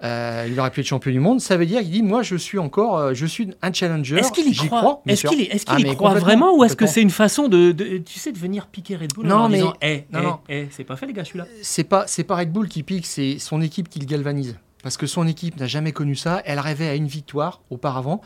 Euh, 0.02 0.46
il 0.48 0.58
aurait 0.58 0.70
pu 0.70 0.80
être 0.80 0.86
champion 0.86 1.12
du 1.12 1.20
monde. 1.20 1.40
Ça 1.40 1.56
veut 1.58 1.66
dire, 1.66 1.80
il 1.82 1.90
dit, 1.90 2.02
moi, 2.02 2.22
je 2.22 2.34
suis 2.36 2.58
encore, 2.58 2.96
euh, 2.98 3.14
je 3.14 3.26
suis 3.26 3.50
un 3.60 3.72
challenger. 3.72 4.16
Est-ce 4.16 4.32
qu'il 4.32 4.48
y 4.48 4.54
croit, 4.54 5.02
Est-ce 5.06 5.20
sûr. 5.20 5.30
qu'il 5.30 5.40
y, 5.42 5.48
qu'il 5.48 5.60
Ah, 5.66 5.94
croit 5.94 6.14
vraiment 6.14 6.56
ou 6.56 6.64
est-ce 6.64 6.74
que 6.76 6.86
c'est 6.86 7.02
une 7.02 7.10
façon 7.10 7.48
de, 7.48 7.72
de- 7.72 7.98
tu 7.98 8.18
sais, 8.18 8.32
de 8.32 8.38
venir 8.38 8.66
piquer 8.68 8.96
Red 8.96 9.12
Bull 9.14 9.26
Non, 9.26 9.36
en 9.36 9.48
mais- 9.50 9.58
disant, 9.58 9.74
eh, 9.82 10.04
non, 10.10 10.18
eh, 10.20 10.22
non. 10.22 10.38
eh, 10.48 10.68
c'est 10.70 10.84
pas 10.84 10.96
fait 10.96 11.06
les 11.06 11.12
gars, 11.12 11.24
celui-là. 11.24 11.46
c'est 11.62 11.84
pas 11.84 12.04
c'est 12.06 12.24
pas 12.24 12.36
Red 12.36 12.50
Bull 12.50 12.68
qui 12.68 12.82
pique, 12.82 13.06
c'est 13.06 13.38
son 13.38 13.60
équipe 13.60 13.88
qui 13.90 13.98
le 13.98 14.06
galvanise. 14.06 14.56
Parce 14.82 14.96
que 14.96 15.06
son 15.06 15.26
équipe 15.26 15.60
n'a 15.60 15.66
jamais 15.66 15.92
connu 15.92 16.14
ça. 16.16 16.40
Elle 16.46 16.58
rêvait 16.58 16.88
à 16.88 16.94
une 16.94 17.06
victoire 17.06 17.60
auparavant. 17.68 18.22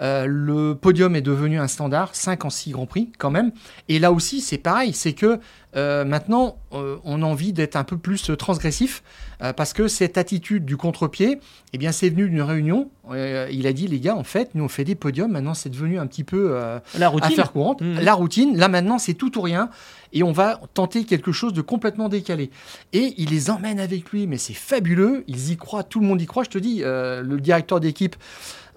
Euh, 0.00 0.26
le 0.26 0.74
podium 0.74 1.14
est 1.16 1.22
devenu 1.22 1.58
un 1.58 1.68
standard, 1.68 2.14
5 2.14 2.44
en 2.44 2.50
6 2.50 2.72
Grands 2.72 2.86
Prix 2.86 3.10
quand 3.18 3.30
même. 3.30 3.52
Et 3.88 3.98
là 3.98 4.12
aussi, 4.12 4.40
c'est 4.40 4.58
pareil, 4.58 4.92
c'est 4.92 5.12
que 5.12 5.38
euh, 5.76 6.04
maintenant, 6.04 6.58
euh, 6.72 6.96
on 7.04 7.22
a 7.22 7.26
envie 7.26 7.52
d'être 7.52 7.76
un 7.76 7.84
peu 7.84 7.96
plus 7.96 8.30
transgressif, 8.38 9.02
parce 9.58 9.74
que 9.74 9.88
cette 9.88 10.16
attitude 10.16 10.64
du 10.64 10.78
contre-pied, 10.78 11.38
eh 11.74 11.78
bien, 11.78 11.92
c'est 11.92 12.08
venu 12.08 12.30
d'une 12.30 12.40
réunion. 12.40 12.88
Il 13.10 13.66
a 13.66 13.72
dit, 13.74 13.86
les 13.88 14.00
gars, 14.00 14.16
en 14.16 14.24
fait, 14.24 14.54
nous, 14.54 14.64
on 14.64 14.68
fait 14.68 14.84
des 14.84 14.94
podiums, 14.94 15.32
maintenant, 15.32 15.52
c'est 15.52 15.68
devenu 15.68 15.98
un 15.98 16.06
petit 16.06 16.24
peu... 16.24 16.58
La 16.96 17.10
routine. 17.10 17.30
affaire 17.30 17.52
courante. 17.52 17.82
Mhm. 17.82 18.00
La 18.00 18.14
routine, 18.14 18.56
là 18.56 18.68
maintenant, 18.68 18.98
c'est 18.98 19.12
tout 19.12 19.36
ou 19.36 19.42
rien. 19.42 19.68
Et 20.14 20.22
on 20.22 20.32
va 20.32 20.62
tenter 20.72 21.04
quelque 21.04 21.30
chose 21.30 21.52
de 21.52 21.60
complètement 21.60 22.08
décalé. 22.08 22.50
Et 22.94 23.12
il 23.18 23.28
les 23.28 23.50
emmène 23.50 23.80
avec 23.80 24.10
lui, 24.12 24.26
mais 24.26 24.38
c'est 24.38 24.54
fabuleux. 24.54 25.24
Ils 25.26 25.50
y 25.50 25.56
croient, 25.58 25.82
tout 25.82 26.00
le 26.00 26.06
monde 26.06 26.22
y 26.22 26.26
croit. 26.26 26.44
Je 26.44 26.50
te 26.50 26.58
dis, 26.58 26.80
le 26.82 27.36
directeur 27.38 27.80
d'équipe 27.80 28.16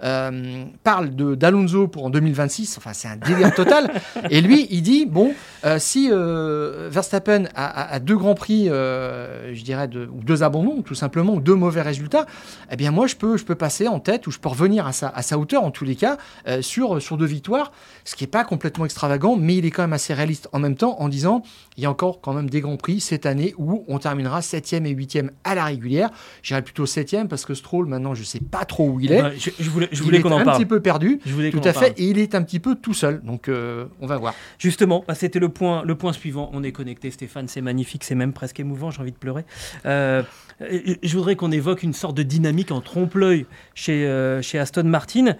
euh, 0.03 0.65
parle 0.83 1.09
d'Alonso 1.09 1.87
pour 1.87 2.05
en 2.05 2.09
2026. 2.09 2.77
Enfin, 2.77 2.93
c'est 2.93 3.07
un 3.07 3.17
délire 3.17 3.53
total. 3.53 3.91
Et 4.29 4.41
lui, 4.41 4.67
il 4.69 4.81
dit 4.81 5.05
bon, 5.05 5.33
euh, 5.65 5.79
si 5.79 6.09
euh, 6.11 6.89
Verstappen 6.91 7.45
a, 7.55 7.99
deux 7.99 8.17
grands 8.17 8.35
prix, 8.35 8.69
euh, 8.69 9.53
je 9.53 9.63
dirais, 9.63 9.89
ou 9.95 10.23
deux 10.23 10.43
abandons, 10.43 10.81
tout 10.81 10.95
simplement, 10.95 11.33
ou 11.33 11.41
deux 11.41 11.55
mauvais 11.55 11.81
résultats, 11.81 12.25
eh 12.71 12.75
bien, 12.75 12.91
moi, 12.91 13.07
je 13.07 13.15
peux, 13.15 13.37
je 13.37 13.45
peux 13.45 13.55
passer 13.55 13.87
en 13.87 13.99
tête 13.99 14.27
ou 14.27 14.31
je 14.31 14.39
peux 14.39 14.49
revenir 14.49 14.87
à 14.87 14.91
sa, 14.93 15.37
hauteur, 15.37 15.63
en 15.63 15.71
tous 15.71 15.85
les 15.85 15.95
cas, 15.95 16.17
sur, 16.61 17.01
sur 17.01 17.17
deux 17.17 17.25
victoires. 17.25 17.71
Ce 18.05 18.15
qui 18.15 18.23
n'est 18.23 18.29
pas 18.29 18.43
complètement 18.43 18.85
extravagant, 18.85 19.35
mais 19.35 19.55
il 19.57 19.65
est 19.65 19.71
quand 19.71 19.83
même 19.83 19.93
assez 19.93 20.13
réaliste 20.13 20.49
en 20.53 20.59
même 20.59 20.75
temps 20.75 20.99
en 20.99 21.09
disant 21.09 21.43
il 21.77 21.83
y 21.83 21.85
a 21.85 21.91
encore 21.91 22.21
quand 22.21 22.33
même 22.33 22.49
des 22.49 22.59
grands 22.59 22.75
prix 22.77 22.99
cette 22.99 23.25
année 23.27 23.53
où 23.57 23.85
on 23.87 23.99
terminera 23.99 24.39
7e 24.39 24.85
et 24.85 24.95
8e 24.95 25.29
à 25.43 25.53
la 25.55 25.65
régulière. 25.65 26.09
J'irai 26.41 26.63
plutôt 26.63 26.85
7e 26.85 27.27
parce 27.27 27.45
que 27.45 27.53
Stroll, 27.53 27.85
maintenant, 27.85 28.15
je 28.15 28.21
ne 28.21 28.25
sais 28.25 28.39
pas 28.39 28.65
trop 28.65 28.89
où 28.89 28.99
il 28.99 29.11
est. 29.11 29.21
Ouais, 29.21 29.33
je, 29.37 29.51
je 29.59 29.69
voulais, 29.69 29.87
je 29.91 29.97
Il 29.99 30.03
voulais 30.03 30.17
est 30.17 30.21
qu'on 30.21 30.31
en 30.31 30.39
un 30.39 30.43
parle. 30.43 30.57
petit 30.57 30.65
peu 30.65 30.81
perdu. 30.81 31.19
Je 31.25 31.33
voulais 31.33 31.51
Tout 31.51 31.59
qu'on 31.59 31.65
en 31.65 31.69
à 31.69 31.73
fait. 31.73 31.79
parle. 31.79 31.93
Et 31.97 32.05
il 32.09 32.17
est 32.17 32.33
un 32.33 32.41
petit 32.41 32.59
peu 32.59 32.75
tout 32.75 32.93
seul. 32.95 33.21
Donc, 33.23 33.47
euh, 33.47 33.85
on 34.01 34.07
va 34.07 34.17
voir. 34.17 34.33
Justement, 34.57 35.05
bah, 35.07 35.13
c'était 35.15 35.39
le 35.39 35.49
point, 35.49 35.83
le 35.83 35.95
point 35.95 36.13
suivant. 36.13 36.49
On 36.53 36.63
est 36.63 36.71
connecté, 36.71 37.11
Stéphane, 37.11 37.47
c'est 37.47 37.61
magnifique, 37.61 38.03
c'est 38.03 38.15
même 38.15 38.33
presque 38.33 38.59
émouvant, 38.59 38.89
j'ai 38.89 39.01
envie 39.01 39.11
de 39.11 39.17
pleurer. 39.17 39.45
Euh, 39.85 40.23
je 40.59 41.15
voudrais 41.15 41.35
qu'on 41.35 41.51
évoque 41.51 41.83
une 41.83 41.93
sorte 41.93 42.17
de 42.17 42.23
dynamique 42.23 42.71
en 42.71 42.81
trompe-l'œil 42.81 43.45
chez, 43.75 44.07
euh, 44.07 44.41
chez 44.41 44.57
Aston 44.57 44.85
Martin, 44.85 45.35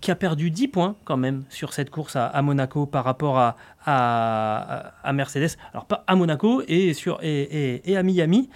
qui 0.00 0.10
a 0.10 0.14
perdu 0.16 0.50
10 0.50 0.68
points 0.68 0.96
quand 1.04 1.16
même 1.16 1.44
sur 1.48 1.72
cette 1.72 1.90
course 1.90 2.16
à, 2.16 2.26
à 2.26 2.42
Monaco 2.42 2.86
par 2.86 3.04
rapport 3.04 3.38
à, 3.38 3.56
à, 3.84 4.92
à 5.02 5.12
Mercedes. 5.12 5.56
Alors, 5.72 5.86
pas 5.86 6.04
à 6.06 6.14
Monaco 6.16 6.62
et, 6.68 6.94
sur, 6.94 7.18
et, 7.22 7.42
et- 7.42 7.90
et 7.92 7.96
à 7.96 8.02
Miami. 8.02 8.48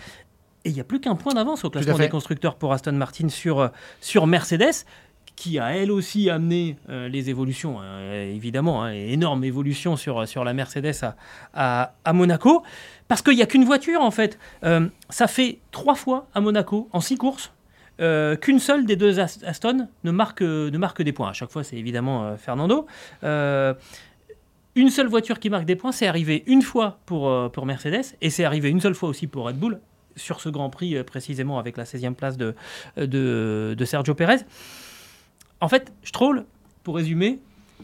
Et 0.65 0.71
il 0.71 0.75
n'y 0.75 0.81
a 0.81 0.85
plus 0.85 1.01
qu'un 1.01 1.15
point 1.15 1.33
d'avance 1.35 1.65
au 1.65 1.71
classement 1.71 1.93
des 2.07 2.11
constructeurs 2.11 2.57
pour 2.57 2.73
Aston 2.73 2.93
Martin 2.93 3.29
sur, 3.29 3.61
euh, 3.61 3.69
sur 4.01 4.27
Mercedes 4.27 4.85
qui 5.37 5.59
a 5.59 5.77
elle 5.77 5.91
aussi 5.93 6.31
amené 6.31 6.79
euh, 6.89 7.09
les 7.09 7.29
évolutions, 7.29 7.77
euh, 7.83 8.35
évidemment, 8.35 8.83
hein, 8.85 8.91
énorme 8.93 9.45
évolution 9.45 9.95
sur, 9.97 10.27
sur 10.27 10.45
la 10.45 10.55
Mercedes 10.55 10.95
à, 11.03 11.15
à, 11.53 11.93
à 12.07 12.13
Monaco, 12.15 12.63
parce 13.07 13.21
qu'il 13.21 13.35
n'y 13.37 13.43
a 13.43 13.47
qu'une 13.47 13.65
voiture 13.67 14.01
en 14.01 14.11
fait. 14.11 14.39
Euh, 14.65 14.89
ça 15.11 15.27
fait 15.27 15.59
trois 15.73 15.95
fois 15.95 16.27
à 16.35 16.41
Monaco, 16.41 16.89
en 16.93 17.01
six 17.03 17.17
courses, 17.19 17.53
qu'une 17.99 18.59
seule 18.59 18.85
des 18.87 18.97
deux 18.97 19.19
Ast- 19.21 19.45
Aston 19.45 19.89
ne 20.05 20.11
marque, 20.11 20.41
ne 20.43 20.79
marque 20.79 21.03
des 21.03 21.13
points. 21.13 21.29
À 21.31 21.33
chaque 21.35 21.51
fois, 21.51 21.65
c'est 21.65 21.77
évidemment 21.77 22.37
Fernando. 22.39 22.87
Euh, 24.77 24.81
une 24.81 24.91
seule 24.91 25.09
voiture 25.09 25.39
qui 25.39 25.51
marque 25.51 25.65
des 25.65 25.77
points, 25.77 25.93
c'est 25.93 26.07
arrivé 26.07 26.45
une 26.47 26.63
fois 26.63 26.99
pour, 27.07 27.29
euh, 27.29 27.49
pour 27.49 27.67
Mercedes, 27.67 28.05
et 28.21 28.31
c'est 28.31 28.45
arrivé 28.45 28.69
une 28.71 28.81
seule 28.81 28.95
fois 28.95 29.09
aussi 29.09 29.27
pour 29.27 29.47
Red 29.47 29.57
Bull, 29.59 29.81
sur 30.17 30.41
ce 30.41 30.49
Grand 30.49 30.71
Prix 30.71 30.97
euh, 30.97 31.05
précisément 31.05 31.59
avec 31.59 31.77
la 31.77 31.85
16e 31.85 32.15
place 32.15 32.37
de, 32.37 32.55
de, 32.97 33.75
de 33.77 33.85
Sergio 33.85 34.15
Pérez. 34.15 34.39
En 35.61 35.69
fait, 35.69 35.93
Stroll, 36.03 36.45
pour 36.83 36.97
résumer, 36.97 37.39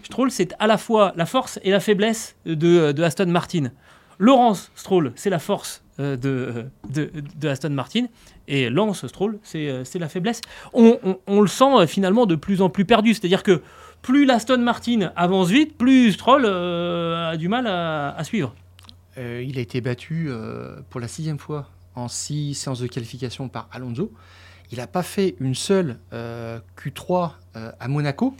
Stroll, 0.05 0.31
c'est 0.31 0.55
à 0.59 0.67
la 0.67 0.79
fois 0.79 1.13
la 1.17 1.27
force 1.27 1.59
et 1.63 1.71
la 1.71 1.81
faiblesse 1.81 2.37
de, 2.47 2.93
de 2.93 3.03
Aston 3.03 3.27
Martin. 3.27 3.71
Laurence 4.19 4.71
Stroll, 4.75 5.13
c'est 5.17 5.31
la 5.31 5.39
force 5.39 5.83
euh, 5.99 6.17
de, 6.17 6.67
de, 6.91 7.49
Aston 7.49 7.71
Martin. 7.71 8.07
Et 8.49 8.71
Lance 8.71 9.07
Stroll, 9.07 9.39
c'est 9.43 9.69
euh, 9.69 9.85
la 9.99 10.09
faiblesse. 10.09 10.41
On, 10.73 10.99
on- 11.27 11.41
le 11.41 11.47
sent 11.47 11.65
euh, 11.65 11.87
finalement 11.87 12.27
de 12.27 12.35
plus 12.35 12.61
en 12.63 12.69
plus 12.71 12.85
perdu. 12.85 13.15
C'est-à-dire 13.15 13.43
que 13.43 13.63
plus 14.03 14.25
l'Aston 14.27 14.59
Martin 14.59 15.13
avance 15.17 15.49
vite, 15.49 15.79
plus 15.79 16.13
Stroll 16.13 16.45
euh, 16.45 17.31
a 17.31 17.37
du 17.37 17.49
mal 17.49 17.67
à, 17.67 18.23
suivre. 18.25 18.55
Euh, 19.17 19.45
il 19.47 19.59
a 19.59 19.61
été 19.61 19.81
battu 19.81 20.27
euh, 20.29 20.81
pour 20.91 21.01
la 21.01 21.09
sixième 21.09 21.39
fois 21.39 21.69
en 21.95 22.09
six 22.09 22.55
séances 22.55 22.81
de 22.81 22.87
qualification 22.87 23.49
par 23.49 23.69
Alonso. 23.73 24.13
Il 24.73 24.79
n'a 24.79 24.87
pas 24.87 25.03
fait 25.03 25.37
une 25.39 25.55
seule 25.55 25.99
euh, 26.13 26.59
Q3 26.79 27.33
euh, 27.57 27.73
à 27.79 27.89
Monaco. 27.89 28.35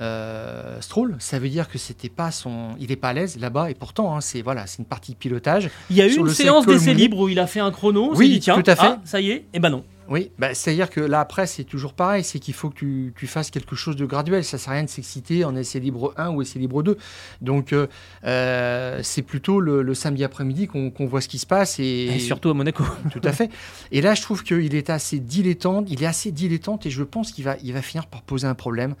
Euh, 0.00 0.80
Stroll, 0.80 1.16
ça 1.18 1.38
veut 1.38 1.48
dire 1.48 1.68
que 1.68 1.76
c'était 1.76 2.08
pas 2.08 2.30
son, 2.30 2.70
il 2.78 2.88
n'est 2.88 2.96
pas 2.96 3.08
à 3.08 3.12
l'aise 3.12 3.38
là-bas 3.38 3.70
et 3.70 3.74
pourtant 3.74 4.16
hein, 4.16 4.20
c'est 4.20 4.40
voilà, 4.40 4.66
c'est 4.66 4.78
une 4.78 4.84
partie 4.84 5.12
de 5.12 5.16
pilotage. 5.16 5.68
Il 5.90 5.96
y 5.96 6.02
a 6.02 6.06
eu 6.06 6.14
une 6.16 6.28
séance 6.30 6.64
d'essai 6.64 6.94
libre 6.94 7.18
où 7.18 7.28
il 7.28 7.38
a 7.38 7.46
fait 7.46 7.60
un 7.60 7.70
chrono. 7.72 8.10
on 8.12 8.16
Oui, 8.16 8.28
dit, 8.30 8.40
tiens, 8.40 8.60
tout 8.60 8.70
à 8.70 8.76
fait. 8.76 8.86
ah, 8.86 9.00
ça 9.04 9.20
y 9.20 9.30
est, 9.30 9.46
et 9.52 9.58
ben 9.58 9.70
non. 9.70 9.84
Oui, 10.08 10.32
bah, 10.40 10.54
c'est-à-dire 10.54 10.90
que 10.90 11.00
là, 11.00 11.20
après, 11.20 11.46
c'est 11.46 11.62
toujours 11.62 11.92
pareil. 11.92 12.24
C'est 12.24 12.40
qu'il 12.40 12.52
faut 12.52 12.68
que 12.68 12.74
tu, 12.74 13.14
tu 13.16 13.28
fasses 13.28 13.52
quelque 13.52 13.76
chose 13.76 13.94
de 13.94 14.04
graduel. 14.04 14.42
Ça 14.42 14.56
ne 14.56 14.60
sert 14.60 14.72
à 14.72 14.74
rien 14.74 14.82
de 14.82 14.88
s'exciter 14.88 15.44
en 15.44 15.54
essai 15.54 15.78
libre 15.78 16.12
1 16.16 16.30
ou 16.30 16.42
essai 16.42 16.58
libre 16.58 16.82
2. 16.82 16.98
Donc, 17.42 17.72
euh, 17.72 17.86
euh, 18.24 18.98
c'est 19.04 19.22
plutôt 19.22 19.60
le, 19.60 19.82
le 19.82 19.94
samedi 19.94 20.24
après-midi 20.24 20.66
qu'on 20.66 21.06
voit 21.06 21.20
ce 21.20 21.28
qui 21.28 21.38
se 21.38 21.46
passe. 21.46 21.78
Et, 21.78 22.06
Et 22.06 22.18
surtout 22.18 22.50
à 22.50 22.54
Monaco. 22.54 22.82
Tout 23.12 23.20
à 23.22 23.30
fait. 23.30 23.50
Et 23.92 24.00
là, 24.00 24.14
je 24.14 24.22
trouve 24.22 24.42
qu'il 24.42 24.74
est 24.74 24.90
assez 24.90 25.20
dilettante. 25.20 25.86
Il 25.88 26.02
est 26.02 26.06
assez 26.06 26.32
dilettante 26.32 26.86
et 26.86 26.90
je 26.90 27.04
pense 27.04 27.30
qu'il 27.30 27.44
va, 27.44 27.54
il 27.62 27.72
va 27.72 27.80
finir 27.80 28.06
par 28.08 28.22
poser 28.22 28.48
un 28.48 28.54
problème. 28.56 28.96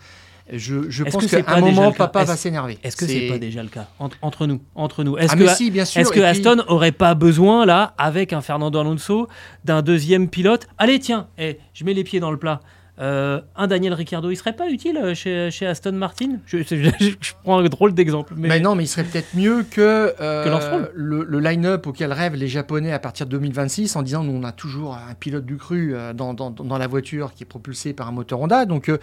Je, 0.52 1.04
pense 1.04 1.26
qu'à 1.26 1.42
un 1.46 1.60
moment, 1.60 1.92
papa 1.92 2.24
va 2.24 2.36
s'énerver. 2.36 2.78
Est-ce 2.82 2.96
que 2.96 3.06
c'est 3.06 3.28
pas 3.28 3.38
déjà 3.38 3.62
le 3.62 3.68
cas 3.68 3.86
entre, 3.98 4.16
entre 4.22 4.46
nous, 4.46 4.60
entre 4.74 5.04
nous 5.04 5.16
Est-ce 5.16 5.32
Ah, 5.32 5.36
que, 5.36 5.42
mais 5.44 5.54
si, 5.54 5.70
bien 5.70 5.84
sûr. 5.84 6.00
est-ce 6.00 6.10
que 6.10 6.18
Et 6.18 6.22
puis- 6.22 6.28
Aston 6.46 6.62
aurait 6.66 6.92
pas 6.92 7.14
besoin 7.14 7.66
là, 7.66 7.94
avec 7.98 8.32
un 8.32 8.40
Fernando 8.40 8.78
Alonso, 8.78 9.28
d'un 9.64 9.82
deuxième 9.82 10.28
pilote? 10.28 10.66
Allez, 10.78 10.98
tiens, 10.98 11.28
eh, 11.38 11.58
je 11.74 11.84
mets 11.84 11.94
les 11.94 12.04
pieds 12.04 12.20
dans 12.20 12.30
le 12.30 12.36
plat. 12.38 12.60
Euh, 13.00 13.40
un 13.56 13.66
Daniel 13.66 13.94
Ricciardo, 13.94 14.30
il 14.30 14.36
serait 14.36 14.52
pas 14.52 14.68
utile 14.68 14.98
euh, 14.98 15.14
chez, 15.14 15.50
chez 15.50 15.66
Aston 15.66 15.92
Martin? 15.92 16.32
Je, 16.44 16.58
je- 16.68 16.74
je 17.00 17.32
prends 17.42 17.58
un 17.58 17.64
drôle 17.68 17.94
d'exemple. 17.94 18.34
Mais... 18.36 18.48
Mais 18.48 18.60
non, 18.60 18.74
mais 18.74 18.84
il 18.84 18.88
serait 18.88 19.04
peut-être 19.04 19.34
mieux 19.34 19.62
que, 19.62 20.14
euh, 20.20 20.44
Que 20.44 20.90
le, 20.94 21.24
le 21.24 21.40
line-up 21.40 21.86
auquel 21.86 22.12
rêvent 22.12 22.34
les 22.34 22.48
Japonais 22.48 22.92
à 22.92 22.98
partir 22.98 23.24
de 23.24 23.30
2026 23.30 23.96
en 23.96 24.02
disant 24.02 24.22
nous 24.22 24.32
on 24.38 24.44
a 24.44 24.52
toujours 24.52 24.94
un 24.94 25.14
pilote 25.14 25.46
du 25.46 25.56
cru 25.56 25.94
dans, 26.14 26.34
dans- 26.34 26.50
dans 26.50 26.76
la 26.78 26.86
voiture 26.86 27.32
qui 27.34 27.44
est 27.44 27.46
propulsé 27.46 27.94
par 27.94 28.08
un 28.08 28.12
moteur 28.12 28.38
Honda. 28.40 28.66
Donc 28.66 28.90
euh, 28.90 28.98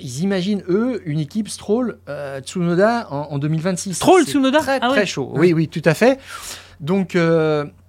ils 0.00 0.20
imaginent 0.22 0.62
eux 0.68 1.02
une 1.04 1.18
équipe 1.18 1.48
Stroll 1.48 1.98
Tsunoda 2.42 3.08
en, 3.10 3.28
en 3.32 3.38
2026. 3.38 3.94
Stroll, 3.94 4.24
Tsunoda? 4.24 4.60
Très 4.60 4.78
Ah 4.80 4.88
très 4.90 5.00
ouais. 5.00 5.06
chaud. 5.06 5.32
Oui 5.34 5.52
oui 5.52 5.66
tout 5.68 5.82
à 5.84 5.94
fait. 5.94 6.20
Donc 6.80 7.16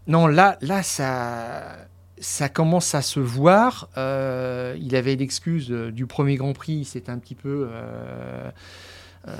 non 0.07 0.27
là 0.27 0.57
là 0.61 0.81
ça 0.83 1.86
ça 2.19 2.49
commence 2.49 2.95
à 2.95 3.01
se 3.01 3.19
voir. 3.19 3.89
Euh, 3.97 4.75
il 4.81 4.95
avait 4.95 5.15
l'excuse 5.15 5.67
euh, 5.71 5.91
du 5.91 6.05
premier 6.07 6.35
Grand 6.35 6.53
Prix, 6.53 6.73
il 6.73 6.85
s'était 6.85 7.11
un 7.11 7.19
petit 7.19 7.35
peu 7.35 7.67
euh, 7.71 8.49
euh, 9.27 9.31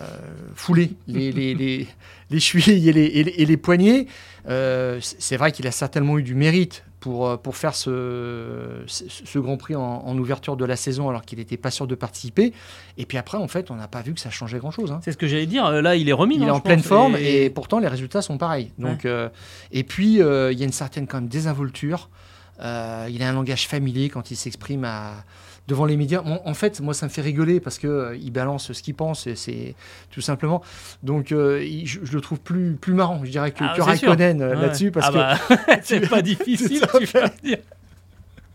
foulé 0.54 0.92
les, 1.08 1.32
les, 1.34 1.56
les, 1.56 1.88
les 2.30 2.40
chevilles 2.40 2.90
et 2.90 2.94
les, 2.94 3.06
et 3.06 3.24
les, 3.24 3.32
et 3.32 3.46
les 3.46 3.58
poignets. 3.58 4.08
C'est 4.48 5.38
vrai 5.38 5.52
qu'il 5.52 5.68
a 5.68 5.72
certainement 5.72 6.18
eu 6.20 6.24
du 6.24 6.36
mérite 6.36 6.84
pour, 7.00 7.40
pour 7.42 7.56
faire 7.56 7.76
ce, 7.76 8.84
ce, 8.88 9.04
ce 9.08 9.40
Grand 9.40 9.58
Prix 9.58 9.76
en, 9.76 9.82
en 9.82 10.18
ouverture 10.18 10.58
de 10.58 10.66
la 10.66 10.76
saison 10.76 11.10
alors 11.10 11.22
qu'il 11.24 11.38
n'était 11.40 11.58
pas 11.58 11.72
sûr 11.72 11.86
de 11.88 11.96
participer. 11.96 12.54
Et 12.98 13.06
puis 13.06 13.18
après, 13.18 13.38
en 13.38 13.48
fait, 13.48 13.72
on 13.72 13.76
n'a 13.76 13.88
pas 13.88 14.02
vu 14.02 14.14
que 14.14 14.20
ça 14.20 14.30
changeait 14.30 14.58
grand-chose. 14.60 14.92
hein. 14.92 15.00
C'est 15.04 15.12
ce 15.12 15.18
que 15.18 15.28
j'allais 15.28 15.46
dire. 15.46 15.70
Là, 15.70 15.96
il 15.96 16.10
est 16.10 16.14
remis. 16.14 16.36
Il 16.36 16.42
non, 16.42 16.48
est 16.48 16.52
en 16.52 16.60
pleine 16.60 16.80
pense, 16.80 16.88
forme 16.88 17.16
et... 17.18 17.50
pourtant 17.50 17.80
les 17.80 17.88
résultats 17.88 18.22
sont 18.22 18.38
pareils. 18.38 18.72
Donc, 18.78 19.08
et 19.72 19.84
puis 19.84 20.14
il 20.16 20.18
y 20.20 20.22
a 20.62 20.66
une 20.66 20.72
certaine 20.72 21.08
quand 21.08 21.18
même 21.22 21.30
désinvolture. 21.30 22.10
Euh, 22.60 23.08
il 23.10 23.22
a 23.24 23.30
un 23.30 23.34
langage 23.34 23.68
familier 23.68 24.10
quand 24.10 24.32
il 24.32 24.36
s'exprime 24.36 24.84
à- 24.86 25.24
devant 25.68 25.86
les 25.86 25.98
médias. 25.98 26.22
Bon, 26.22 26.40
en 26.46 26.54
fait, 26.54 26.80
moi 26.80 26.94
ça 26.94 27.06
me 27.06 27.12
fait 27.12 27.22
rigoler 27.22 27.60
parce 27.60 27.78
que 27.78 27.88
euh, 27.88 28.16
il 28.16 28.32
balance 28.32 28.72
ce 28.72 28.82
qu'il 28.82 28.96
pense. 28.96 29.28
C'est 29.36 29.76
tout 30.12 30.22
simplement. 30.22 30.62
Donc 31.04 31.32
euh, 31.32 31.64
il- 31.64 31.86
je, 31.86 32.00
je 32.04 32.14
le 32.14 32.22
trouve 32.22 32.40
plus 32.40 32.76
plus 32.80 32.94
marrant, 32.94 33.22
je 33.26 33.32
dirais 33.32 33.52
que, 33.52 33.64
Ah, 33.64 33.74
que. 33.76 33.82
Raikkonen 33.82 34.42
Ouais. 34.42 34.56
là-dessus 34.56 34.92
parce 34.92 35.08
Ah 35.10 35.38
que 35.48 35.66
bah, 35.66 35.78
c'est 35.84 36.10
pas 36.10 36.22
difficile, 36.22 36.82
tu 37.00 37.06
vas 37.06 37.30
dire. 37.44 37.58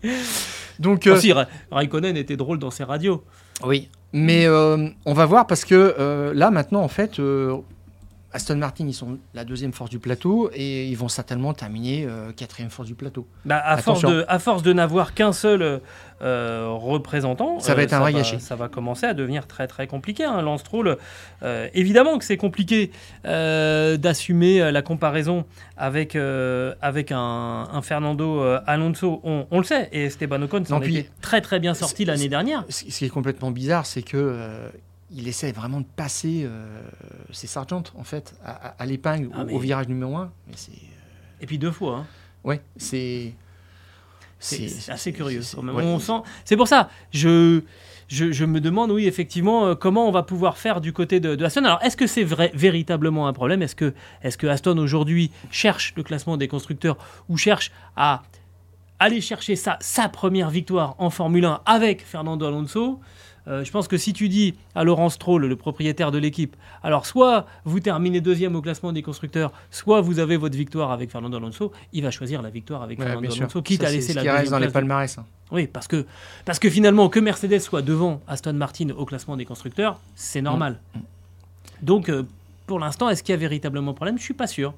donc 0.78 1.06
Aussi, 1.06 1.32
Ra- 1.32 1.46
Raikkonen 1.70 2.16
était 2.16 2.36
drôle 2.36 2.58
dans 2.58 2.70
ses 2.70 2.84
radios. 2.84 3.22
Oui, 3.64 3.88
mais 4.12 4.48
on 4.48 5.12
va 5.12 5.26
voir 5.26 5.46
parce 5.46 5.64
que 5.64 6.32
là 6.34 6.50
maintenant 6.50 6.80
en 6.82 6.88
fait, 6.88 7.20
Aston 8.32 8.56
Martin 8.56 8.86
ils 8.86 8.94
sont 8.94 9.18
la 9.34 9.44
deuxième 9.44 9.72
force 9.72 9.90
du 9.90 9.98
plateau 9.98 10.50
et 10.54 10.86
ils 10.86 10.96
vont 10.96 11.08
certainement 11.08 11.52
terminer 11.54 12.06
euh, 12.08 12.32
quatrième 12.32 12.70
force 12.70 12.88
du 12.88 12.94
plateau. 12.94 13.26
Bah, 13.44 13.62
à, 13.64 13.76
force 13.76 14.02
de, 14.02 14.24
à 14.28 14.38
force 14.38 14.62
de 14.62 14.72
n'avoir 14.72 15.14
qu'un 15.14 15.32
seul 15.32 15.80
euh, 16.22 16.68
représentant, 16.70 17.60
Ça 17.60 17.74
va 17.74 17.82
être 17.82 17.92
un 17.92 18.00
vrai 18.00 18.12
gâchis. 18.12 18.40
Ça 18.40 18.56
va 18.56 18.68
commencer 18.68 19.06
à 19.06 19.14
devenir 19.14 19.46
très 19.46 19.66
très 19.66 19.86
compliqué. 19.86 20.24
Hein. 20.24 20.40
Lance 20.42 20.60
Stroll, 20.60 20.96
euh, 21.42 21.68
évidemment 21.74 22.18
que 22.18 22.24
c'est 22.24 22.36
compliqué 22.36 22.90
euh, 23.26 23.96
d'assumer 23.96 24.60
euh, 24.62 24.70
la 24.70 24.82
comparaison 24.82 25.44
avec, 25.76 26.14
euh, 26.14 26.74
avec 26.80 27.12
un, 27.12 27.18
un 27.72 27.82
Fernando 27.82 28.40
euh, 28.40 28.60
Alonso. 28.66 29.20
On, 29.24 29.46
on 29.50 29.58
le 29.58 29.64
sait, 29.64 29.88
et 29.92 30.04
Esteban 30.04 30.40
Ocon 30.42 30.64
s'en 30.64 30.80
était 30.80 31.08
très 31.20 31.40
très 31.40 31.58
bien 31.60 31.74
sorti 31.74 32.04
l'année 32.04 32.28
dernière. 32.28 32.64
Ce 32.68 32.84
qui 32.84 33.04
est 33.04 33.08
complètement 33.08 33.50
bizarre, 33.50 33.84
c'est 33.86 34.02
que 34.02 34.16
euh, 34.16 34.68
il 35.14 35.28
essaie 35.28 35.52
vraiment 35.52 35.80
de 35.80 35.86
passer 35.96 36.42
euh, 36.44 36.80
ses 37.30 37.46
Sargent 37.46 37.82
en 37.96 38.04
fait 38.04 38.34
à, 38.44 38.68
à- 38.68 38.68
à 38.82 38.86
l'épingle 38.86 39.30
Ah, 39.34 39.42
au, 39.42 39.44
mais- 39.46 39.52
au 39.54 39.58
virage 39.58 39.88
numéro 39.88 40.16
1. 40.16 40.30
Mais 40.48 40.54
c'est 40.56 40.72
Et 41.40 41.46
puis 41.46 41.58
deux 41.58 41.70
fois. 41.72 41.98
hein. 41.98 42.06
ouais, 42.44 42.60
c'est 42.76 43.34
assez 44.88 45.12
curieux. 45.12 45.42
c'est- 45.42 45.56
quand 45.56 45.62
même. 45.62 45.74
ouais. 45.76 45.84
On 45.84 45.98
sent. 45.98 46.22
C'est 46.44 46.56
pour 46.56 46.66
ça. 46.68 46.90
Je, 47.12 47.62
je, 48.08 48.32
je 48.32 48.44
me 48.44 48.60
demande, 48.60 48.90
oui, 48.90 49.06
effectivement, 49.06 49.66
euh, 49.66 49.74
comment 49.74 50.08
on 50.08 50.10
va 50.10 50.22
pouvoir 50.22 50.58
faire 50.58 50.80
du 50.80 50.92
côté 50.92 51.20
de, 51.20 51.34
de 51.36 51.44
Aston. 51.44 51.64
Alors, 51.64 51.82
est-ce 51.82 51.96
que 51.96 52.06
c'est 52.06 52.24
vrai, 52.24 52.50
véritablement 52.54 53.28
un 53.28 53.32
problème? 53.32 53.62
Est-ce 53.62 53.76
que, 53.76 53.94
est 54.22 54.36
que 54.36 54.46
Aston 54.46 54.76
aujourd'hui 54.78 55.30
cherche 55.50 55.94
le 55.96 56.02
classement 56.02 56.36
des 56.36 56.48
constructeurs 56.48 56.96
ou 57.28 57.36
cherche 57.36 57.70
à 57.96 58.22
aller 58.98 59.20
chercher 59.20 59.56
sa, 59.56 59.78
sa 59.80 60.08
première 60.08 60.50
victoire 60.50 60.94
en 60.98 61.10
Formule 61.10 61.44
1 61.44 61.60
avec 61.66 62.04
Fernando 62.04 62.46
Alonso? 62.46 63.00
Euh, 63.48 63.64
je 63.64 63.70
pense 63.72 63.88
que 63.88 63.96
si 63.96 64.12
tu 64.12 64.28
dis 64.28 64.54
à 64.74 64.84
Laurent 64.84 65.08
Stroll, 65.08 65.46
le 65.46 65.56
propriétaire 65.56 66.12
de 66.12 66.18
l'équipe, 66.18 66.54
alors 66.82 67.06
soit 67.06 67.46
vous 67.64 67.80
terminez 67.80 68.20
deuxième 68.20 68.54
au 68.54 68.62
classement 68.62 68.92
des 68.92 69.02
constructeurs, 69.02 69.52
soit 69.70 70.00
vous 70.00 70.20
avez 70.20 70.36
votre 70.36 70.56
victoire 70.56 70.92
avec 70.92 71.10
Fernando 71.10 71.38
Alonso, 71.38 71.72
il 71.92 72.02
va 72.04 72.10
choisir 72.12 72.40
la 72.40 72.50
victoire 72.50 72.82
avec 72.82 73.00
Ouais, 73.00 73.06
Fernando. 73.06 73.34
Alonso, 73.34 73.60
quitte 73.62 73.82
Ça, 73.82 73.88
à 73.88 73.90
laisser 73.90 74.12
ce 74.12 74.16
la 74.16 74.22
qui 74.22 74.28
reste 74.30 74.50
dans 74.50 74.58
les 74.60 74.68
palmarès. 74.68 75.18
hein. 75.18 75.24
Oui, 75.50 75.66
parce 75.66 75.88
que, 75.88 76.06
parce 76.44 76.58
que 76.58 76.70
finalement, 76.70 77.08
que 77.08 77.18
Mercedes 77.20 77.58
soit 77.58 77.82
devant 77.82 78.20
Aston 78.28 78.52
Martin 78.54 78.90
au 78.96 79.04
classement 79.04 79.36
des 79.36 79.44
constructeurs, 79.44 79.98
c'est 80.14 80.40
normal. 80.40 80.78
Mm. 80.94 80.98
Donc, 81.82 82.08
euh, 82.08 82.22
pour 82.66 82.78
l'instant, 82.78 83.10
est-ce 83.10 83.22
qu'il 83.24 83.32
y 83.32 83.36
a 83.36 83.38
véritablement 83.38 83.92
problème? 83.92 84.18
Je 84.18 84.22
suis 84.22 84.34
pas 84.34 84.46
sûr. 84.46 84.72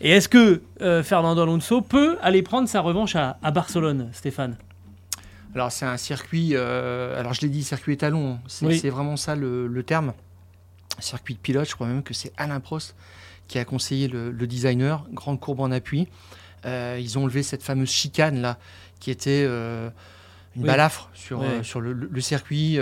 Et 0.00 0.10
est-ce 0.10 0.28
que 0.28 0.62
euh, 0.80 1.02
Fernando 1.02 1.42
Alonso 1.42 1.80
peut 1.82 2.16
aller 2.22 2.42
prendre 2.42 2.68
sa 2.68 2.80
revanche 2.80 3.14
à, 3.14 3.36
à 3.42 3.50
Barcelone, 3.50 4.08
Stéphane? 4.12 4.56
Alors 5.54 5.72
c'est 5.72 5.86
un 5.86 5.96
circuit, 5.96 6.50
euh, 6.54 7.18
alors 7.18 7.32
je 7.32 7.40
l'ai 7.40 7.48
dit, 7.48 7.64
circuit 7.64 7.94
étalon, 7.94 8.34
hein. 8.34 8.40
c'est 8.46 8.66
Oui. 8.66 8.80
vraiment 8.88 9.16
ça 9.16 9.34
le, 9.34 9.66
le 9.66 9.82
terme. 9.82 10.12
Circuit 11.00 11.34
de 11.34 11.38
pilote, 11.38 11.68
je 11.68 11.74
crois 11.74 11.86
même 11.86 12.02
que 12.02 12.12
c'est 12.14 12.32
Alain 12.36 12.60
Prost 12.60 12.94
qui 13.46 13.58
a 13.58 13.64
conseillé 13.64 14.08
le, 14.08 14.30
le 14.30 14.46
designer, 14.46 15.06
grande 15.12 15.40
courbe 15.40 15.60
en 15.60 15.70
appui. 15.70 16.06
Euh, 16.66 16.98
ils 17.00 17.18
ont 17.18 17.26
levé 17.26 17.42
cette 17.42 17.62
fameuse 17.62 17.88
chicane 17.90 18.42
là, 18.42 18.58
qui 19.00 19.10
était 19.10 19.44
euh, 19.46 19.88
une 20.54 20.62
Oui. 20.62 20.66
balafre 20.66 21.08
sur, 21.14 21.40
le 21.80 22.20
circuit 22.20 22.78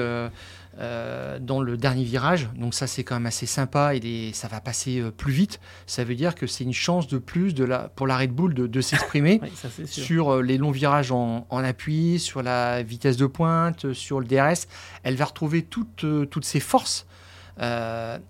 euh, 0.79 1.39
dans 1.41 1.63
le 1.63 1.79
dernier 1.79 2.05
virage. 2.05 2.51
Donc 2.55 2.75
ça 2.75 2.87
c'est 2.87 3.03
quand 3.03 3.15
même 3.15 3.25
assez 3.25 3.47
sympa 3.47 3.95
et 3.95 4.31
ça 4.35 4.47
va 4.47 4.61
passer 4.61 5.01
euh, 5.01 5.11
plus 5.11 5.33
vite. 5.33 5.59
Ça 5.87 6.05
veut 6.05 6.15
dire 6.15 6.35
que 6.35 6.47
c'est 6.47 6.65
une 6.65 6.75
chance 6.75 7.09
de 7.09 7.17
plus 7.17 7.55
de 7.55 7.65
la, 7.65 7.89
pour 7.89 8.07
la 8.07 8.19
Red 8.19 8.33
Bull 8.33 8.53
de, 8.53 8.67
de 8.67 8.81
s'exprimer 8.83 9.41
Oui, 9.43 9.87
sur 9.87 10.35
euh, 10.35 10.43
les 10.43 10.59
longs 10.59 10.73
virages 10.73 11.13
en, 11.13 11.47
en 11.49 11.65
appui, 11.65 12.19
sur 12.19 12.43
la 12.43 12.83
vitesse 12.83 13.17
de 13.17 13.25
pointe, 13.25 13.95
sur 13.95 14.21
le 14.21 14.27
DRS. 14.27 14.67
Elle 15.03 15.17
va 15.17 15.25
retrouver 15.25 15.63
toutes, 15.63 16.05
toutes 16.31 16.45
ses 16.45 16.61
forces. 16.61 17.07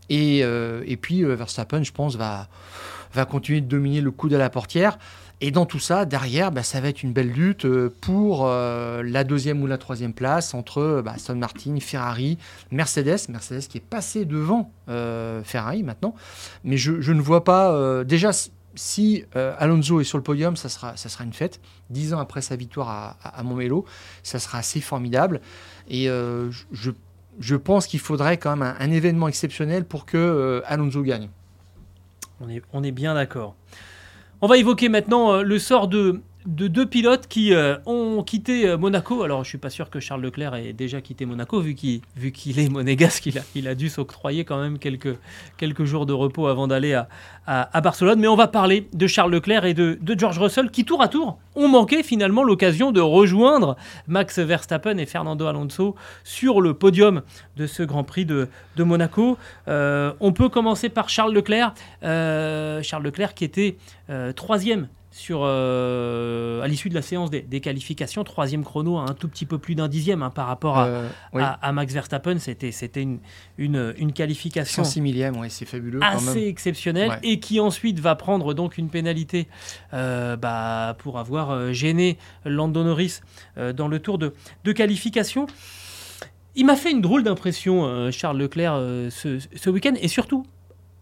Et, 0.08 0.38
et 0.38 0.96
puis 0.96 1.24
Verstappen, 1.24 1.82
je 1.82 1.90
pense, 1.90 2.14
va, 2.14 2.48
va 3.12 3.24
continuer 3.24 3.60
de 3.60 3.66
dominer 3.66 4.00
le 4.00 4.12
coup 4.12 4.28
de 4.28 4.36
la 4.36 4.50
portière. 4.50 4.98
Et 5.42 5.50
dans 5.50 5.66
tout 5.66 5.78
ça, 5.78 6.06
derrière, 6.06 6.50
bah, 6.50 6.62
ça 6.62 6.80
va 6.80 6.88
être 6.88 7.02
une 7.02 7.12
belle 7.12 7.30
lutte 7.30 7.66
euh, 7.66 7.94
pour 8.00 8.46
euh, 8.46 9.02
la 9.02 9.22
deuxième 9.22 9.62
ou 9.62 9.66
la 9.66 9.76
troisième 9.76 10.14
place 10.14 10.54
entre 10.54 10.78
euh, 10.78 11.02
bah, 11.02 11.12
Aston 11.16 11.36
Martin, 11.36 11.76
Ferrari, 11.78 12.38
Mercedes. 12.70 13.28
Mercedes 13.28 13.66
qui 13.68 13.78
est 13.78 13.84
passé 13.84 14.24
devant 14.24 14.70
Ferrari 14.86 15.82
maintenant. 15.82 16.14
Mais 16.64 16.76
je, 16.76 17.12
ne 17.12 17.20
vois 17.20 17.44
pas. 17.44 18.04
déjà, 18.04 18.30
si- 18.76 19.24
Alonso 19.34 20.00
est 20.00 20.04
sur 20.04 20.16
le 20.16 20.22
podium, 20.24 20.56
ça 20.56 20.68
sera, 20.68 20.96
ça 20.96 21.08
sera 21.08 21.24
une 21.24 21.32
fête. 21.32 21.60
Dix 21.90 22.14
ans 22.14 22.18
après 22.20 22.40
sa 22.40 22.56
victoire 22.56 22.88
à, 22.88 23.16
à, 23.22 23.42
Montmelo, 23.42 23.84
ça 24.22 24.38
sera 24.38 24.58
assez 24.58 24.80
formidable. 24.80 25.40
Et 25.88 26.06
je, 26.06 26.90
je 27.40 27.56
pense 27.56 27.86
qu'il 27.88 28.00
faudrait 28.00 28.36
quand 28.38 28.56
même 28.56 28.62
un, 28.62 28.76
un 28.78 28.90
événement 28.92 29.26
exceptionnel 29.28 29.84
pour 29.84 30.06
que 30.06 30.62
Alonso 30.66 31.02
gagne. 31.02 31.28
On 32.40 32.48
est, 32.48 32.62
on 32.72 32.84
est 32.84 32.92
bien 32.92 33.14
d'accord. 33.14 33.56
On 34.40 34.46
va 34.46 34.58
évoquer 34.58 34.88
maintenant 34.88 35.34
euh, 35.34 35.42
le 35.42 35.58
sort 35.58 35.88
de, 35.88 36.20
de 36.46 36.68
deux 36.68 36.86
pilotes 36.86 37.26
qui 37.26 37.52
euh, 37.52 37.76
ont 37.86 38.22
quitté 38.22 38.68
euh, 38.68 38.78
Monaco. 38.78 39.22
Alors, 39.22 39.42
je 39.44 39.48
suis 39.48 39.58
pas 39.58 39.70
sûr 39.70 39.90
que 39.90 40.00
Charles 40.00 40.22
Leclerc 40.22 40.54
ait 40.54 40.72
déjà 40.72 41.00
quitté 41.00 41.26
Monaco, 41.26 41.60
vu 41.60 41.74
qu'il 41.74 42.00
est 42.58 42.68
monégasque, 42.68 43.28
il 43.54 43.68
a, 43.68 43.74
dû 43.74 43.88
s'octroyer 43.88 44.44
quand 44.44 44.60
même 44.60 44.78
quelques, 44.78 45.84
jours 45.84 46.06
de 46.06 46.12
repos 46.12 46.46
avant 46.46 46.68
d'aller 46.68 47.00
à, 47.46 47.80
Barcelone. 47.80 48.20
Mais 48.20 48.28
on 48.28 48.36
va 48.36 48.46
parler 48.46 48.88
de 48.92 49.06
Charles 49.06 49.32
Leclerc 49.32 49.64
et 49.64 49.74
de, 49.74 49.98
George 50.16 50.38
Russell, 50.38 50.70
qui 50.70 50.84
tour 50.84 51.02
à 51.02 51.08
tour 51.08 51.38
ont 51.54 51.68
manqué 51.68 52.02
finalement 52.02 52.42
l'occasion 52.42 52.92
de 52.92 53.00
rejoindre 53.00 53.76
Max 54.06 54.38
Verstappen 54.38 54.98
et 54.98 55.06
Fernando 55.06 55.46
Alonso 55.46 55.96
sur 56.22 56.60
le 56.60 56.74
podium 56.74 57.22
de 57.56 57.66
ce 57.66 57.82
Grand 57.82 58.04
Prix 58.04 58.24
de, 58.24 58.48
Monaco. 58.78 59.36
Euh, 59.68 60.12
on 60.20 60.32
peut 60.32 60.48
commencer 60.48 60.88
par 60.88 61.08
Charles 61.08 61.34
Leclerc. 61.34 61.74
Charles 62.02 63.02
Leclerc 63.02 63.34
qui 63.34 63.44
était 63.44 63.76
troisième 64.36 64.88
sur, 65.16 65.40
euh, 65.44 66.60
à 66.60 66.68
l'issue 66.68 66.90
de 66.90 66.94
la 66.94 67.00
séance 67.00 67.30
des, 67.30 67.40
des 67.40 67.60
qualifications, 67.60 68.22
troisième 68.22 68.64
chrono 68.64 68.98
à 68.98 69.02
un 69.08 69.14
tout 69.14 69.28
petit 69.28 69.46
peu 69.46 69.56
plus 69.56 69.74
d'un 69.74 69.88
dixième 69.88 70.22
hein, 70.22 70.28
par 70.28 70.46
rapport 70.46 70.76
à, 70.76 70.86
Euh, 70.88 71.08
oui. 71.32 71.42
à, 71.42 71.52
à 71.62 71.72
Max 71.72 71.94
Verstappen. 71.94 72.38
C'était, 72.38 72.70
c'était 72.70 73.00
une, 73.00 73.18
une, 73.56 73.94
une 73.96 74.12
qualification 74.12 74.84
106 74.84 75.00
millième, 75.00 75.36
ouais, 75.38 75.48
c'est 75.48 75.64
fabuleux 75.64 76.00
quand 76.00 76.06
assez 76.06 76.40
même. 76.40 76.48
exceptionnelle 76.48 77.08
Ouais. 77.08 77.18
et 77.22 77.40
qui 77.40 77.60
ensuite 77.60 77.98
va 77.98 78.14
prendre 78.14 78.52
donc 78.52 78.76
une 78.76 78.90
pénalité 78.90 79.48
euh, 79.94 80.36
bah, 80.36 80.94
pour 80.98 81.18
avoir 81.18 81.72
gêné 81.72 82.18
Lando 82.44 82.84
Norris 82.84 83.20
dans 83.74 83.88
le 83.88 83.98
tour 84.00 84.18
de, 84.18 84.34
de 84.64 84.72
qualification. 84.72 85.46
Il 86.56 86.66
m'a 86.66 86.76
fait 86.76 86.90
une 86.90 87.00
drôle 87.00 87.22
d'impression, 87.22 88.10
Charles 88.10 88.38
Leclerc, 88.38 88.74
ce, 89.10 89.38
ce 89.54 89.70
week-end 89.70 89.94
et 90.00 90.08
surtout 90.08 90.46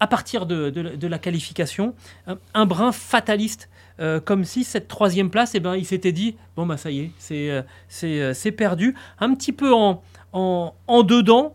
à 0.04 0.06
partir 0.06 0.44
de, 0.44 0.68
la- 0.80 0.96
qualification, 1.18 1.94
un, 2.26 2.36
un 2.52 2.66
brin 2.66 2.92
fataliste. 2.92 3.68
euh, 4.00 4.20
comme 4.20 4.44
si 4.44 4.64
cette 4.64 4.86
troisième 4.88 5.30
place, 5.30 5.54
eh 5.54 5.60
ben, 5.60 5.76
il 5.76 5.86
s'était 5.86 6.12
dit 6.12 6.36
bon 6.56 6.66
bah 6.66 6.76
ça 6.76 6.90
y 6.90 6.98
est, 7.00 7.10
c'est 7.18 7.48
euh, 7.50 7.62
euh, 8.02 8.34
perdu, 8.52 8.94
un 9.18 9.34
petit 9.34 9.52
peu 9.52 9.72
en, 9.72 10.02
dedans, 11.04 11.54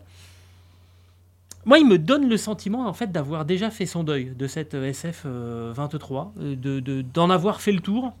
moi, 1.66 1.78
il 1.78 1.86
me 1.86 1.98
donne 1.98 2.28
le 2.28 2.36
sentiment 2.38 2.86
en 2.88 2.94
fait 2.94 3.12
d'avoir 3.12 3.44
déjà 3.44 3.70
fait 3.70 3.86
son 3.86 4.02
deuil 4.02 4.32
de 4.36 4.46
cette 4.46 4.74
euh, 4.74 4.86
SF 4.88 5.22
euh, 5.26 5.72
23, 5.76 6.32
euh, 6.40 6.56
de- 6.56 6.80
de- 6.80 7.02
d'en 7.02 7.28
avoir 7.30 7.60
fait 7.60 7.72
le 7.72 7.80
tour 7.80 8.14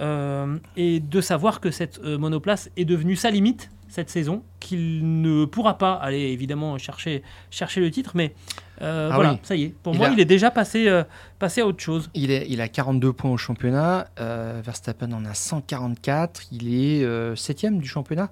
euh, 0.00 0.56
et 0.76 0.98
de 1.00 1.20
savoir 1.20 1.60
que 1.60 1.70
cette 1.70 2.00
euh, 2.02 2.16
monoplace 2.18 2.70
est 2.78 2.86
devenue 2.86 3.16
sa 3.16 3.30
limite 3.30 3.70
cette 3.88 4.10
saison, 4.10 4.42
qu'il 4.60 5.20
ne 5.22 5.44
pourra 5.44 5.78
pas 5.78 5.94
aller 5.94 6.18
évidemment 6.20 6.76
chercher, 6.78 7.22
chercher 7.50 7.80
le 7.80 7.90
titre, 7.90 8.12
mais 8.14 8.34
euh, 8.82 9.08
Ah 9.10 9.14
voilà, 9.14 9.32
oui. 9.32 9.38
ça 9.42 9.56
y 9.56 9.64
est. 9.64 9.74
Pour 9.82 9.94
Il 9.94 9.98
moi, 9.98 10.08
a- 10.08 10.10
il 10.12 10.20
est 10.20 10.24
déjà 10.24 10.50
passé, 10.50 10.88
euh, 10.88 11.04
passé 11.38 11.62
à 11.62 11.66
autre 11.66 11.80
chose. 11.80 12.10
Il, 12.14 12.30
est, 12.30 12.46
il 12.48 12.60
a 12.60 12.68
42 12.68 13.12
points 13.12 13.30
au 13.30 13.36
championnat. 13.36 14.08
euh, 14.20 14.60
Verstappen 14.64 15.10
en 15.12 15.24
a 15.24 15.34
144. 15.34 16.42
Il 16.52 16.72
est 16.74 17.02
euh, 17.04 17.34
septième 17.34 17.78
du 17.78 17.88
championnat. 17.88 18.30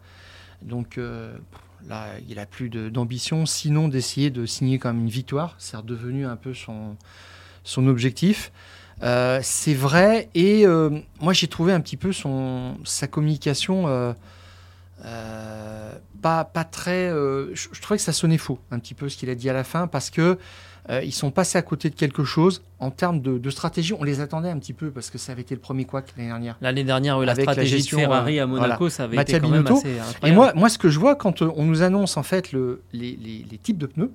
Donc 0.62 0.98
là, 1.88 2.06
il 2.28 2.38
a 2.38 2.46
plus 2.46 2.68
d'ambition, 2.70 3.44
sinon 3.46 3.88
d'essayer 3.88 4.30
de 4.30 4.46
signer 4.46 4.78
quand 4.78 4.92
même 4.92 5.02
une 5.02 5.10
victoire. 5.10 5.54
C'est 5.58 5.76
redevenu 5.76 6.26
un 6.26 6.36
peu 6.36 6.54
son, 6.54 6.96
son 7.62 7.86
objectif. 7.86 8.52
C'est 9.02 9.74
vrai. 9.74 10.28
Et 10.34 10.64
moi, 11.20 11.32
j'ai 11.34 11.46
trouvé 11.46 11.72
un 11.72 11.80
petit 11.80 11.96
peu 11.98 12.12
son, 12.12 12.76
sa 12.84 13.06
communication 13.06 14.14
pas, 16.22 16.44
pas 16.44 16.64
très. 16.64 17.08
euh, 17.10 17.54
je, 17.54 17.68
je 17.72 17.80
trouvais 17.80 17.98
que 17.98 18.02
ça 18.04 18.12
sonnait 18.12 18.38
faux, 18.38 18.58
un 18.70 18.78
petit 18.78 18.94
peu 18.94 19.08
ce 19.08 19.16
qu'il 19.16 19.30
a 19.30 19.34
dit 19.34 19.48
à 19.50 19.52
la 19.52 19.64
fin, 19.64 19.86
parce 19.86 20.10
que 20.10 20.38
euh, 20.88 21.02
ils 21.02 21.12
sont 21.12 21.30
passés 21.32 21.58
à 21.58 21.62
côté 21.62 21.90
de 21.90 21.94
quelque 21.96 22.22
chose 22.24 22.62
en 22.78 22.90
termes 22.90 23.20
de, 23.20 23.38
de 23.38 23.50
stratégie. 23.50 23.92
On 23.98 24.04
les 24.04 24.20
attendait 24.20 24.50
un 24.50 24.58
petit 24.58 24.72
peu 24.72 24.90
parce 24.90 25.10
que 25.10 25.18
ça 25.18 25.32
avait 25.32 25.42
été 25.42 25.54
le 25.54 25.60
premier 25.60 25.84
couac 25.84 26.06
l'année 26.16 26.28
dernière. 26.28 26.56
L'année 26.60 26.84
dernière, 26.84 27.18
oui, 27.18 27.26
la 27.26 27.32
Avec 27.32 27.46
la 27.46 27.52
stratégie 27.52 27.76
gestion, 27.78 27.98
de 27.98 28.02
Ferrari 28.04 28.38
euh, 28.38 28.44
à 28.44 28.46
Monaco, 28.46 28.88
ça 28.88 29.04
avait 29.04 29.16
Mattia 29.16 29.38
été 29.38 29.44
quand 29.46 29.52
même 29.52 29.64
Binotto. 29.64 29.80
assez 29.80 30.28
Et 30.28 30.32
moi, 30.32 30.52
moi, 30.54 30.68
ce 30.68 30.78
que 30.78 30.88
je 30.88 30.98
vois 31.00 31.16
quand 31.16 31.42
euh, 31.42 31.50
on 31.56 31.64
nous 31.64 31.82
annonce 31.82 32.16
en 32.16 32.22
fait 32.22 32.52
le, 32.52 32.82
les, 32.92 33.16
les- 33.16 33.44
les 33.50 33.58
types 33.58 33.78
de 33.78 33.86
pneus, 33.86 34.12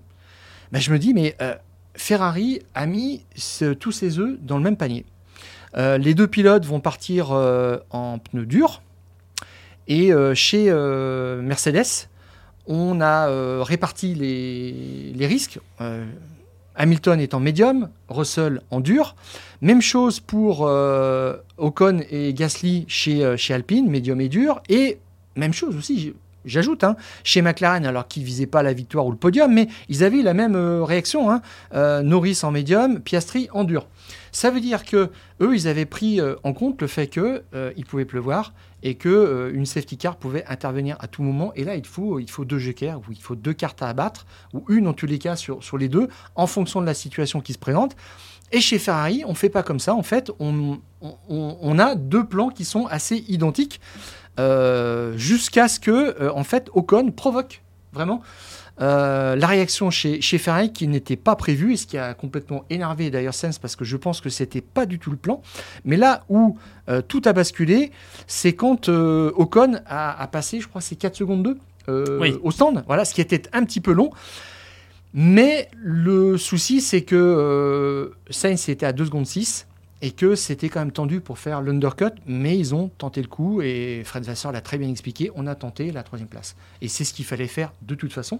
ben, 0.71 0.79
je 0.79 0.91
me 0.93 0.97
dis, 0.99 1.13
mais 1.13 1.35
euh, 1.41 1.55
Ferrari 1.95 2.61
a 2.73 2.85
mis 2.85 3.25
ce- 3.35 3.73
tous 3.73 3.91
ses 3.91 4.17
œufs 4.19 4.37
dans 4.41 4.57
le 4.57 4.63
même 4.63 4.77
panier. 4.77 5.05
Euh, 5.77 5.97
les 5.97 6.13
deux 6.13 6.27
pilotes 6.27 6.65
vont 6.65 6.79
partir 6.79 7.31
euh, 7.31 7.77
en 7.89 8.17
pneus 8.19 8.45
durs. 8.45 8.81
Et 9.87 10.13
euh, 10.13 10.33
chez 10.35 10.65
euh, 10.69 11.41
Mercedes, 11.41 12.07
on 12.67 13.01
a 13.01 13.29
euh, 13.29 13.63
réparti 13.63 14.13
les, 14.15 15.27
risques. 15.27 15.59
Hamilton 16.75 17.19
est 17.19 17.33
en 17.33 17.39
médium, 17.39 17.89
Russell 18.07 18.61
en 18.71 18.79
dur. 18.79 19.15
Même 19.61 19.81
chose 19.81 20.19
pour 20.19 20.61
Ocon 21.57 22.01
et 22.09 22.33
Gasly 22.33 22.85
chez, 22.87 23.35
chez 23.37 23.53
Alpine, 23.53 23.89
médium 23.89 24.21
et 24.21 24.29
dur. 24.29 24.61
Et 24.69 24.99
même 25.35 25.53
chose 25.53 25.75
aussi, 25.75 26.13
j'ajoute, 26.45 26.83
hein, 26.83 26.95
chez 27.23 27.41
McLaren, 27.41 27.85
alors 27.85 28.07
qu'ils 28.07 28.23
ne 28.23 28.27
visaient 28.27 28.47
pas 28.47 28.63
la 28.63 28.73
victoire 28.73 29.05
ou 29.05 29.11
le 29.11 29.17
podium, 29.17 29.53
mais 29.53 29.67
ils 29.89 30.03
avaient 30.03 30.21
la 30.21 30.33
même 30.33 30.55
euh, 30.55 30.83
réaction. 30.83 31.31
hein. 31.31 31.41
Euh, 31.73 32.01
Norris 32.01 32.39
en 32.43 32.51
médium, 32.51 32.99
Piastri 32.99 33.47
en 33.51 33.63
dur. 33.63 33.87
Ça 34.31 34.49
veut 34.49 34.61
dire 34.61 34.85
que 34.85 35.09
eux, 35.41 35.55
ils 35.55 35.67
avaient 35.67 35.85
pris 35.85 36.21
euh, 36.21 36.35
en 36.43 36.53
compte 36.53 36.81
le 36.81 36.87
fait 36.87 37.07
que 37.07 37.43
il 37.75 37.85
pouvait 37.85 38.05
pleuvoir 38.05 38.53
et 38.83 38.95
que 38.95 39.51
une 39.53 39.65
safety 39.65 39.97
car 39.97 40.15
pouvait 40.15 40.45
intervenir 40.47 40.97
à 40.99 41.07
tout 41.07 41.21
moment. 41.21 41.51
Et 41.55 41.63
là, 41.63 41.75
il 41.75 41.85
faut, 41.85 42.19
deux 42.45 42.59
jokers 42.59 42.99
ou 42.99 43.11
il 43.11 43.21
faut 43.21 43.35
deux 43.35 43.53
cartes 43.53 43.81
à 43.81 43.89
abattre 43.89 44.25
ou 44.53 44.63
une 44.69 44.87
en 44.87 44.93
tous 44.93 45.05
les 45.05 45.19
cas 45.19 45.35
sur, 45.35 45.77
les 45.77 45.89
deux 45.89 46.07
en 46.35 46.47
fonction 46.47 46.81
de 46.81 46.85
la 46.85 46.93
situation 46.93 47.41
qui 47.41 47.53
se 47.53 47.59
présente. 47.59 47.95
Et 48.51 48.59
chez 48.59 48.79
Ferrari, 48.79 49.23
on 49.25 49.33
fait 49.33 49.49
pas 49.49 49.63
comme 49.63 49.79
ça. 49.79 49.95
En 49.95 50.03
fait, 50.03 50.29
on, 50.39 51.79
a 51.79 51.95
deux 51.95 52.25
plans 52.25 52.49
qui 52.49 52.65
sont 52.65 52.85
assez 52.87 53.23
identiques 53.27 53.79
jusqu'à 54.37 55.67
ce 55.67 55.79
que, 55.79 55.91
euh, 56.21 56.31
en 56.33 56.43
fait, 56.43 56.69
Ocon 56.73 57.11
provoque 57.11 57.61
vraiment 57.93 58.21
euh, 58.81 59.35
la 59.35 59.47
réaction 59.47 59.91
chez, 59.91 60.21
chez 60.21 60.37
Ferrari 60.37 60.71
qui 60.71 60.87
n'était 60.87 61.17
pas 61.17 61.35
prévue 61.35 61.73
et 61.73 61.77
ce 61.77 61.85
qui 61.85 61.97
a 61.97 62.13
complètement 62.13 62.63
énervé 62.69 63.11
d'ailleurs 63.11 63.33
Sens 63.33 63.59
parce 63.59 63.75
que 63.75 63.85
je 63.85 63.97
pense 63.97 64.21
que 64.21 64.29
c'était 64.29 64.61
pas 64.61 64.85
du 64.85 64.97
tout 64.97 65.11
le 65.11 65.17
plan. 65.17 65.41
Mais 65.85 65.97
là 65.97 66.23
où 66.29 66.57
euh, 66.89 67.01
tout 67.01 67.21
a 67.25 67.33
basculé, 67.33 67.91
c'est 68.27 68.53
quand 68.53 68.89
euh, 68.89 69.31
Ocon 69.35 69.79
a, 69.85 70.19
a 70.19 70.27
passé, 70.27 70.61
je 70.61 70.67
crois, 70.67 70.81
c'est 70.81 70.95
4 70.95 71.15
secondes 71.15 71.43
2 71.43 71.57
euh, 71.89 72.19
Oui. 72.19 72.39
au 72.41 72.49
stand. 72.51 72.83
Voilà, 72.87 73.05
ce 73.05 73.13
qui 73.13 73.21
était 73.21 73.43
un 73.53 73.65
petit 73.65 73.81
peu 73.81 73.91
long. 73.91 74.11
Mais 75.13 75.69
le 75.75 76.37
souci, 76.37 76.79
c'est 76.79 77.01
que 77.01 77.15
euh, 77.15 78.15
Sainz 78.29 78.69
était 78.69 78.85
à 78.85 78.93
2 78.93 79.05
secondes 79.05 79.27
6 79.27 79.67
et 80.01 80.11
que 80.11 80.35
c'était 80.35 80.69
quand 80.69 80.79
même 80.79 80.91
tendu 80.91 81.21
pour 81.21 81.37
faire 81.39 81.61
l'undercut, 81.61 82.11
mais 82.25 82.57
ils 82.57 82.73
ont 82.73 82.89
tenté 82.97 83.21
le 83.21 83.27
coup 83.27 83.61
et 83.61 84.01
Fred 84.05 84.23
Vasseur 84.23 84.51
l'a 84.51 84.61
très 84.61 84.77
bien 84.77 84.89
expliqué. 84.89 85.31
On 85.35 85.45
a 85.47 85.55
tenté 85.55 85.91
la 85.91 86.03
troisième 86.03 86.27
place 86.29 86.55
et 86.81 86.87
c'est 86.87 87.03
ce 87.03 87.13
qu'il 87.13 87.25
fallait 87.25 87.47
faire 87.47 87.71
de 87.83 87.93
toute 87.95 88.11
façon. 88.13 88.39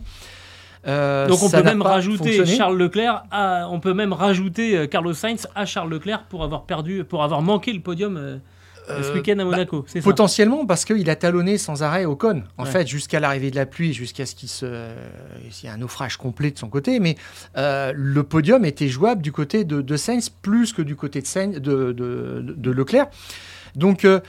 Euh, 0.88 1.28
Donc 1.28 1.44
on 1.44 1.50
peut 1.52 1.62
même 1.62 1.82
rajouter 1.84 2.38
fonctionné. 2.38 2.56
Charles 2.58 2.78
Leclerc, 2.78 3.24
à- 3.30 3.68
on 3.70 3.80
peut 3.80 3.94
même 3.94 4.14
rajouter 4.14 4.76
euh, 4.76 4.88
Carlos 4.88 5.14
Sainz 5.14 5.48
à 5.54 5.66
Charles 5.66 5.92
Leclerc 5.92 6.24
pour 6.28 6.44
avoir 6.44 6.64
perdu, 6.64 7.04
pour 7.04 7.24
avoir 7.24 7.44
manqué 7.44 7.72
le 7.72 7.82
podium 7.82 8.18
euh, 8.90 9.04
ce 9.04 9.14
week-end 9.14 9.34
à 9.34 9.36
bah, 9.38 9.44
Monaco. 9.46 9.86
c'est 9.88 10.02
ça. 10.02 10.04
Potentiellement 10.04 10.66
parce 10.66 10.86
qu'il 10.86 11.10
a 11.10 11.16
talonné 11.16 11.58
sans 11.58 11.84
arrêt 11.84 12.06
Ocon, 12.06 12.44
en 12.58 12.64
Ouais. 12.66 12.70
fait, 12.72 12.88
jusqu'à 12.88 13.20
l'arrivée 13.20 13.52
de 13.52 13.56
la 13.56 13.66
pluie, 13.66 13.94
jusqu'à 13.94 14.26
ce 14.26 14.36
qu'il 14.36 14.50
se... 14.50 14.66
y 15.64 15.68
ait 15.68 15.70
un 15.70 15.78
naufrage 15.78 16.18
complet 16.18 16.52
de 16.52 16.58
son 16.58 16.68
côté. 16.70 17.00
Mais 17.00 17.16
euh, 17.58 17.94
le 17.96 18.24
podium 18.24 18.66
était 18.66 18.88
jouable 18.88 19.22
du 19.22 19.32
côté 19.32 19.64
de, 19.64 19.82
de 19.82 19.98
Sainz 19.98 20.30
plus 20.30 20.74
que 20.74 20.82
du 20.82 20.96
côté 20.96 21.22
de, 21.22 21.28
Sainz, 21.28 21.56
de, 21.60 21.92
de- 21.92 22.44
de 22.58 22.72
Leclerc. 22.72 23.08
Donc 23.74 24.04
euh, 24.04 24.20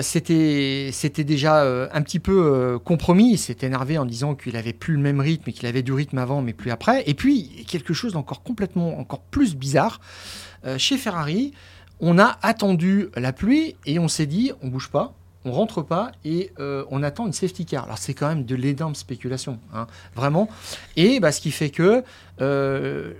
c'était 0.00 0.90
c'était 0.92 1.24
déjà 1.24 1.62
euh, 1.64 1.88
un 1.92 2.02
petit 2.02 2.20
peu 2.20 2.40
euh, 2.54 2.78
compromis. 2.78 3.32
Il 3.32 3.38
s'est 3.38 3.56
énervé 3.62 3.98
en 3.98 4.04
disant 4.04 4.36
qu'il 4.36 4.56
avait 4.56 4.72
plus 4.72 4.94
le 4.94 5.00
même 5.00 5.18
rythme 5.18 5.50
et 5.50 5.52
qu'il 5.52 5.66
avait 5.66 5.82
du 5.82 5.92
rythme 5.92 6.18
avant, 6.18 6.40
mais 6.40 6.52
plus 6.52 6.70
après. 6.70 7.02
Et 7.08 7.14
puis 7.14 7.64
quelque 7.66 7.94
chose 7.94 8.12
d'encore 8.12 8.44
complètement 8.44 8.96
encore 9.00 9.22
plus 9.22 9.56
bizarre 9.56 10.00
chez 10.78 10.96
Ferrari. 10.96 11.52
On 12.04 12.18
a 12.18 12.36
attendu 12.42 13.10
la 13.16 13.32
pluie 13.32 13.76
et 13.86 14.00
on 14.00 14.08
s'est 14.08 14.26
dit 14.26 14.50
on 14.60 14.66
bouge 14.66 14.90
pas, 14.90 15.14
on 15.44 15.52
rentre 15.52 15.82
pas 15.82 16.10
et 16.24 16.50
euh, 16.58 16.84
on 16.90 17.00
attend 17.04 17.28
une 17.28 17.32
safety 17.32 17.64
car. 17.64 17.84
Alors 17.84 17.96
c'est 17.96 18.12
quand 18.12 18.26
même 18.26 18.44
de 18.44 18.56
l'énorme 18.56 18.96
spéculation, 18.96 19.60
hein, 19.72 19.86
vraiment. 20.16 20.48
Et 20.96 21.20
bah, 21.20 21.30
ce 21.30 21.40
qui 21.40 21.52
fait 21.52 21.70
que 21.70 22.02
euh, 22.40 23.12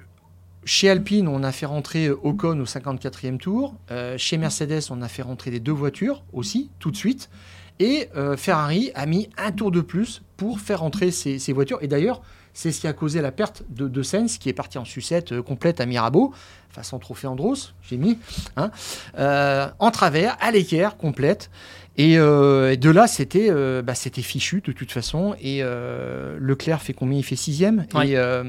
chez 0.64 0.90
Alpine, 0.90 1.28
on 1.28 1.44
a 1.44 1.52
fait 1.52 1.66
rentrer 1.66 2.10
Ocon 2.10 2.58
au 2.58 2.64
54e 2.64 3.38
tour. 3.38 3.76
Euh, 3.92 4.18
chez 4.18 4.36
Mercedes, 4.36 4.82
on 4.90 5.00
a 5.00 5.06
fait 5.06 5.22
rentrer 5.22 5.52
les 5.52 5.60
deux 5.60 5.70
voitures 5.70 6.24
aussi, 6.32 6.68
tout 6.80 6.90
de 6.90 6.96
suite. 6.96 7.30
Et 7.78 8.10
Ferrari 8.36 8.92
a 8.94 9.06
mis 9.06 9.28
un 9.36 9.50
tour 9.50 9.72
de 9.72 9.80
plus 9.80 10.22
pour 10.36 10.60
faire 10.60 10.80
rentrer 10.80 11.10
ces 11.10 11.52
voitures. 11.52 11.78
Et 11.80 11.88
d'ailleurs, 11.88 12.20
c'est 12.54 12.72
ce 12.72 12.80
qui 12.80 12.86
a 12.86 12.92
causé 12.92 13.20
la 13.20 13.32
perte 13.32 13.62
de, 13.70 13.88
de 13.88 14.02
Sainz, 14.02 14.38
qui 14.38 14.48
est 14.48 14.52
parti 14.54 14.78
en 14.78 14.84
sucette 14.84 15.32
euh, 15.32 15.42
complète 15.42 15.80
à 15.80 15.86
Mirabeau, 15.86 16.32
façon 16.70 16.98
trophée 16.98 17.26
Andros, 17.26 17.74
j'ai 17.82 17.96
mis, 17.96 18.18
hein, 18.56 18.70
euh, 19.18 19.68
en 19.78 19.90
travers, 19.90 20.36
à 20.40 20.50
l'équerre, 20.50 20.96
complète. 20.96 21.50
Et 21.98 22.16
euh, 22.18 22.74
de 22.76 22.88
là, 22.88 23.06
c'était 23.06 23.48
euh, 23.50 23.82
bah, 23.82 23.94
c'était 23.94 24.22
fichu 24.22 24.62
de 24.64 24.72
toute 24.72 24.90
façon. 24.90 25.34
Et 25.42 25.58
euh, 25.62 26.38
Leclerc 26.40 26.80
fait 26.80 26.94
combien? 26.94 27.18
Il 27.18 27.22
fait 27.22 27.36
sixième 27.36 27.84
Ouais. 27.94 28.12
et, 28.12 28.42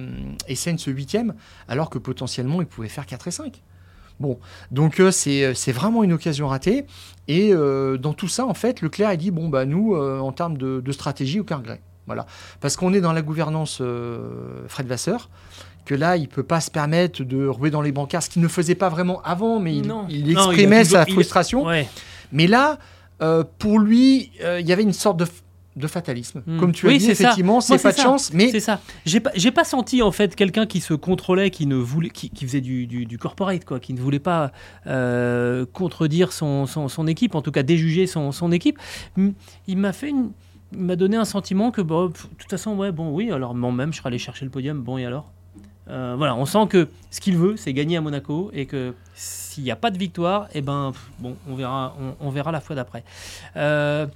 et 0.48 0.56
Sainz 0.56 0.86
huitième, 0.86 1.34
alors 1.68 1.90
que 1.90 1.98
potentiellement 1.98 2.62
il 2.62 2.68
pouvait 2.68 2.88
faire 2.88 3.06
4 3.06 3.28
et 3.28 3.32
5. 3.32 3.62
Bon, 4.20 4.40
donc 4.72 5.02
c'est 5.12 5.54
c'est 5.56 5.72
vraiment 5.74 6.04
une 6.06 6.14
occasion 6.14 6.48
ratée. 6.48 6.86
Et 7.28 7.52
dans 7.54 8.14
tout 8.14 8.30
ça, 8.30 8.46
en 8.46 8.54
fait, 8.54 8.82
Leclerc 8.82 9.10
a 9.10 9.16
dit 9.18 9.32
bon 9.32 9.50
bah 9.50 9.66
nous, 9.66 9.94
en 9.96 10.32
termes 10.32 10.58
de, 10.58 10.80
de 10.80 10.92
stratégie, 10.94 11.42
aucun 11.42 11.58
regret. 11.58 11.82
Voilà, 12.06 12.26
parce 12.60 12.76
qu'on 12.76 12.94
est 12.94 13.02
dans 13.02 13.14
la 13.14 13.22
gouvernance 13.22 13.80
euh, 13.82 14.64
Fred 14.68 14.88
Vasseur, 14.88 15.30
que 15.86 15.96
là, 15.96 16.18
il 16.18 16.28
peut 16.28 16.44
pas 16.44 16.60
se 16.62 16.70
permettre 16.72 17.24
de 17.24 17.46
rouer 17.48 17.70
dans 17.70 17.82
les 17.82 17.92
brancards, 17.92 18.24
ce 18.24 18.30
qu'il 18.30 18.42
ne 18.42 18.48
faisait 18.48 18.76
pas 18.76 18.90
vraiment 18.90 19.22
avant, 19.24 19.60
mais 19.60 19.76
il, 19.76 19.88
Non. 19.88 20.06
il 20.10 20.22
Non, 20.22 20.28
il 20.32 20.38
a 20.38 20.44
exprimait 20.46 20.84
sa 20.84 21.04
il- 21.08 21.14
frustration. 21.14 21.66
Ouais. 21.66 21.88
Mais 22.32 22.48
là, 22.48 22.78
euh, 23.22 23.44
pour 23.60 23.80
lui, 23.80 24.32
euh, 24.44 24.60
il 24.60 24.68
y 24.68 24.74
avait 24.74 24.84
une 24.84 24.92
sorte 24.94 25.18
de, 25.18 25.88
fatalisme. 25.88 26.42
Hmm. 26.46 26.60
Comme 26.60 26.72
tu 26.72 26.88
as 26.90 26.98
dit, 26.98 27.10
effectivement, 27.10 27.60
c'est 27.62 27.82
pas 27.82 27.92
de 27.92 27.98
ça. 27.98 28.04
chance, 28.04 28.32
mais 28.34 28.50
c'est 28.52 28.60
ça. 28.60 28.80
J'ai 29.06 29.20
pas, 29.20 29.32
pas 29.56 29.64
senti 29.64 30.02
en 30.02 30.12
fait 30.12 30.36
quelqu'un 30.36 30.66
qui 30.66 30.82
se 30.82 30.94
contrôlait, 30.94 31.50
qui 31.52 31.66
ne 31.68 31.76
voulait, 31.76 32.10
qui, 32.10 32.30
qui 32.30 32.46
faisait 32.46 32.62
du, 32.62 32.86
du, 32.86 33.06
du 33.06 33.18
corporate 33.18 33.66
quoi, 33.66 33.80
qui 33.80 33.94
ne 33.94 34.00
voulait 34.00 34.20
pas 34.20 34.52
euh, 34.88 35.66
contredire 35.74 36.32
son, 36.32 36.66
son, 36.66 36.88
son 36.90 37.08
équipe, 37.08 37.34
en 37.36 37.42
tout 37.42 37.52
cas 37.52 37.64
déjuger 37.64 38.08
son, 38.08 38.32
son 38.32 38.52
équipe. 38.52 38.78
Il 39.68 39.78
m'a 39.78 39.94
fait 39.94 40.10
une- 40.10 40.32
m'a 40.76 40.96
donné 40.96 41.18
un 41.18 41.26
sentiment 41.26 41.72
que 41.72 41.82
pff, 41.82 42.30
de 42.30 42.36
toute 42.36 42.50
façon 42.50 42.76
ouais 42.76 42.92
bon 42.92 43.12
oui 43.12 43.32
alors 43.32 43.54
moi 43.56 43.72
même 43.72 43.94
je 43.94 43.98
serais 43.98 44.08
allé 44.08 44.18
chercher 44.18 44.46
le 44.46 44.52
podium 44.52 44.82
bon 44.82 44.98
et 44.98 45.06
alors? 45.06 45.32
Euh, 45.90 46.16
voilà 46.18 46.36
on 46.36 46.46
sent 46.46 46.68
que 46.70 46.88
ce 47.12 47.20
qu'il 47.20 47.36
veut 47.36 47.58
c'est 47.58 47.74
gagner 47.74 47.98
à 47.98 48.02
Monaco 48.02 48.50
et 48.54 48.66
que 48.66 48.94
s'il 49.16 49.64
n'y 49.64 49.72
a 49.72 49.76
pas 49.76 49.92
de 49.92 49.98
victoire 49.98 50.48
et 50.54 50.62
ben 50.62 50.94
bon 51.20 51.36
on 51.50 51.56
verra 51.56 51.94
on, 52.00 52.28
on 52.28 52.30
verra 52.30 52.52
la 52.52 52.62
fois 52.62 52.76
d'après. 52.76 53.04
Euh, 53.58 54.08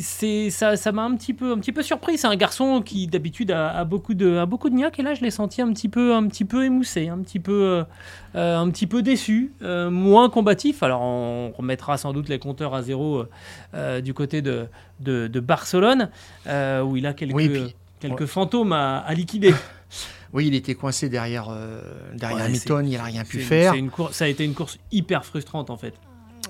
c'est 0.00 0.50
ça 0.50 0.76
ça 0.76 0.92
m'a 0.92 1.02
un 1.04 1.14
petit 1.16 1.34
peu 1.34 1.52
un 1.52 1.58
petit 1.58 1.72
peu 1.72 1.82
surpris. 1.82 2.16
C'est 2.18 2.26
un 2.26 2.36
garçon 2.36 2.80
qui 2.82 3.06
d'habitude 3.06 3.50
a, 3.50 3.70
a 3.76 3.84
beaucoup 3.84 4.14
de 4.14 4.36
a 4.38 4.46
beaucoup 4.46 4.70
de 4.70 4.74
niaque 4.74 4.98
et 4.98 5.02
là 5.02 5.14
je 5.14 5.20
l'ai 5.20 5.30
senti 5.30 5.60
un 5.60 5.72
petit 5.72 5.88
peu 5.88 6.14
un 6.14 6.26
petit 6.28 6.44
peu 6.44 6.64
émoussé 6.64 7.08
un 7.08 7.18
petit 7.18 7.40
peu 7.40 7.52
euh, 7.52 7.84
euh, 8.36 8.58
un 8.58 8.70
petit 8.70 8.86
peu 8.86 9.02
déçu 9.02 9.52
euh, 9.62 9.90
moins 9.90 10.30
combatif. 10.30 10.82
Alors 10.82 11.02
on 11.02 11.52
remettra 11.56 11.98
sans 11.98 12.12
doute 12.12 12.28
les 12.28 12.38
compteurs 12.38 12.74
à 12.74 12.82
zéro 12.82 13.24
euh, 13.74 14.00
du 14.00 14.14
côté 14.14 14.42
de 14.42 14.66
de, 15.00 15.26
de 15.26 15.40
Barcelone 15.40 16.08
où 16.46 16.96
il 16.96 17.06
a 17.06 17.12
quelques 17.12 17.34
Oui, 17.34 17.48
puis- 17.48 17.74
quelques 18.00 18.26
fantômes 18.26 18.72
à, 18.72 18.98
à 18.98 19.14
liquider. 19.14 19.54
Oui, 20.32 20.48
il 20.48 20.54
était 20.54 20.74
coincé 20.74 21.08
derrière, 21.08 21.48
derrière 22.14 22.38
Ouais, 22.38 22.44
Hamilton, 22.44 22.86
il 22.86 22.96
n'a 22.98 23.04
rien 23.04 23.24
pu 23.24 23.38
faire. 23.38 23.72
c'est 23.72 23.78
une 23.78 23.90
course 23.90 24.12
ça 24.16 24.24
a 24.24 24.28
été 24.28 24.44
une 24.44 24.52
course 24.54 24.76
hyper 24.92 25.24
frustrante 25.24 25.70
en 25.70 25.76
fait 25.78 25.94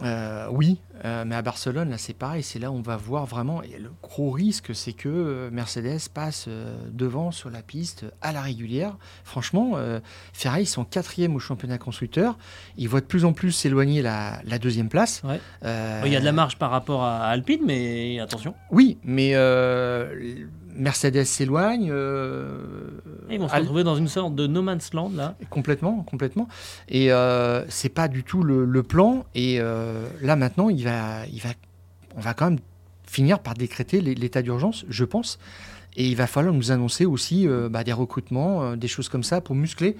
Euh, 0.03 0.47
oui, 0.51 0.81
euh, 1.05 1.25
mais 1.27 1.35
à 1.35 1.43
Barcelone, 1.43 1.91
là, 1.91 1.99
c'est 1.99 2.15
pareil. 2.15 2.43
C'est 2.43 2.59
là 2.59 2.71
où 2.71 2.75
on 2.75 2.83
va 2.83 2.97
voir 2.97 3.27
vraiment. 3.27 3.63
Et 3.63 3.79
le 3.79 3.91
gros 4.03 4.31
risque, 4.31 4.75
c'est 4.75 4.93
que 4.93 5.09
euh, 5.09 5.51
Mercedes 5.51 6.09
passe 6.13 6.49
devant 6.91 7.31
sur 7.31 7.51
la 7.51 7.63
piste 7.63 8.05
à 8.23 8.33
la 8.33 8.41
régulière. 8.41 8.97
Franchement, 9.25 9.73
euh, 9.75 10.01
Ferrari 10.33 10.63
ils 10.63 10.67
sont 10.67 10.85
quatrième 10.85 11.35
au 11.35 11.39
championnat 11.39 11.79
constructeur. 11.79 12.39
Ils 12.77 12.89
voient 12.89 13.01
de 13.01 13.07
plus 13.07 13.25
en 13.25 13.33
plus 13.33 13.53
s'éloigner 13.53 14.03
la, 14.03 14.41
la 14.45 14.59
deuxième 14.59 14.89
place. 14.89 15.23
Ouais. 15.25 15.41
Il 16.05 16.13
y 16.13 16.17
a 16.17 16.21
de 16.21 16.25
la 16.25 16.33
marge 16.33 16.57
par 16.57 16.71
rapport 16.71 17.03
à 17.05 17.27
Alpine 17.27 17.63
mais 17.65 18.21
attention 18.21 18.55
Oui, 18.71 18.99
mais 19.03 19.35
Mercedes 20.77 21.25
s'éloigne. 21.25 21.89
euh, 21.91 22.59
ils 23.31 23.39
vont 23.39 23.49
se 23.49 23.55
retrouver 23.57 23.85
dans 23.85 23.97
une 23.97 24.09
sorte 24.09 24.35
de 24.35 24.47
no 24.47 24.63
man's 24.63 24.93
land 24.95 25.11
là 25.15 25.37
Complètement, 25.51 26.03
complètement. 26.03 26.49
Et 26.89 27.13
euh, 27.13 27.65
c'est 27.69 27.89
pas 27.89 28.09
du 28.09 28.23
tout 28.25 28.43
le, 28.43 28.65
le 28.65 28.83
plan. 28.83 29.25
Et 29.35 29.59
euh, 29.61 30.07
là 30.23 30.37
maintenant, 30.37 30.69
il 30.69 30.85
va, 30.85 31.27
il 31.33 31.41
va, 31.41 31.51
on 32.17 32.21
va 32.21 32.35
quand 32.35 32.51
même 32.51 32.59
finir 33.07 33.39
par 33.41 33.55
décréter 33.55 34.01
l'é- 34.01 34.15
l'état 34.15 34.43
d'urgence, 34.43 34.85
je 34.89 35.05
pense. 35.05 35.39
Et 35.97 36.07
il 36.09 36.17
va 36.17 36.27
falloir 36.27 36.53
nous 36.55 36.73
annoncer 36.73 37.07
aussi 37.07 37.49
euh, 37.49 37.69
bah, 37.71 37.83
des 37.83 37.93
recrutements, 37.95 38.63
euh, 38.63 38.77
des 38.77 38.89
choses 38.89 39.09
comme 39.09 39.23
ça 39.23 39.41
pour 39.41 39.55
muscler 39.55 39.97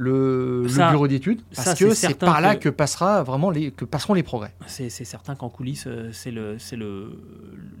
le, 0.00 0.64
bureau 0.90 1.06
d'études, 1.06 1.42
parce 1.54 1.74
que 1.74 1.92
c'est 1.92 2.14
par 2.18 2.40
là 2.40 2.56
que- 2.56 2.70
passera 2.70 3.22
vraiment 3.22 3.50
les, 3.50 3.70
que 3.70 3.84
passeront 3.84 4.14
les 4.14 4.22
progrès. 4.22 4.54
C'est 4.66 4.88
certain 4.88 5.34
qu'en 5.34 5.50
coulisses, 5.50 5.84
euh, 5.86 6.08
c'est 6.12 6.30
le, 6.30 6.56
c'est 6.58 6.76
le, 6.76 7.10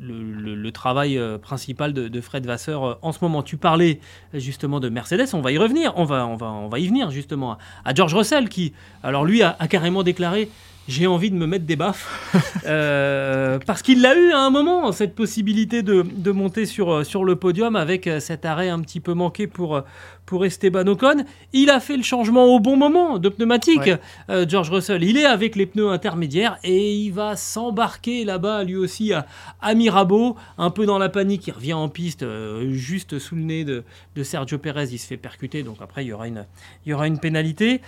le, 0.00 0.70
travail 0.72 1.16
euh, 1.16 1.38
principal 1.38 1.94
de, 1.94 2.08
de 2.08 2.20
Fred 2.20 2.44
Vasseur 2.44 2.84
euh, 2.84 2.94
en 3.00 3.12
ce 3.12 3.18
moment. 3.22 3.42
Tu 3.42 3.56
parlais 3.56 4.00
justement 4.34 4.80
de 4.80 4.90
Mercedes, 4.90 5.28
on 5.32 5.40
va 5.40 5.50
y 5.50 5.58
revenir, 5.58 5.94
on 5.96 6.04
va, 6.04 6.26
on 6.26 6.36
va, 6.36 6.48
on 6.48 6.68
va 6.68 6.78
y 6.78 6.86
venir 6.86 7.10
justement 7.10 7.52
à, 7.52 7.58
à 7.86 7.94
George 7.94 8.14
Russell 8.14 8.50
qui, 8.50 8.74
alors 9.02 9.24
lui, 9.24 9.42
a, 9.42 9.56
a 9.58 9.66
carrément 9.66 10.02
déclaré 10.02 10.50
j'ai 10.90 11.06
envie 11.06 11.30
de 11.30 11.36
me 11.36 11.46
mettre 11.46 11.64
des 11.64 11.76
baffes 11.76 12.08
Euh, 12.66 13.58
parce 13.66 13.80
qu'il 13.82 14.02
l'a 14.02 14.14
eu 14.14 14.32
à 14.32 14.40
un 14.40 14.50
moment 14.50 14.92
cette 14.92 15.14
possibilité 15.14 15.82
de, 15.82 16.02
de 16.02 16.30
monter 16.30 16.66
sur, 16.66 16.92
euh, 16.92 17.04
sur 17.04 17.24
le 17.24 17.34
podium 17.34 17.74
avec 17.74 18.06
euh, 18.06 18.20
cet 18.20 18.44
arrêt 18.44 18.68
un 18.68 18.80
petit 18.80 19.00
peu 19.00 19.14
manqué 19.14 19.46
pour, 19.46 19.82
pour 20.30 20.44
Esteban 20.44 20.86
Ocon. 20.86 21.24
Il 21.52 21.70
a 21.70 21.80
fait 21.80 21.96
le 21.96 22.04
changement 22.04 22.44
au 22.44 22.60
bon 22.60 22.76
moment 22.76 23.18
de 23.18 23.28
pneumatique. 23.28 23.80
Ouais. 23.80 23.98
Euh, 24.30 24.46
George 24.48 24.70
Russell, 24.70 25.02
il 25.02 25.16
est 25.16 25.24
avec 25.24 25.56
les 25.56 25.66
pneus 25.66 25.90
intermédiaires 25.90 26.56
et 26.62 26.94
il 26.94 27.10
va 27.10 27.34
s'embarquer 27.34 28.24
là-bas 28.24 28.62
lui 28.62 28.76
aussi 28.76 29.12
à, 29.12 29.26
à 29.60 29.74
Mirabeau, 29.74 30.36
un 30.56 30.70
peu 30.70 30.86
dans 30.86 30.98
la 30.98 31.08
panique. 31.08 31.48
Il 31.48 31.52
revient 31.52 31.72
en 31.72 31.88
piste 31.88 32.22
euh, 32.22 32.70
juste 32.70 33.18
sous 33.18 33.34
le 33.34 33.42
nez 33.42 33.64
de, 33.64 33.82
de 34.14 34.22
Sergio 34.22 34.58
Perez. 34.58 34.90
Il 34.92 34.98
se 34.98 35.06
fait 35.08 35.16
percuter, 35.16 35.64
donc 35.64 35.78
après 35.80 36.04
il 36.04 36.08
y 36.08 36.12
aura 36.12 36.28
une, 36.28 36.46
il 36.86 36.90
y 36.90 36.92
aura 36.92 37.08
une 37.08 37.18
pénalité. 37.18 37.80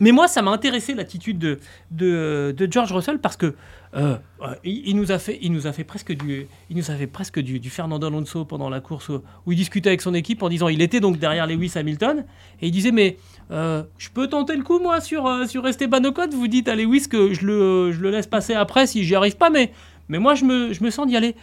Mais 0.00 0.10
moi, 0.10 0.26
ça 0.26 0.42
m'a 0.42 0.50
intéressé 0.50 0.94
l'attitude 0.94 1.38
de, 1.38 1.58
de, 1.90 2.68
George 2.70 2.92
Russell 2.92 3.18
parce 3.20 3.36
que 3.36 3.54
euh, 3.94 4.16
euh, 4.42 4.54
il, 4.64 4.96
nous 4.96 5.12
a 5.12 5.18
fait, 5.20 5.38
il 5.40 5.52
nous 5.52 5.68
a 5.68 5.72
fait 5.72 5.84
presque 5.84 6.12
du, 6.12 6.48
il 6.68 6.76
nous 6.76 7.06
presque 7.12 7.38
du, 7.38 7.60
du 7.60 7.70
Fernando 7.70 8.08
Alonso 8.08 8.44
pendant 8.44 8.68
la 8.68 8.80
course 8.80 9.10
où, 9.10 9.52
il 9.52 9.56
discutait 9.56 9.90
avec 9.90 10.00
son 10.00 10.12
équipe 10.14 10.42
en 10.42 10.48
disant, 10.48 10.66
il 10.66 10.82
était 10.82 10.98
donc 10.98 11.18
derrière 11.18 11.46
Lewis 11.46 11.72
Hamilton 11.76 12.24
et 12.60 12.66
il 12.66 12.72
disait 12.72 12.90
mais 12.90 13.18
euh, 13.52 13.84
je 13.98 14.08
peux 14.10 14.26
tenter 14.26 14.56
le 14.56 14.64
coup 14.64 14.80
moi 14.80 15.00
sur 15.00 15.48
sur 15.48 15.66
Esteban 15.66 16.02
Ocon? 16.04 16.28
Vous 16.32 16.48
dites 16.48 16.68
à 16.68 16.74
Lewis 16.74 17.08
que 17.08 17.32
je 17.32 17.46
le, 17.46 17.92
je 17.92 18.00
le 18.00 18.10
laisse 18.10 18.26
passer 18.26 18.54
après 18.54 18.88
si 18.88 19.04
j'y 19.04 19.14
arrive 19.14 19.36
pas, 19.36 19.50
mais 19.50 19.70
mais 20.08 20.18
moi 20.18 20.34
je 20.34 20.44
me, 20.44 20.72
je 20.72 20.82
me 20.82 20.90
sens 20.90 21.06
d'y 21.06 21.16
aller. 21.16 21.36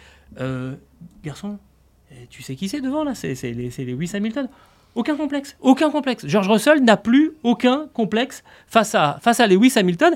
Garçon, 1.24 1.58
eh, 2.10 2.26
tu 2.28 2.42
sais 2.42 2.54
qui 2.54 2.68
c'est 2.68 2.80
devant 2.80 3.04
là? 3.04 3.14
C'est 3.14 3.34
Lewis 3.52 4.10
Hamilton. 4.14 4.48
Aucun 4.94 5.16
complexe, 5.16 5.56
aucun 5.60 5.90
complexe. 5.90 6.26
George 6.26 6.48
Russell 6.48 6.82
n'a 6.82 6.96
plus 6.96 7.32
aucun 7.42 7.86
complexe 7.94 8.44
face 8.66 8.94
à, 8.94 9.18
face 9.22 9.40
à 9.40 9.46
Lewis 9.46 9.72
Hamilton. 9.76 10.14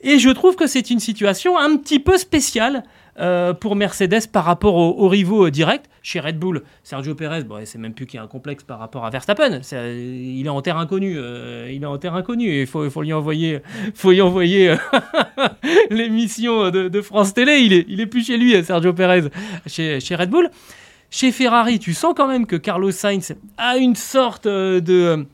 Et 0.00 0.18
je 0.18 0.30
trouve 0.30 0.56
que 0.56 0.66
c'est 0.66 0.90
une 0.90 1.00
situation 1.00 1.58
un 1.58 1.76
petit 1.76 1.98
peu 1.98 2.16
spéciale 2.16 2.82
euh, 3.18 3.54
pour 3.54 3.76
Mercedes 3.76 4.26
par 4.30 4.44
rapport 4.44 4.74
aux, 4.74 5.04
aux 5.04 5.08
rivaux 5.08 5.46
euh, 5.46 5.50
directs. 5.50 5.84
Chez 6.02 6.20
Red 6.20 6.38
Bull, 6.38 6.62
Sergio 6.82 7.14
Perez, 7.14 7.44
bon, 7.44 7.60
c'est 7.64 7.78
même 7.78 7.94
plus 7.94 8.06
qu'il 8.06 8.18
y 8.18 8.20
a 8.20 8.22
un 8.22 8.28
complexe 8.28 8.62
par 8.62 8.78
rapport 8.78 9.04
à 9.04 9.10
Verstappen. 9.10 9.60
Euh, 9.72 10.32
il 10.38 10.46
est 10.46 10.50
en 10.50 10.62
terre 10.62 10.76
inconnue. 10.76 11.16
euh, 11.18 11.70
il 11.70 11.82
est 11.82 11.86
en 11.86 11.98
terre 11.98 12.14
inconnue. 12.14 12.60
Il 12.60 12.66
faut, 12.66 13.02
lui 13.02 13.12
envoyer, 13.12 13.60
y 14.04 14.70
l'émission 15.90 16.70
de, 16.70 17.00
France 17.00 17.34
Télé. 17.34 17.58
Il 17.88 18.00
est, 18.00 18.06
plus 18.06 18.26
chez 18.26 18.36
lui, 18.36 18.62
Sergio 18.62 18.92
Perez, 18.92 19.24
chez 19.66 20.14
Red 20.14 20.30
Bull. 20.30 20.50
Chez 21.16 21.32
Ferrari, 21.32 21.78
tu 21.78 21.94
sens 21.94 22.12
quand 22.14 22.28
même 22.28 22.44
que 22.46 22.56
Carlos 22.56 22.90
Sainz 22.90 23.34
a 23.56 23.78
une 23.78 23.96
sorte 23.96 24.44
euh, 24.44 24.82
de 24.82 25.24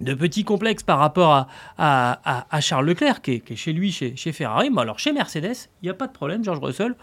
de 0.00 0.12
petits 0.12 0.42
complexes 0.42 0.82
par 0.82 0.98
rapport 0.98 1.30
à, 1.30 1.46
à, 1.78 2.18
à- 2.24 2.46
à 2.50 2.60
Charles 2.60 2.84
Leclerc, 2.84 3.22
qui 3.22 3.34
est, 3.34 3.38
qui 3.40 3.52
est 3.52 3.56
chez 3.56 3.72
lui, 3.72 3.92
chez, 3.92 4.16
chez 4.16 4.32
Ferrari. 4.32 4.68
Mais 4.68 4.80
alors, 4.82 4.98
chez 4.98 5.12
Mercedes, 5.12 5.54
il 5.82 5.86
n'y 5.86 5.88
a 5.90 5.94
pas 5.94 6.08
de 6.08 6.12
problème. 6.12 6.42
George 6.42 6.58
Russell 6.58 6.96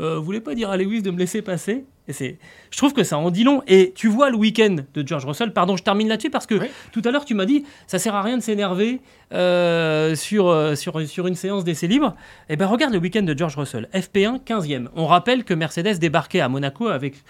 euh, 0.00 0.18
voulait 0.18 0.40
pas 0.40 0.54
dire 0.54 0.70
à 0.70 0.78
Lewis 0.78 1.02
de 1.02 1.10
me 1.10 1.18
laisser 1.18 1.42
passer? 1.42 1.84
Et 2.08 2.14
c'est, 2.14 2.38
je 2.70 2.78
trouve 2.78 2.94
que 2.94 3.04
ça 3.04 3.18
en 3.18 3.30
dit 3.30 3.44
long. 3.44 3.62
Et 3.66 3.92
tu 3.94 4.08
vois 4.08 4.30
le 4.30 4.36
week-end 4.38 4.76
de 4.94 5.06
George 5.06 5.26
Russell, 5.26 5.52
pardon, 5.52 5.76
je 5.76 5.82
termine 5.82 6.08
là-dessus 6.08 6.30
parce 6.30 6.46
que 6.46 6.54
Oui. 6.54 6.68
tout 6.90 7.02
à 7.04 7.10
l'heure, 7.10 7.26
tu 7.26 7.34
m'as 7.34 7.44
dit, 7.44 7.66
ça 7.86 7.98
sert 7.98 8.14
à 8.14 8.22
rien 8.22 8.38
de 8.38 8.42
s'énerver 8.42 9.02
euh, 9.34 10.14
sur, 10.14 10.48
euh, 10.48 10.74
sur, 10.74 11.06
sur 11.06 11.26
une 11.26 11.34
séance 11.34 11.64
d'essai 11.64 11.86
libre. 11.86 12.16
Eh 12.48 12.56
ben, 12.56 12.64
regarde 12.66 12.94
le 12.94 12.98
week-end 12.98 13.22
de 13.24 13.36
George 13.36 13.56
Russell. 13.58 13.90
FP1, 13.92 14.42
15e. 14.42 14.88
On 14.96 15.04
rappelle 15.06 15.44
que 15.44 15.52
Mercedes 15.52 15.98
débarquait 15.98 16.40
à 16.40 16.48
Monaco 16.48 16.88
avec 16.88 17.22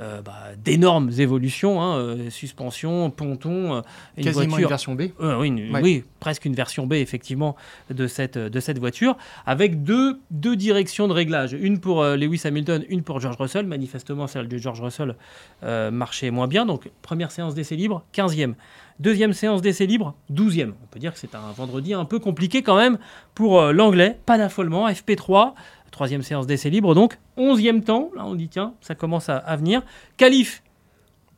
euh, 0.00 0.22
bah, 0.22 0.34
d'énormes 0.58 1.10
évolutions, 1.18 1.80
hein, 1.80 1.96
euh, 1.98 2.30
suspension, 2.30 3.10
ponton, 3.10 3.74
euh, 3.76 3.80
une 4.16 4.24
Quasiment 4.24 4.44
voiture 4.46 4.58
une 4.64 4.68
version 4.68 4.94
B. 4.94 5.02
oui, 5.20 5.46
une- 5.48 5.72
Ouais. 5.72 5.80
oui, 5.82 6.04
presque 6.18 6.44
une 6.46 6.54
version 6.54 6.86
B 6.86 6.94
effectivement 6.94 7.54
de 7.90 8.06
cette, 8.08 8.36
de 8.36 8.60
cette 8.60 8.78
voiture, 8.78 9.16
avec 9.46 9.84
deux, 9.84 10.18
deux 10.32 10.56
directions 10.56 11.06
de 11.06 11.12
réglage, 11.12 11.52
une 11.52 11.78
pour 11.78 12.02
Lewis 12.04 12.42
Hamilton, 12.44 12.84
une 12.88 13.02
pour 13.02 13.20
George 13.20 13.36
Russell. 13.38 13.66
Manifestement, 13.66 14.26
celle 14.26 14.48
de 14.48 14.58
George 14.58 14.80
Russell 14.80 15.14
marchait 15.62 16.30
moins 16.30 16.48
bien. 16.48 16.66
Donc, 16.66 16.90
première 17.02 17.30
séance 17.30 17.54
d'essai 17.54 17.76
libre, 17.76 18.04
15e. 18.12 18.54
Deuxième 19.00 19.32
séance 19.32 19.60
d'essai 19.60 19.86
libre, 19.86 20.14
12e. 20.30 20.74
On 20.82 20.86
peut 20.86 21.00
dire 21.00 21.12
que 21.12 21.18
c'est 21.18 21.34
un 21.34 21.50
vendredi 21.56 21.94
un 21.94 22.04
peu 22.04 22.18
compliqué 22.20 22.62
quand 22.62 22.76
même 22.76 22.98
pour 23.34 23.60
l'anglais. 23.60 24.18
Pas 24.26 24.38
d'affolement, 24.38 24.88
FP3. 24.88 25.54
Troisième 25.94 26.22
séance 26.22 26.48
d'essai 26.48 26.70
libre, 26.70 26.92
donc 26.96 27.20
11e 27.38 27.84
temps. 27.84 28.10
Là, 28.16 28.26
on 28.26 28.34
dit, 28.34 28.48
tiens, 28.48 28.74
ça 28.80 28.96
commence 28.96 29.28
à, 29.28 29.54
venir. 29.54 29.80
Qualif, 30.16 30.64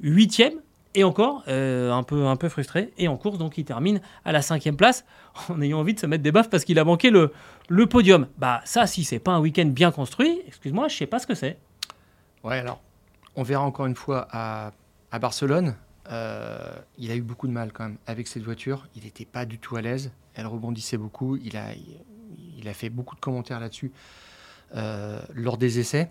8e. 0.03 0.53
Et 0.95 1.05
encore, 1.05 1.45
euh, 1.47 1.93
un, 1.93 2.03
peu, 2.03 2.25
un 2.25 2.37
peu 2.37 2.49
frustré. 2.49 2.91
Et 2.97 3.07
en 3.07 3.19
course, 3.19 3.37
donc, 3.37 3.59
il 3.59 3.67
termine 3.67 4.01
à 4.25 4.33
la 4.33 4.41
cinquième 4.41 4.79
place 4.79 5.05
en 5.51 5.61
ayant 5.61 5.81
envie 5.81 5.93
de 5.93 6.01
se 6.01 6.07
mettre 6.07 6.23
des 6.23 6.33
baffes 6.33 6.49
parce 6.49 6.65
qu'il 6.65 6.79
a 6.79 6.85
manqué 6.85 7.11
le, 7.11 7.35
le 7.69 7.87
podium. 7.87 8.29
Bah, 8.39 8.63
ça, 8.65 8.87
si 8.87 9.05
c'est 9.05 9.19
pas 9.19 9.33
un 9.33 9.41
week-end 9.41 9.67
bien 9.67 9.91
construit, 9.91 10.41
excuse-moi, 10.47 10.89
je 10.89 10.97
sais 10.97 11.07
pas 11.07 11.19
ce 11.19 11.27
que 11.27 11.35
c'est. 11.35 11.59
Ouais, 12.43 12.57
alors, 12.57 12.81
on 13.35 13.43
verra 13.43 13.63
encore 13.63 13.85
une 13.85 13.95
fois 13.95 14.27
à, 14.31 14.73
à 15.11 15.19
Barcelone. 15.19 15.75
il 16.09 17.11
a 17.11 17.15
eu 17.15 17.21
beaucoup 17.21 17.47
de 17.47 17.53
mal 17.53 17.73
quand 17.75 17.85
même 17.85 17.99
avec 18.07 18.27
cette 18.27 18.43
voiture. 18.45 18.89
Il 18.97 19.05
n'était 19.05 19.27
pas 19.27 19.45
du 19.45 19.59
tout 19.59 19.77
à 19.77 19.83
l'aise. 19.83 20.13
Elle 20.35 20.47
rebondissait 20.47 20.97
beaucoup. 20.97 21.37
Il 21.37 21.59
a, 21.59 21.75
il 22.57 22.67
a 22.67 22.73
fait 22.73 22.89
beaucoup 22.89 23.17
de 23.17 23.21
commentaires 23.21 23.61
là-dessus 23.61 23.93
lors 24.75 25.59
des 25.59 25.79
essais. 25.79 26.11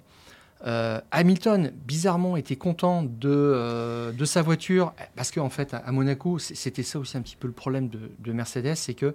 Euh, 0.66 1.00
Hamilton, 1.12 1.72
bizarrement, 1.86 2.38
était 2.38 2.56
content 2.56 3.04
de, 3.04 3.30
euh, 3.30 4.26
sa 4.26 4.42
voiture 4.42 4.94
parce 5.16 5.32
qu'en 5.32 5.46
en 5.46 5.50
fait, 5.50 5.74
à, 5.74 5.92
Monaco, 5.92 6.40
c'était 6.40 6.84
ça 6.84 6.98
aussi 6.98 7.18
un 7.18 7.22
petit 7.22 7.36
peu 7.36 7.48
le 7.48 7.54
problème 7.54 7.90
de, 7.90 8.32
Mercedes, 8.32 8.76
c'est 8.76 8.94
que 8.94 9.14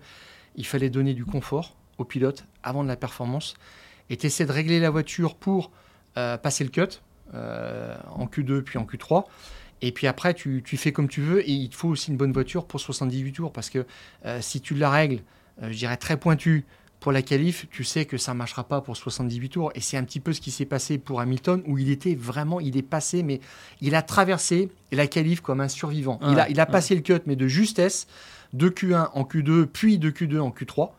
il 0.56 0.66
fallait 0.66 0.90
donner 0.90 1.14
du 1.14 1.24
confort 1.24 1.76
aux 1.98 2.04
pilotes 2.04 2.44
avant 2.62 2.82
de 2.82 2.88
la 2.88 2.96
performance 2.96 3.54
et 4.10 4.24
essayer 4.24 4.46
de 4.46 4.52
régler 4.52 4.80
la 4.80 4.90
voiture 4.90 5.34
pour 5.34 5.70
euh, 6.16 6.36
passer 6.36 6.64
le 6.64 6.70
cut 6.70 7.00
en 7.32 8.26
Q2 8.26 8.62
puis 8.62 8.78
en 8.78 8.84
Q3. 8.84 9.24
Et 9.82 9.92
puis 9.92 10.06
après, 10.06 10.34
tu, 10.34 10.62
tu, 10.64 10.76
fais 10.76 10.92
comme 10.92 11.08
tu 11.08 11.20
veux 11.20 11.40
et 11.48 11.52
il 11.52 11.68
te 11.68 11.76
faut 11.76 11.88
aussi 11.88 12.10
une 12.10 12.16
bonne 12.16 12.32
voiture 12.32 12.66
pour 12.66 12.80
78 12.80 13.32
tours 13.32 13.52
parce 13.52 13.70
que 13.70 13.86
si 14.40 14.60
tu 14.60 14.74
la 14.74 14.90
règles, 14.90 15.22
je 15.62 15.76
dirais 15.76 15.96
très 15.96 16.16
pointu, 16.16 16.66
pour 17.00 17.12
la 17.12 17.22
qualif, 17.22 17.66
tu 17.70 17.82
sais 17.82 18.04
que 18.04 18.18
ça 18.18 18.32
ne 18.32 18.38
marchera 18.38 18.64
pas 18.64 18.80
pour 18.82 18.96
78 18.96 19.48
tours. 19.48 19.72
Et 19.74 19.80
c'est 19.80 19.96
un 19.96 20.04
petit 20.04 20.20
peu 20.20 20.32
ce 20.32 20.40
qui 20.40 20.50
s'est 20.50 20.66
passé 20.66 20.98
pour 20.98 21.20
Hamilton, 21.20 21.62
où 21.66 21.78
il 21.78 21.90
était 21.90 22.14
vraiment, 22.14 22.60
il 22.60 22.76
est 22.76 22.82
passé, 22.82 23.22
mais 23.22 23.40
il 23.80 23.94
a 23.94 24.02
traversé 24.02 24.68
la 24.92 25.06
qualif 25.06 25.40
comme 25.40 25.60
un 25.60 25.68
survivant. 25.68 26.20
il, 26.30 26.38
a, 26.38 26.48
il 26.50 26.60
a 26.60 26.66
passé 26.66 26.94
le 26.94 27.00
cut, 27.00 27.20
mais 27.26 27.36
de 27.36 27.48
justesse, 27.48 28.06
de 28.52 28.68
Q1 28.68 29.08
en 29.14 29.22
Q2, 29.22 29.66
puis 29.66 29.98
de 29.98 30.10
Q2 30.10 30.40
en 30.40 30.50
Q3. 30.50 30.90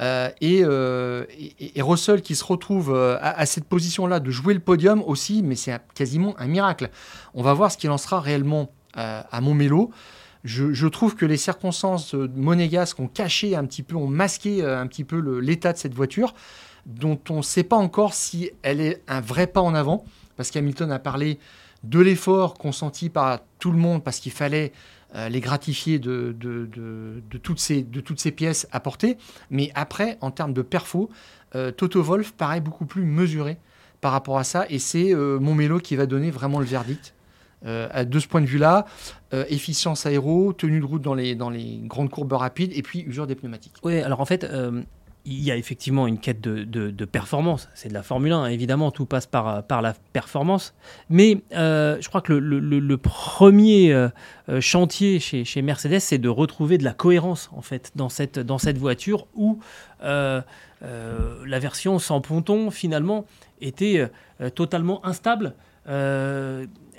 Euh, 0.00 0.30
euh, 0.42 1.26
et, 1.58 1.82
Russell 1.82 2.22
qui 2.22 2.34
se 2.34 2.44
retrouve 2.44 2.94
euh, 2.94 3.18
à, 3.20 3.44
cette 3.44 3.64
position-là 3.64 4.20
de 4.20 4.30
jouer 4.30 4.54
le 4.54 4.60
podium 4.60 5.02
aussi, 5.02 5.42
mais 5.42 5.54
c'est 5.54 5.78
quasiment 5.94 6.34
un 6.38 6.46
miracle. 6.46 6.90
On 7.34 7.42
va 7.42 7.52
voir 7.52 7.70
ce 7.70 7.76
qu'il 7.76 7.90
en 7.90 7.98
sera 7.98 8.20
réellement 8.20 8.72
à 8.94 9.40
Montmélo. 9.40 9.90
Je, 10.44 10.86
trouve 10.88 11.14
que 11.14 11.24
les 11.24 11.36
circonstances 11.36 12.14
monégasques 12.14 12.98
ont 12.98 13.06
caché 13.06 13.54
un 13.54 13.64
petit 13.64 13.84
peu, 13.84 13.94
ont 13.94 14.08
masqué 14.08 14.62
euh, 14.62 14.80
un 14.80 14.86
petit 14.88 15.04
peu 15.04 15.18
l'état 15.38 15.72
de 15.72 15.78
cette 15.78 15.94
voiture, 15.94 16.34
dont 16.84 17.20
on 17.30 17.38
ne 17.38 17.42
sait 17.42 17.62
pas 17.62 17.76
encore 17.76 18.12
si 18.12 18.50
elle 18.62 18.80
est 18.80 19.02
un 19.06 19.20
vrai 19.20 19.46
pas 19.46 19.60
en 19.60 19.74
avant, 19.74 20.04
parce 20.36 20.50
qu'Hamilton 20.50 20.90
a 20.90 20.98
parlé 20.98 21.38
de 21.84 22.00
l'effort 22.00 22.54
consenti 22.54 23.08
par 23.08 23.40
tout 23.60 23.70
le 23.70 23.78
monde, 23.78 24.02
parce 24.02 24.18
qu'il 24.18 24.32
fallait 24.32 24.72
euh, 25.14 25.28
les 25.28 25.40
gratifier 25.40 26.00
de, 26.00 26.34
toutes 27.42 27.60
ces, 27.60 27.84
pièces 28.32 28.66
apportées. 28.72 29.18
Mais 29.50 29.70
après, 29.76 30.18
en 30.20 30.32
termes 30.32 30.54
de 30.54 30.62
perfo, 30.62 31.08
euh, 31.54 31.70
Toto 31.70 32.02
Wolf 32.02 32.32
paraît 32.32 32.60
beaucoup 32.60 32.86
plus 32.86 33.04
mesuré 33.04 33.58
par 34.00 34.10
rapport 34.10 34.38
à 34.38 34.44
ça, 34.44 34.66
et 34.68 34.80
c'est 34.80 35.14
mon 35.14 35.54
mélo 35.54 35.78
qui 35.78 35.94
va 35.94 36.06
donner 36.06 36.32
vraiment 36.32 36.58
le 36.58 36.66
verdict. 36.66 37.14
Euh, 37.64 38.04
de 38.04 38.18
ce 38.18 38.26
point 38.26 38.40
de 38.40 38.46
vue-là, 38.46 38.86
euh, 39.34 39.44
efficience 39.48 40.06
aéro, 40.06 40.52
tenue 40.52 40.80
de 40.80 40.84
route 40.84 41.02
dans 41.02 41.14
les, 41.14 41.34
dans 41.34 41.50
les 41.50 41.80
grandes 41.84 42.10
courbes 42.10 42.32
rapides 42.32 42.72
et 42.74 42.82
puis 42.82 43.00
usure 43.00 43.26
des 43.26 43.36
pneumatiques. 43.36 43.74
Oui, 43.84 44.00
alors 44.00 44.20
en 44.20 44.24
fait, 44.24 44.42
euh, 44.42 44.82
il 45.24 45.40
y 45.40 45.52
a 45.52 45.56
effectivement 45.56 46.08
une 46.08 46.18
quête 46.18 46.40
de, 46.40 46.64
de, 46.64 47.04
performance. 47.04 47.68
C'est 47.74 47.88
de 47.88 47.94
la 47.94 48.02
Formule 48.02 48.32
1, 48.32 48.46
évidemment, 48.46 48.90
tout 48.90 49.06
passe 49.06 49.26
par, 49.26 49.62
par 49.62 49.80
la 49.80 49.94
performance. 50.12 50.74
Mais 51.08 51.38
je 51.52 52.08
crois 52.08 52.22
que 52.22 52.32
le, 52.32 52.58
le, 52.58 52.96
premier 52.96 54.08
chantier 54.58 55.20
chez, 55.20 55.44
chez 55.44 55.62
Mercedes, 55.62 56.00
c'est 56.00 56.18
de 56.18 56.28
retrouver 56.28 56.76
de 56.76 56.82
la 56.82 56.92
cohérence, 56.92 57.50
en 57.52 57.62
fait, 57.62 57.92
dans 57.94 58.08
cette, 58.08 58.40
dans 58.40 58.58
cette 58.58 58.78
voiture 58.78 59.28
où 59.36 59.60
la 60.00 60.44
version 61.60 62.00
sans 62.00 62.20
ponton, 62.20 62.72
finalement, 62.72 63.24
était 63.60 64.10
totalement 64.56 65.06
instable 65.06 65.54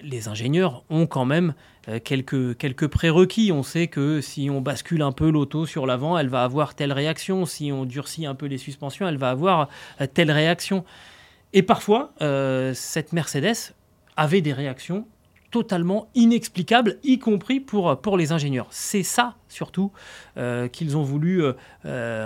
les 0.02 0.28
ingénieurs 0.28 0.84
ont 0.90 1.08
quand 1.08 1.26
même 1.26 1.54
euh, 1.90 2.00
quelques, 2.04 2.58
quelques 2.58 2.88
prérequis. 2.88 3.52
On 3.52 3.64
sait 3.64 3.88
que 3.88 4.22
si 4.22 4.50
on 4.50 4.62
bascule 4.62 5.02
un 5.02 5.12
peu 5.12 5.30
l'auto 5.30 5.66
sur 5.66 5.86
l'avant, 5.86 6.18
elle 6.18 6.30
va 6.30 6.44
avoir 6.44 6.76
telle 6.76 6.94
réaction. 6.94 7.46
Si 7.46 7.72
on 7.72 7.86
durcit 7.86 8.26
un 8.26 8.36
peu 8.36 8.46
les 8.46 8.58
suspensions, 8.58 9.08
elle 9.08 9.18
va 9.18 9.30
avoir 9.30 9.70
euh, 10.02 10.08
telle 10.12 10.32
réaction. 10.32 10.84
Et 11.54 11.62
parfois, 11.62 12.14
euh, 12.22 12.74
cette 12.74 13.14
Mercedes 13.14 13.74
avait 14.18 14.42
des 14.42 14.54
réactions 14.54 15.08
totalement 15.52 16.08
inexplicables, 16.16 16.98
y 17.04 17.20
compris 17.20 17.60
pour, 17.60 18.02
pour 18.02 18.18
les 18.18 18.32
ingénieurs. 18.32 18.66
C'est 18.72 19.04
ça, 19.04 19.36
surtout, 19.50 19.92
qu'ils 20.72 20.98
ont 20.98 21.04
voulu 21.04 21.44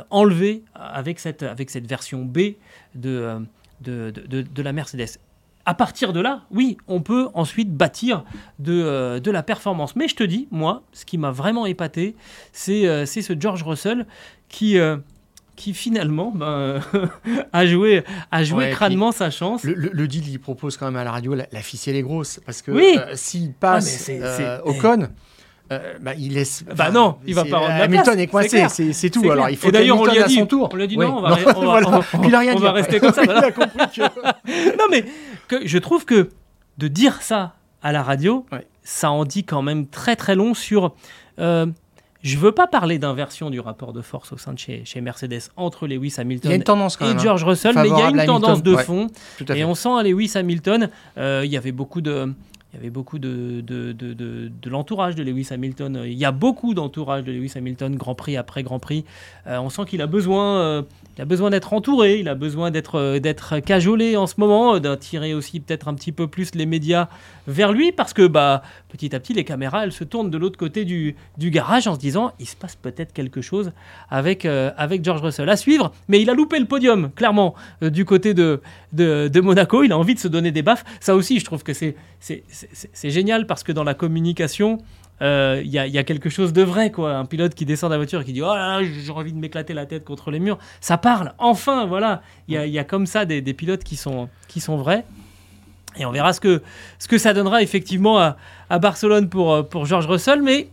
enlever 0.09 0.63
avec 0.74 1.20
cette, 1.20 1.43
avec 1.43 1.70
cette 1.70 1.86
version 1.88 2.24
B 2.24 2.53
de, 2.95 3.45
de, 3.82 4.11
de 4.11 4.61
la 4.61 4.72
Mercedes 4.72 5.20
à 5.68 5.74
partir 5.74 6.13
de 6.13 6.22
là, 6.22 6.43
oui, 6.49 6.78
on 6.88 7.01
peut 7.01 7.28
ensuite 7.34 7.76
bâtir 7.76 8.24
de, 8.57 8.72
euh, 8.72 9.20
de 9.20 9.30
la 9.30 9.43
performance. 9.43 9.97
Mais 9.97 10.07
je 10.07 10.15
te 10.15 10.24
dis, 10.24 10.47
moi, 10.49 10.84
ce 10.93 11.03
qui 11.03 11.18
m'a 11.18 11.30
vraiment 11.30 11.65
épaté, 11.65 12.15
c'est 12.53 12.88
euh, 12.88 13.05
ce 13.05 13.34
George 13.38 13.63
Russell 13.63 14.07
qui, 14.47 14.80
euh, 14.80 14.95
qui 15.57 15.74
finalement 15.74 16.32
ben, 16.34 16.80
a 17.53 17.65
joué, 17.65 18.05
a 18.32 18.45
joué 18.45 18.70
crânement 18.70 19.11
sa 19.11 19.30
chance. 19.30 19.65
Le, 19.65 20.07
deal, 20.07 20.30
il 20.30 20.39
propose 20.39 20.78
quand 20.78 20.86
même 20.86 20.95
à 20.95 21.03
la 21.03 21.11
radio, 21.11 21.36
la, 21.36 21.61
ficelle 21.61 21.97
est 21.97 22.01
grosse, 22.01 22.39
parce 22.45 22.61
que 22.61 22.72
s'il 23.15 23.51
passe 23.51 24.09
ah, 24.24 24.61
au 24.63 24.74
con... 24.74 25.09
Euh, 25.72 25.93
bah, 25.99 26.13
il 26.18 26.34
laisse. 26.34 26.63
Bah 26.76 26.91
non, 26.91 27.18
il 27.26 27.36
va 27.36 27.43
pas 27.43 27.57
rendre 27.57 27.70
la 27.70 27.84
Hamilton 27.84 28.20
est 28.20 28.28
coincé, 28.28 28.65
c'est 28.93 29.09
tout. 29.09 29.30
Alors 29.30 29.49
il 29.49 29.57
faut. 29.57 29.68
Et 29.68 29.72
d'ailleurs, 29.72 29.99
on 29.99 30.05
lui 30.05 30.20
a 30.20 30.24
dit, 30.24 30.36
son 30.36 30.45
tour. 30.45 30.70
On 30.72 30.76
lui 30.76 30.84
a 30.84 30.88
dit 30.88 30.97
non, 30.97 31.18
on 31.18 31.22
va, 31.22 31.38
on 31.55 32.59
va, 32.59 32.72
rester 32.72 32.99
comme 32.99 33.13
ça. 33.13 33.24
non 33.26 34.86
mais 34.89 35.05
que, 35.47 35.68
je 35.68 35.78
trouve 35.78 36.05
que 36.05 36.30
de 36.78 36.88
dire 36.88 37.22
ça 37.22 37.55
à 37.82 37.91
la 37.91 38.03
radio, 38.03 38.45
ça 38.84 39.11
en 39.11 39.26
dit 39.26 39.43
quand 39.43 39.61
même 39.61 39.88
très 39.88 40.15
très 40.15 40.36
long 40.36 40.53
sur. 40.53 40.95
Euh, 41.39 41.65
je 42.24 42.38
veux 42.38 42.51
pas 42.51 42.68
parler 42.68 42.97
d'inversion 42.97 43.49
du 43.49 43.59
rapport 43.59 43.93
de 43.93 44.01
force 44.01 44.34
au 44.34 44.38
sein 44.38 44.51
de 44.51 44.59
chez, 44.59 44.84
chez, 44.86 45.01
Mercedes 45.01 45.51
entre 45.55 45.88
Lewis 45.88 46.15
Hamilton 46.18 46.51
et 46.51 46.55
hein, 46.55 47.18
George 47.18 47.43
Russell, 47.43 47.76
mais 47.76 47.88
il 47.88 47.97
y 47.97 48.01
a 48.01 48.09
une 48.09 48.26
tendance 48.26 48.63
de 48.63 48.76
fond. 48.76 49.07
et 49.53 49.63
on 49.63 49.76
sent 49.76 49.89
à 49.97 50.03
Lewis 50.03 50.32
Hamilton, 50.36 50.89
euh, 51.18 51.43
il 51.45 51.51
y 51.51 51.57
avait 51.57 51.72
beaucoup 51.72 52.01
de 52.01 52.34
il 52.78 52.82
y 52.82 52.86
avait 52.86 52.89
beaucoup 52.91 53.17
de, 53.17 53.63
l'entourage 54.69 55.15
de 55.15 55.23
Lewis 55.23 55.47
Hamilton. 55.49 56.03
Il 56.05 56.13
y 56.13 56.25
a 56.25 56.32
beaucoup 56.32 56.75
d'entourage 56.75 57.23
de 57.23 57.32
Lewis 57.32 57.53
Hamilton, 57.55 57.95
Grand 57.95 58.13
Prix 58.13 58.38
après 58.38 58.61
Grand 58.61 58.78
Prix. 58.78 59.03
Euh, 59.47 59.57
on 59.57 59.69
sent 59.69 59.86
qu'il 59.88 60.01
a 60.01 60.05
besoin, 60.05 60.59
euh, 60.59 60.82
il 61.17 61.21
a 61.23 61.25
besoin 61.25 61.49
d'être 61.49 61.73
entouré, 61.73 62.19
il 62.19 62.30
a 62.30 62.36
besoin 62.36 62.69
d'être 62.69 62.99
euh, 62.99 63.19
d'être 63.19 63.59
cajolé 63.59 64.15
en 64.15 64.28
ce 64.28 64.36
moment, 64.38 64.80
d'attirer 64.80 65.34
aussi 65.34 65.59
peut-être 65.59 65.88
un 65.88 65.95
petit 65.95 66.11
peu 66.11 66.28
plus 66.28 66.53
les 66.53 66.67
médias 66.67 67.07
vers 67.47 67.71
lui, 67.71 67.91
parce 67.91 68.13
que 68.13 68.28
bah, 68.28 68.61
petit 68.97 69.15
à 69.15 69.19
petit, 69.19 69.33
les 69.33 69.43
caméras, 69.43 69.83
elles 69.83 69.91
se 69.91 70.03
tournent 70.03 70.29
de 70.29 70.37
l'autre 70.37 70.57
côté 70.57 70.83
du, 70.83 71.15
garage 71.39 71.87
en 71.87 71.95
se 71.95 71.99
disant, 71.99 72.33
il 72.39 72.47
se 72.47 72.55
passe 72.55 72.75
peut-être 72.75 73.13
quelque 73.13 73.41
chose 73.41 73.71
avec, 74.09 74.45
avec 74.45 75.03
George 75.03 75.21
Russell. 75.21 75.49
À 75.49 75.55
suivre, 75.55 75.93
mais 76.07 76.21
il 76.21 76.29
a 76.29 76.33
loupé 76.33 76.59
le 76.59 76.65
podium, 76.65 77.11
clairement, 77.11 77.55
du 77.81 78.03
côté 78.05 78.33
de, 78.33 78.61
de, 78.93 79.39
Monaco. 79.39 79.83
Il 79.83 79.91
a 79.91 79.97
envie 79.97 80.15
de 80.15 80.19
se 80.19 80.27
donner 80.27 80.51
des 80.51 80.61
baffes. 80.61 80.83
Ça 80.99 81.15
aussi, 81.15 81.39
je 81.39 81.45
trouve 81.45 81.63
que 81.63 81.73
c'est 81.73 81.95
génial 83.03 83.47
parce 83.47 83.63
que 83.63 83.71
dans 83.71 83.83
la 83.83 83.93
communication, 83.93 84.79
euh, 85.21 85.61
il 85.63 85.71
y, 85.71 85.79
a 85.79 86.03
quelque 86.03 86.29
chose 86.29 86.53
de 86.53 86.61
vrai, 86.61 86.91
quoi. 86.91 87.15
Un 87.15 87.25
pilote 87.25 87.55
qui 87.55 87.65
descend 87.65 87.89
de 87.89 87.93
la 87.93 87.97
voiture 87.97 88.21
et 88.21 88.25
qui 88.25 88.33
dit 88.33 88.41
Oh 88.41 88.53
là 88.53 88.79
là, 88.79 88.83
j'ai 88.83 89.11
envie 89.11 89.33
de 89.33 89.37
m'éclater 89.37 89.73
la 89.73 89.85
tête 89.85 90.03
contre 90.03 90.31
les 90.31 90.39
murs. 90.39 90.59
Ça 90.79 90.97
parle, 90.97 91.33
enfin, 91.39 91.85
voilà. 91.85 92.21
Il 92.47 92.55
y 92.55 92.79
a, 92.79 92.83
comme 92.83 93.05
ça 93.05 93.25
des, 93.25 93.41
pilotes 93.53 93.83
qui 93.83 93.95
sont, 93.95 94.29
qui 94.47 94.59
sont 94.59 94.77
vrais. 94.77 95.05
Et 95.99 96.05
on 96.05 96.11
verra 96.11 96.33
ce 96.33 96.39
que, 96.39 96.61
ce 96.99 97.07
que 97.07 97.17
ça 97.17 97.33
donnera 97.33 97.61
effectivement 97.61 98.19
à, 98.19 98.37
Barcelone 98.79 99.29
pour, 99.29 99.67
pour 99.67 99.85
George 99.85 100.07
Russell. 100.07 100.41
Mais 100.41 100.69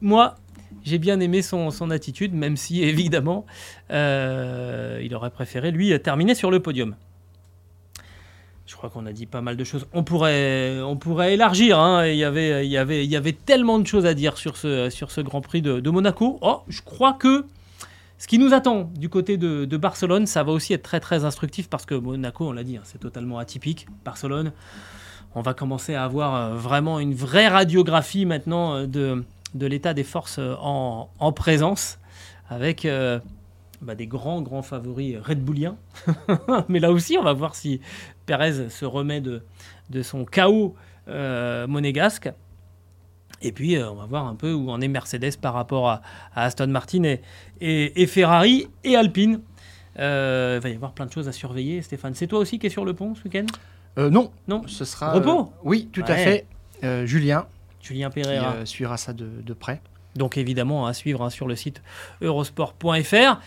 moi, 0.00 0.36
j'ai 0.84 0.98
bien 0.98 1.20
aimé 1.20 1.42
son, 1.42 1.70
son, 1.70 1.90
attitude, 1.90 2.34
même 2.34 2.56
si 2.56 2.82
évidemment, 2.82 3.46
euh, 3.90 5.00
il 5.02 5.14
aurait 5.14 5.30
préféré, 5.30 5.70
lui, 5.70 5.98
terminer 6.00 6.34
sur 6.34 6.50
le 6.50 6.60
podium. 6.60 6.94
Je 8.66 8.76
crois 8.76 8.90
qu'on 8.90 9.06
a 9.06 9.12
dit 9.12 9.24
pas 9.24 9.40
mal 9.40 9.56
de 9.56 9.64
choses. 9.64 9.86
On 9.94 10.04
pourrait, 10.04 10.78
on 10.82 10.96
pourrait 10.96 11.32
élargir. 11.32 11.78
Hein. 11.78 12.06
Il, 12.06 12.16
y 12.16 12.24
avait, 12.24 12.66
il, 12.66 12.70
y 12.70 12.76
avait, 12.76 13.02
il 13.02 13.10
y 13.10 13.16
avait 13.16 13.32
tellement 13.32 13.78
de 13.78 13.86
choses 13.86 14.04
à 14.04 14.12
dire 14.12 14.36
sur 14.36 14.58
ce, 14.58 14.90
sur 14.90 15.10
ce 15.10 15.22
Grand 15.22 15.40
Prix 15.40 15.62
de, 15.62 15.90
Monaco. 15.90 16.38
Oh, 16.42 16.60
je 16.68 16.82
crois 16.82 17.14
que 17.14 17.46
ce 18.18 18.26
qui 18.26 18.38
nous 18.38 18.52
attend 18.52 18.90
du 18.96 19.08
côté 19.08 19.36
de, 19.36 19.76
Barcelone, 19.76 20.26
ça 20.26 20.42
va 20.42 20.50
aussi 20.50 20.72
être 20.72 20.82
très 20.82 20.98
très 20.98 21.24
instructif 21.24 21.68
parce 21.68 21.86
que 21.86 21.94
Monaco, 21.94 22.48
on 22.48 22.52
l'a 22.52 22.64
dit, 22.64 22.76
hein, 22.76 22.82
c'est 22.82 22.98
totalement 22.98 23.38
atypique. 23.38 23.86
Barcelone, 24.04 24.52
on 25.36 25.40
va 25.40 25.54
commencer 25.54 25.94
à 25.94 26.02
avoir 26.02 26.34
euh, 26.34 26.54
vraiment 26.56 26.98
une 26.98 27.14
vraie 27.14 27.46
radiographie 27.46 28.26
maintenant 28.26 28.74
euh, 28.74 28.86
de, 28.86 29.66
l'état 29.66 29.94
des 29.94 30.02
forces 30.02 30.38
euh, 30.40 30.56
en, 30.60 31.10
en 31.20 31.32
présence 31.32 32.00
avec 32.50 32.88
bah, 33.82 33.94
des 33.94 34.06
grands, 34.06 34.40
grands 34.40 34.62
favoris 34.62 35.18
Red 35.22 35.44
Bulliens. 35.44 35.76
Mais 36.68 36.80
là 36.80 36.90
aussi, 36.90 37.18
on 37.18 37.22
va 37.22 37.34
voir 37.34 37.54
si 37.54 37.80
Perez 38.24 38.70
se 38.70 38.86
remet 38.86 39.20
de, 39.20 39.42
son 40.02 40.24
chaos 40.24 40.74
monégasque. 41.06 42.32
Et 43.42 43.52
puis, 43.52 43.76
euh, 43.76 43.90
on 43.90 43.94
va 43.94 44.06
voir 44.06 44.26
un 44.26 44.34
peu 44.34 44.52
où 44.52 44.70
en 44.70 44.80
est 44.80 44.88
Mercedes 44.88 45.36
par 45.40 45.54
rapport 45.54 45.88
à, 45.88 46.02
Aston 46.34 46.68
Martin 46.68 47.04
et, 47.04 47.20
et, 47.60 48.06
Ferrari 48.06 48.68
et 48.84 48.96
Alpine. 48.96 49.40
Euh, 49.98 50.58
il 50.60 50.62
va 50.62 50.68
y 50.68 50.74
avoir 50.74 50.92
plein 50.92 51.06
de 51.06 51.12
choses 51.12 51.28
à 51.28 51.32
surveiller. 51.32 51.82
Stéphane, 51.82 52.14
c'est 52.14 52.26
toi 52.26 52.38
aussi 52.38 52.58
qui 52.58 52.66
es 52.66 52.70
sur 52.70 52.84
le 52.84 52.94
pont 52.94 53.14
ce 53.14 53.24
week-end? 53.24 53.46
Non. 53.96 54.30
Non. 54.46 54.62
Ce 54.66 54.84
sera. 54.84 55.12
Repos? 55.12 55.52
Oui, 55.64 55.88
tout 55.92 56.04
à 56.06 56.14
fait. 56.14 56.46
Julien, 57.04 57.46
Julien 57.80 58.10
Pereira. 58.10 58.58
Qui 58.60 58.66
suivra 58.66 58.96
ça 58.96 59.12
de, 59.12 59.52
près. 59.54 59.80
Donc 60.16 60.36
évidemment 60.36 60.86
à 60.86 60.92
suivre 60.92 61.22
hein, 61.22 61.30
sur 61.30 61.46
le 61.46 61.56
site 61.56 61.82
eurosport.fr. 62.22 63.40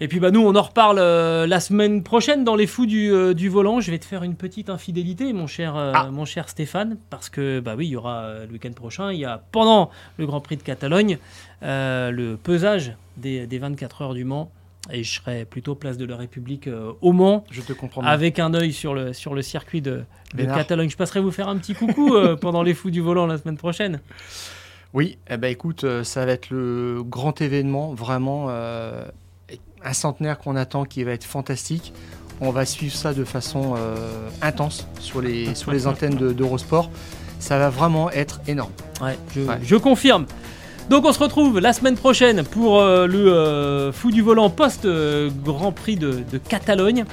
Et 0.00 0.06
puis 0.06 0.20
bah 0.20 0.30
nous 0.30 0.40
on 0.40 0.54
en 0.54 0.62
reparle 0.62 0.98
la 1.00 1.60
semaine 1.60 2.04
prochaine 2.04 2.44
dans 2.44 2.54
les 2.54 2.68
fous 2.68 2.86
du, 2.86 3.48
volant. 3.48 3.80
Je 3.80 3.90
vais 3.90 3.98
te 3.98 4.04
faire 4.04 4.22
une 4.22 4.36
petite 4.36 4.70
infidélité 4.70 5.32
mon 5.32 5.48
cher, 5.48 5.74
ah. 5.76 6.08
mon 6.12 6.24
cher 6.24 6.48
Stéphane 6.48 6.98
parce 7.10 7.28
que 7.28 7.58
bah 7.58 7.74
oui 7.76 7.86
il 7.86 7.90
y 7.90 7.96
aura 7.96 8.44
le 8.46 8.52
week-end 8.52 8.72
prochain, 8.72 9.12
il 9.12 9.18
y 9.18 9.24
a 9.24 9.42
pendant 9.50 9.90
le 10.16 10.26
Grand 10.26 10.40
Prix 10.40 10.56
de 10.56 10.62
Catalogne 10.62 11.18
le 11.62 12.36
pesage 12.36 12.92
des, 13.16 13.48
des 13.48 13.58
24 13.58 14.02
heures 14.02 14.14
du 14.14 14.22
Mans 14.22 14.52
et 14.90 15.04
je 15.04 15.20
serais 15.20 15.44
plutôt 15.44 15.74
place 15.74 15.98
de 15.98 16.04
la 16.04 16.16
République 16.16 16.66
euh, 16.66 16.92
au 17.00 17.12
Mans. 17.12 17.44
Je 17.50 17.60
te 17.60 17.72
comprends. 17.72 18.02
Avec 18.02 18.38
un 18.38 18.54
œil 18.54 18.72
sur 18.72 18.94
le, 18.94 19.12
sur 19.12 19.34
le 19.34 19.42
circuit 19.42 19.82
de, 19.82 20.04
Catalogne. 20.36 20.90
Je 20.90 20.96
passerai 20.96 21.20
vous 21.20 21.30
faire 21.30 21.48
un 21.48 21.56
petit 21.56 21.74
coucou 21.74 22.14
euh, 22.14 22.36
pendant 22.36 22.62
les 22.62 22.74
fous 22.74 22.90
du 22.90 23.00
volant 23.00 23.26
la 23.26 23.38
semaine 23.38 23.56
prochaine. 23.56 24.00
Oui, 24.94 25.18
eh 25.28 25.36
ben 25.36 25.48
écoute, 25.48 25.84
euh, 25.84 26.02
ça 26.02 26.24
va 26.24 26.32
être 26.32 26.50
le 26.50 27.02
grand 27.02 27.40
événement, 27.40 27.92
vraiment 27.92 28.48
un 28.50 29.92
centenaire 29.92 30.38
qu'on 30.38 30.56
attend 30.56 30.84
qui 30.84 31.04
va 31.04 31.12
être 31.12 31.24
fantastique. 31.24 31.92
On 32.40 32.50
va 32.50 32.64
suivre 32.64 32.94
ça 32.94 33.14
de 33.14 33.24
façon 33.24 33.74
intense 34.42 34.86
sur 35.00 35.20
les, 35.20 35.54
sur 35.56 35.72
les 35.72 35.86
antennes 35.86 36.16
d'Eurosport. 36.16 36.90
ça 37.38 37.58
va 37.58 37.70
vraiment 37.70 38.10
être 38.10 38.40
énorme. 38.46 38.72
Ouais, 39.00 39.18
je, 39.34 39.42
je 39.62 39.76
confirme. 39.76 40.26
Donc 40.88 41.04
on 41.04 41.12
se 41.12 41.18
retrouve 41.18 41.60
la 41.60 41.74
semaine 41.74 41.96
prochaine 41.96 42.44
pour 42.44 42.80
euh, 42.80 43.06
le 43.06 43.30
euh, 43.30 43.92
fou 43.92 44.10
du 44.10 44.22
volant 44.22 44.48
post-Grand 44.48 45.72
Prix 45.72 45.96
de, 45.96 46.24
Catalogne. 46.48 47.04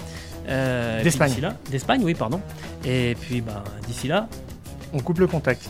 Euh, 0.48 1.04
D'Espagne. 1.04 1.52
D'Espagne, 1.70 2.02
oui, 2.04 2.14
pardon. 2.14 2.40
Et 2.86 3.18
puis 3.20 3.42
bah, 3.42 3.64
d'ici 3.88 4.08
là... 4.08 4.28
On 4.94 5.00
coupe 5.00 5.20
le 5.20 5.28
contact. 5.28 5.70